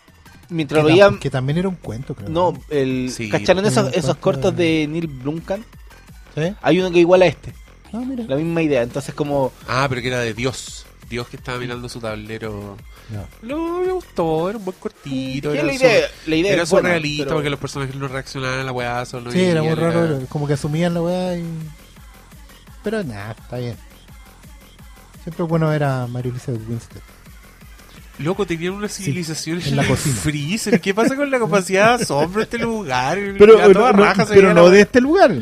[0.48, 1.18] mientras Que, lo veían...
[1.18, 2.28] que también era un cuento, creo.
[2.28, 3.28] No, el, Sí.
[3.28, 5.64] ¿cacharon esos, esos cortos de- Neil Blomkamp?
[6.34, 6.54] ¿Sí?
[6.62, 7.52] Hay uno que igual a este,
[7.92, 8.24] Ah, mira.
[8.28, 8.82] la misma idea.
[8.82, 9.52] Entonces como...
[9.68, 10.86] Ah, pero que era de Dios.
[11.08, 12.76] Dios que estaba mirando su tablero.
[13.42, 15.52] No, me gustó, era un buen cortito.
[15.54, 18.58] Era la idea- sur- la idea era buena, surrealista pero- porque los personajes no reaccionaban
[18.60, 19.04] a la weá.
[19.06, 21.44] Solo Sí, era muy raro, era como que asumían la weá y...
[22.82, 23.76] Pero nada, está bien.
[25.26, 27.00] Siempre bueno ver a Mario Elizabeth Winstead.
[28.20, 30.14] Loco, tenían una civilización en la cocina.
[30.14, 30.80] Freezer.
[30.80, 33.18] ¿Qué pasa con la capacidad de asombro de este lugar?
[33.36, 35.32] Pero, toda no, raja pero de este lugar.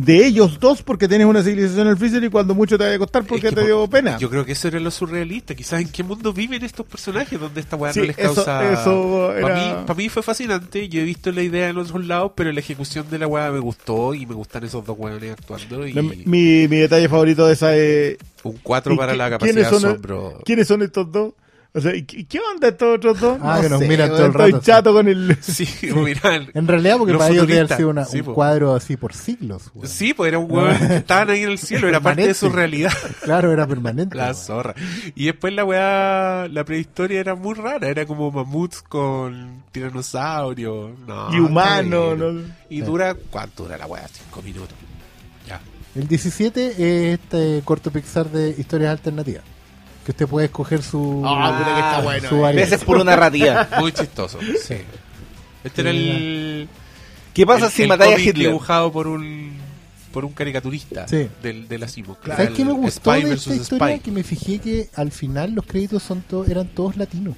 [0.00, 2.94] De ellos dos, porque tienes una civilización en el freezer y cuando mucho te vaya
[2.94, 4.16] a costar porque Es que te dio pena.
[4.18, 5.56] Yo creo que eso era lo surrealista.
[5.56, 8.72] Quizás en qué mundo viven estos personajes donde esta weá Sí, no les eso- causa.
[8.72, 10.88] eso Para era- mí, pa' mí fue fascinante.
[10.88, 13.58] Yo he visto la idea en otros lados, pero la ejecución de la weá me
[13.58, 15.84] gustó y me gustan esos dos weones actuando.
[15.84, 18.18] Y mi, mi detalle favorito de esa es...
[18.44, 20.40] un 4 ¿y para la quiénes capacidad de asombro.
[20.44, 21.32] ¿Quiénes son estos dos?
[21.78, 23.38] O sea, ¿y ¿qué, onda estos otros dos?
[23.40, 25.36] Ah, que nos miran todo el estoy rato, chato con el...
[25.42, 26.48] Sí, miran.
[26.54, 28.34] En realidad, porque para ellos debe haber sido una- sí, un po.
[28.34, 29.70] cuadro así por siglos.
[29.74, 29.88] weón.
[29.88, 32.50] Sí, pues era un weón que estaban ahí en el cielo, era parte de su
[32.50, 32.92] realidad.
[33.22, 34.16] Claro, era permanente.
[34.16, 34.74] La zorra.
[35.14, 40.96] Y después la weá, la prehistoria era muy rara, era como mamuts con tiranosaurio.
[41.06, 42.16] No, Y humano.
[42.16, 42.40] ¿no?
[42.70, 44.06] Y dura, ¿cuánto dura la weá?
[44.08, 44.74] Cinco minutos.
[45.46, 45.60] Ya.
[45.94, 46.66] El 17
[47.12, 49.44] es este corto Pixar de historias alternativas.
[50.08, 51.22] Que usted puede escoger su.
[51.22, 52.62] Ah, puta que está bueno, su eh.
[52.62, 53.68] Ese es puro narrativa.
[53.78, 54.38] Muy chistoso.
[54.40, 54.76] sí.
[55.62, 56.66] Este era el.
[57.34, 58.46] ¿Qué pasa el- si el matáis a cómic Hitler?
[58.46, 59.52] dibujado por un
[60.10, 61.28] por un caricaturista Sí.
[61.42, 62.16] del, de la CIMO.
[62.26, 63.96] ¿Sabes qué me gustó Spy de versus esta historia?
[63.96, 64.00] Spy.
[64.00, 67.34] Que me fijé que al final los créditos son to- eran todos latinos.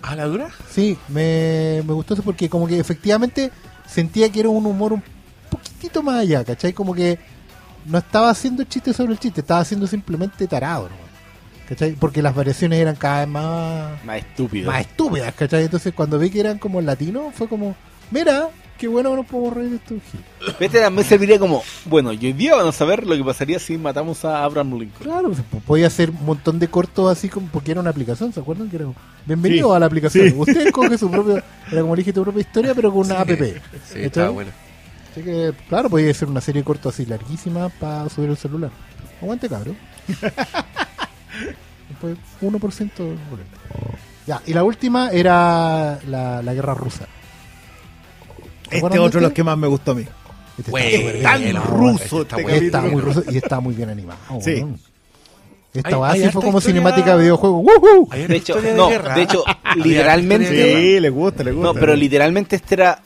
[0.00, 0.48] ¿Ah, la dura?
[0.70, 3.50] Sí, me, me gustó eso porque como que efectivamente
[3.86, 5.02] sentía que era un humor un
[5.50, 6.72] poquitito más allá, ¿cachai?
[6.72, 7.18] Como que
[7.84, 11.05] no estaba haciendo chiste sobre el chiste, estaba haciendo simplemente tarado, ¿no?
[11.68, 11.92] ¿Cachai?
[11.92, 15.64] Porque las variaciones eran cada vez más, Más estúpidas, ¿cachai?
[15.64, 17.74] Entonces cuando vi que eran como latinos fue como,
[18.10, 18.48] mira,
[18.78, 19.94] qué bueno que nos podemos reír de esto.
[20.60, 23.78] Este también serviría como, bueno, y hoy día van a saber lo que pasaría si
[23.78, 25.02] matamos a Abraham Lincoln.
[25.02, 28.32] Claro, pues, po- podía hacer un montón de cortos así como porque era una aplicación,
[28.32, 28.68] ¿se acuerdan?
[28.68, 30.28] Que era como, bienvenido Sí, a la aplicación.
[30.28, 30.34] sí.
[30.36, 31.42] Usted escoge su propio,
[31.72, 33.30] era como elige tu propia historia, pero con una app.
[33.30, 34.50] Sí, estaba bueno.
[35.12, 38.70] Así que, claro, podía ser una serie corta así larguísima para subir el celular.
[39.22, 39.76] Aguante, cabrón.
[42.00, 43.58] Después, 1% de boleto.
[44.26, 47.06] Ya, y la última era la, la guerra rusa.
[48.70, 50.04] ¿Se Este otro de los que más me gustó a mí.
[50.58, 52.66] Este Bueno, está tan ruso está este bueno.
[52.66, 54.18] Está muy ruso y está muy bien animado.
[54.40, 54.54] Sí.
[54.54, 54.78] weón.
[55.74, 55.90] Esta
[56.32, 57.62] fue como historia- cinemática de videojuego.
[58.28, 59.14] De hecho, no, guerra.
[59.14, 59.44] de hecho,
[59.76, 60.74] literalmente-.
[60.74, 61.66] Sí, le gusta, le gusta.
[61.66, 63.02] No, pero literalmente este era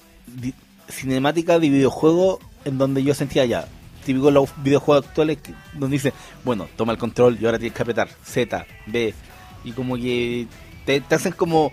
[0.89, 3.67] cinemática de videojuego en donde yo sentía ya,
[4.11, 6.13] típico los videojuegos actuales, que- donde dice,
[6.45, 9.15] bueno, toma el control y ahora tienes que apretar Z, B,
[9.65, 10.47] y como que
[10.85, 11.71] te, hacen como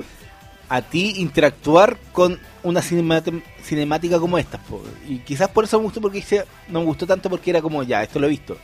[0.69, 4.59] a ti interactuar con una cinemática como esta.
[5.07, 6.23] Y quizás por eso me gustó, porque
[6.69, 8.57] no me gustó tanto porque era como, ya, esto lo he visto.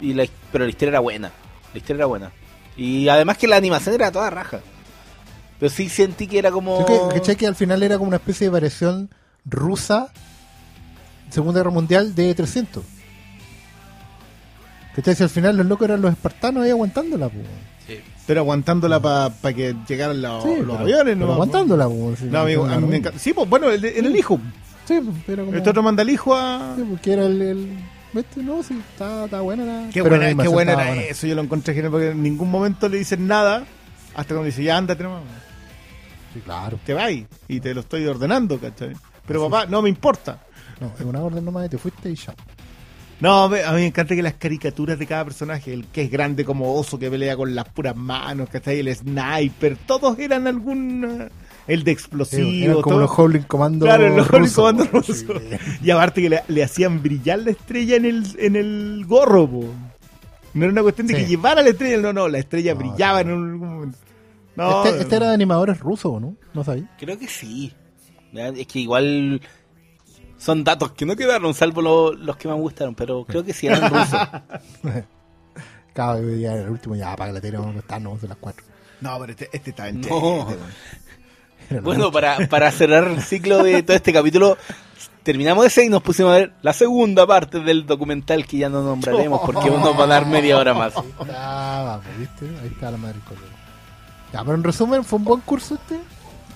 [0.00, 0.14] Y
[0.50, 1.30] pero la historia era buena,
[1.72, 2.32] la historia era buena.
[2.76, 4.60] Y además que la animación era toda raja.
[5.58, 6.84] Pero sí sentí que era como...
[6.84, 7.36] Que, ¿cachai?
[7.36, 9.08] que al final era como una especie de variación
[9.46, 10.12] rusa
[11.30, 12.84] Segunda Guerra Mundial de 300.
[14.96, 15.14] ¿Cachai?
[15.14, 17.28] Si al final los locos eran los espartanos ahí aguantándola.
[17.86, 18.00] Sí.
[18.26, 21.32] Pero aguantándola para que llegaran los, Sí, los pero- aviones, pero ¿no?
[21.34, 23.18] aguantándola, pues, si No, amigo, a mí me encanta.
[23.18, 24.40] Sí, pues bueno, el, de- en el hijo.
[24.86, 25.56] Sí, pues, pero como...
[25.56, 26.74] Este otro manda al hijo a.
[26.76, 27.42] Sí, porque era el...
[27.42, 27.68] el...
[28.12, 28.42] ¿Viste?
[28.42, 29.90] No, sí, está, está buena la...
[29.90, 32.96] Qué buena, qué buena era eso, yo lo encontré genial porque en ningún momento le
[32.98, 33.64] dicen nada
[34.14, 35.22] hasta cuando dice, ya ándate nomás,
[36.32, 36.78] Sí, claro.
[36.86, 37.10] te vas
[37.48, 38.92] y te lo estoy ordenando, ¿cachai?
[39.26, 40.38] Pero papá, no me importa.
[40.80, 42.34] No, es una orden nomás y te fuiste y ya.
[43.18, 46.44] No, a mí me encanta que las caricaturas de cada personaje, el que es grande
[46.44, 48.80] como oso que pelea con las puras manos, ¿cachai?
[48.80, 51.02] El sniper, todos eran algún...
[51.22, 51.28] eh,
[51.66, 54.54] El de Sí, explosivo, eran como todo- los Goblin Comando Claro, los Goblin rusos.
[54.56, 55.24] Comando rusos.
[55.82, 59.64] Y aparte que le, le hacían brillar la estrella en el, en el gorro, po.
[60.52, 61.22] No era una cuestión de Sí.
[61.22, 63.28] que llevara la estrella, no, no, la estrella No, brillaba sí.
[63.28, 63.98] en algún momento.
[64.56, 66.34] No, Este, este era de animadores rusos, ¿no?
[66.52, 66.90] No sabía.
[66.98, 67.72] Creo que sí.
[68.34, 69.40] Es que igual
[70.38, 73.66] son datos que no quedaron, salvo lo- los que me gustaron, pero creo que sí
[73.66, 74.18] eran rusos.
[75.94, 78.36] Cada vez ya era el último, ya apaga la tele, vamos a acostarnos a las
[78.38, 78.64] 4.
[79.00, 80.46] no, pero este, este está en No.
[81.82, 84.56] Bueno, para, para cerrar el ciclo de todo este capítulo,
[85.24, 88.82] terminamos ese y nos pusimos a ver la segunda parte del documental que ya no
[88.82, 90.92] nombraremos porque nos va a dar media hora más.
[91.34, 92.46] Ah, vamos, ¿viste?
[92.62, 93.18] Ahí está la madre.
[94.32, 95.98] Ya, pero en resumen, ¿fue un buen curso este?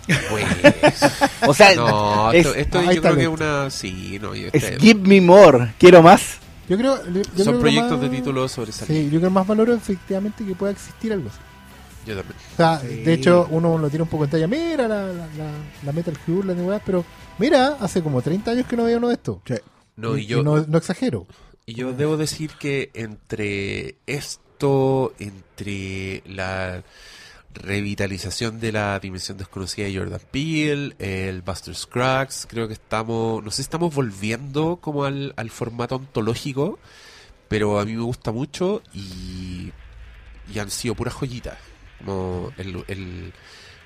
[0.07, 0.45] Pues,
[1.47, 3.71] O sea, no, es, esto, esto yo creo que es una.
[3.71, 6.39] Sí, no, yo- es Give Me More, quiero más.
[6.69, 6.99] Yo creo,
[7.37, 9.13] yo son proyectos más- de títulos Sí, sobresalientes.
[9.13, 11.39] yo creo que más valoro efectivamente que pueda existir algo así.
[12.07, 12.37] Yo también.
[12.55, 12.87] O sea, Sí.
[13.03, 14.47] de hecho, uno lo tira un poco en talla.
[14.47, 15.51] Mira la, la, la,
[15.85, 17.05] la Metal Gear, la weá, pero
[17.39, 19.39] mira, hace como 30 años que no veía uno de estos.
[19.97, 21.27] No, y Y- yo, no exagero.
[21.67, 26.83] Y yo debo decir que entre esto, entre la
[27.55, 33.51] revitalización de la dimensión desconocida de Jordan Peele, el Buster Scruggs, creo que estamos, no
[33.51, 36.79] sé, estamos volviendo como al, al formato ontológico,
[37.49, 39.73] pero a mí me gusta mucho y,
[40.53, 41.59] y han sido puras joyitas.
[41.99, 43.33] Como el, el-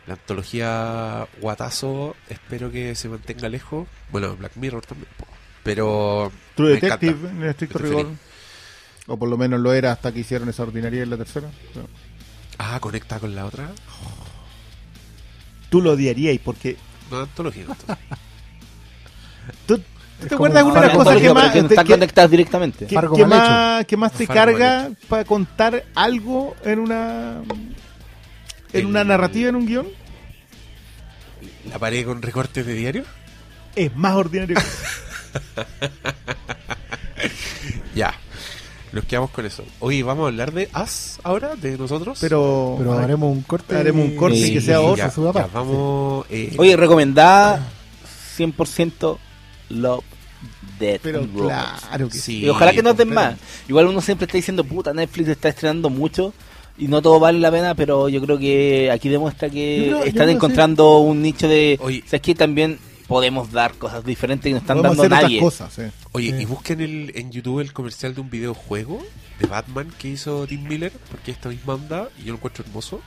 [0.07, 3.89] la antología Guatazo, espero que se mantenga lejos.
[4.13, 5.09] Bueno, Black Mirror también.
[5.63, 7.31] Pero True Detective, encanta.
[7.31, 8.05] en el estricto rigor.
[8.05, 8.19] feliz.
[9.07, 11.49] O por lo menos lo era hasta que hicieron esa ordinaria en la tercera.
[11.75, 11.87] No.
[12.59, 13.71] Ah, conecta con la otra.
[15.71, 16.77] Tú lo odiarías porque...
[17.11, 17.65] No, antología.
[17.69, 17.99] antología.
[19.67, 19.85] ¿Tú, ¿tú
[20.29, 21.53] te acuerdas de una de las Fargo cosas que más...
[21.53, 22.87] te- están que- conectadas directamente.
[22.87, 27.43] que, que más, que más te Fargo carga para contar algo en una...
[28.73, 29.87] En El- una narrativa, en un guion?
[31.71, 33.05] la pared con recortes de diario.
[33.75, 34.63] Es más ordinario que...
[37.95, 38.13] Ya.
[38.95, 39.65] Nos quedamos con eso.
[39.81, 42.17] Oye, vamos a hablar de As ahora, de nosotros.
[42.21, 42.77] Pero...
[42.79, 43.77] Pero ay, haremos un corte.
[43.77, 46.27] haremos un corte y que sea otro, ya, se suba ya, aparte, vamos.
[46.31, 47.61] eh, Oye, recomendada
[48.39, 49.19] 100%
[49.71, 50.05] Love,
[50.79, 52.21] Death Pero claro que sí.
[52.21, 53.37] sí, Y ojalá que nos den más.
[53.69, 56.33] Igual uno siempre está diciendo, puta, Netflix está estrenando mucho
[56.77, 60.29] y no todo vale la pena, pero yo creo que aquí demuestra que creo- están
[60.29, 61.79] encontrando un nicho de...
[61.81, 62.03] Oye.
[62.05, 65.41] O sea, es que también podemos dar cosas diferentes que no están Podemos dando nadie.
[65.41, 65.83] cosas, sí.
[66.13, 69.03] Oye, y busquen el, en YouTube el comercial de un videojuego
[69.41, 72.65] de Batman que hizo Tim Miller, porque es esta misma onda, y yo lo encuentro
[72.65, 73.01] hermoso.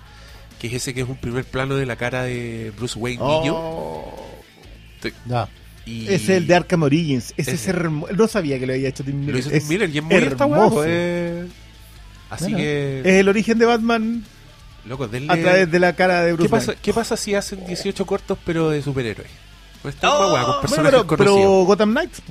[0.59, 3.53] Que es ese que es un primer plano de la cara de Bruce Wayne niño.
[3.55, 4.25] Oh,
[5.27, 5.47] Ya.
[5.85, 7.33] Y Ese es el de Arkham Origins.
[7.37, 7.69] Ese es Ese.
[7.69, 8.11] hermoso.
[8.13, 9.33] No sabía que lo había hecho Tim Miller.
[9.35, 10.73] Lo hizo Es Tim Miller y es muy hermoso.
[10.73, 11.47] pues, eh.
[12.29, 14.25] Así que, Es el origen de Batman
[14.85, 15.31] loco, denle.
[15.31, 16.81] a través de la cara de Bruce ¿Qué pasa, Wayne.
[16.81, 19.29] ¿Qué pasa si hacen 18 cortos pero de superhéroes?
[19.87, 21.65] Pues esta Oh, con personajes pero, pero conocidos.
[21.67, 22.21] Gotham Knights.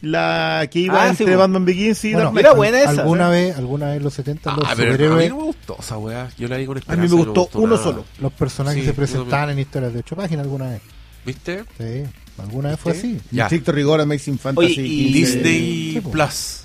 [0.00, 1.38] La que iba Ah, sí, entre bueno.
[1.38, 2.56] Batman Begins y Bueno, Dark mira, Knight.
[2.56, 3.30] buena esa, alguna ¿sí?
[3.32, 5.96] vez, alguna vez en los 70 los Ah, pero a mí no me gustó esa
[5.98, 6.28] weá.
[6.36, 7.02] Yo la vi con A esperanza.
[7.02, 7.82] mí me no gustó uno nada.
[7.84, 8.04] solo.
[8.18, 10.82] los personajes Sí, se presentaban en historias de 8 páginas alguna vez.
[11.24, 11.64] ¿Viste?
[11.78, 12.02] Sí,
[12.42, 13.20] alguna vez fue así.
[13.30, 13.48] Ya.
[13.48, 14.66] Rigor Amazing Fantasy.
[14.72, 15.18] Oye, y 15.
[15.18, 16.10] Disney Sí, po.
[16.10, 16.64] Plus.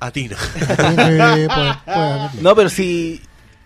[0.00, 0.36] Atina.
[0.56, 1.48] Sí, puede
[1.86, 2.30] haberlo.
[2.42, 3.20] No, pero si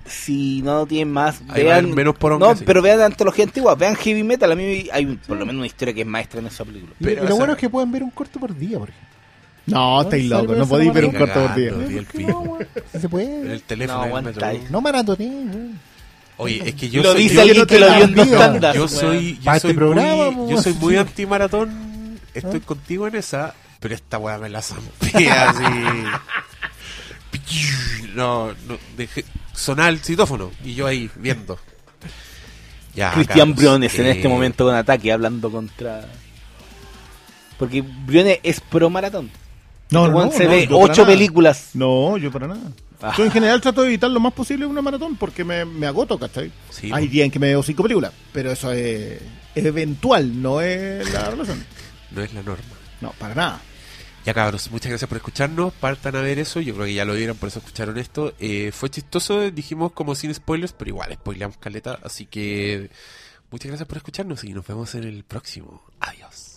[0.07, 2.65] si no tienen más, Ahí vean menos poronga, No, sí.
[2.67, 5.95] pero vean antología antigua, vean Heavy Metal, a mí hay por lo menos una historia
[5.95, 6.93] que es maestra en esa película.
[6.99, 9.09] Y- pero lo bueno es que pueden ver un corto por día, por ejemplo.
[9.67, 10.57] No, estáis locos.
[10.59, 11.71] No podéis ver un corto por día.
[11.71, 12.59] ¿Por no,
[12.93, 13.53] se En puede.
[13.53, 14.21] el teléfono.
[14.21, 14.33] No.
[14.71, 15.31] No maratoné.
[16.39, 18.05] Oye, es que yo lo soy, dice yo, alguien no que te lo la vio
[18.07, 18.75] en dos tandas.
[18.75, 22.19] yo soy, yo Para soy este programa, muy, yo soy muy anti-maratón.
[22.35, 22.67] Estoy ¿Ah?
[22.67, 25.65] contigo en esa, pero esta weá me la zampea así.
[28.15, 31.59] No, no, dejé, sonar el citófono y yo ahí viendo.
[32.95, 36.09] Ya, Cristian Carlos, Briones en este momento con ataque hablando contra
[37.59, 39.31] porque Briones es pro maratón.
[39.91, 41.71] No, Este no, se no, ve ocho películas.
[41.75, 42.73] No, yo para nada.
[43.03, 43.15] Ah.
[43.17, 46.19] Yo en general trato de evitar lo más posible una maratón porque me, me agoto,
[46.19, 46.51] ¿cachai?
[46.71, 49.21] Sí, Hay días en que me veo cinco películas, pero eso es,
[49.55, 51.65] es eventual, no es la relación.
[52.11, 52.65] No es la norma.
[53.01, 53.61] No, para nada.
[54.31, 55.73] Ya cabros, muchas gracias por escucharnos.
[55.73, 56.61] Partan a ver eso.
[56.61, 58.33] Yo creo que ya lo vieron, por eso escucharon esto.
[58.39, 61.99] Eh, fue chistoso, dijimos como sin spoilers, pero igual spoileamos caleta.
[62.05, 62.91] Así que
[63.51, 65.83] muchas gracias por escucharnos y nos vemos en el próximo.
[65.99, 66.50] Adiós.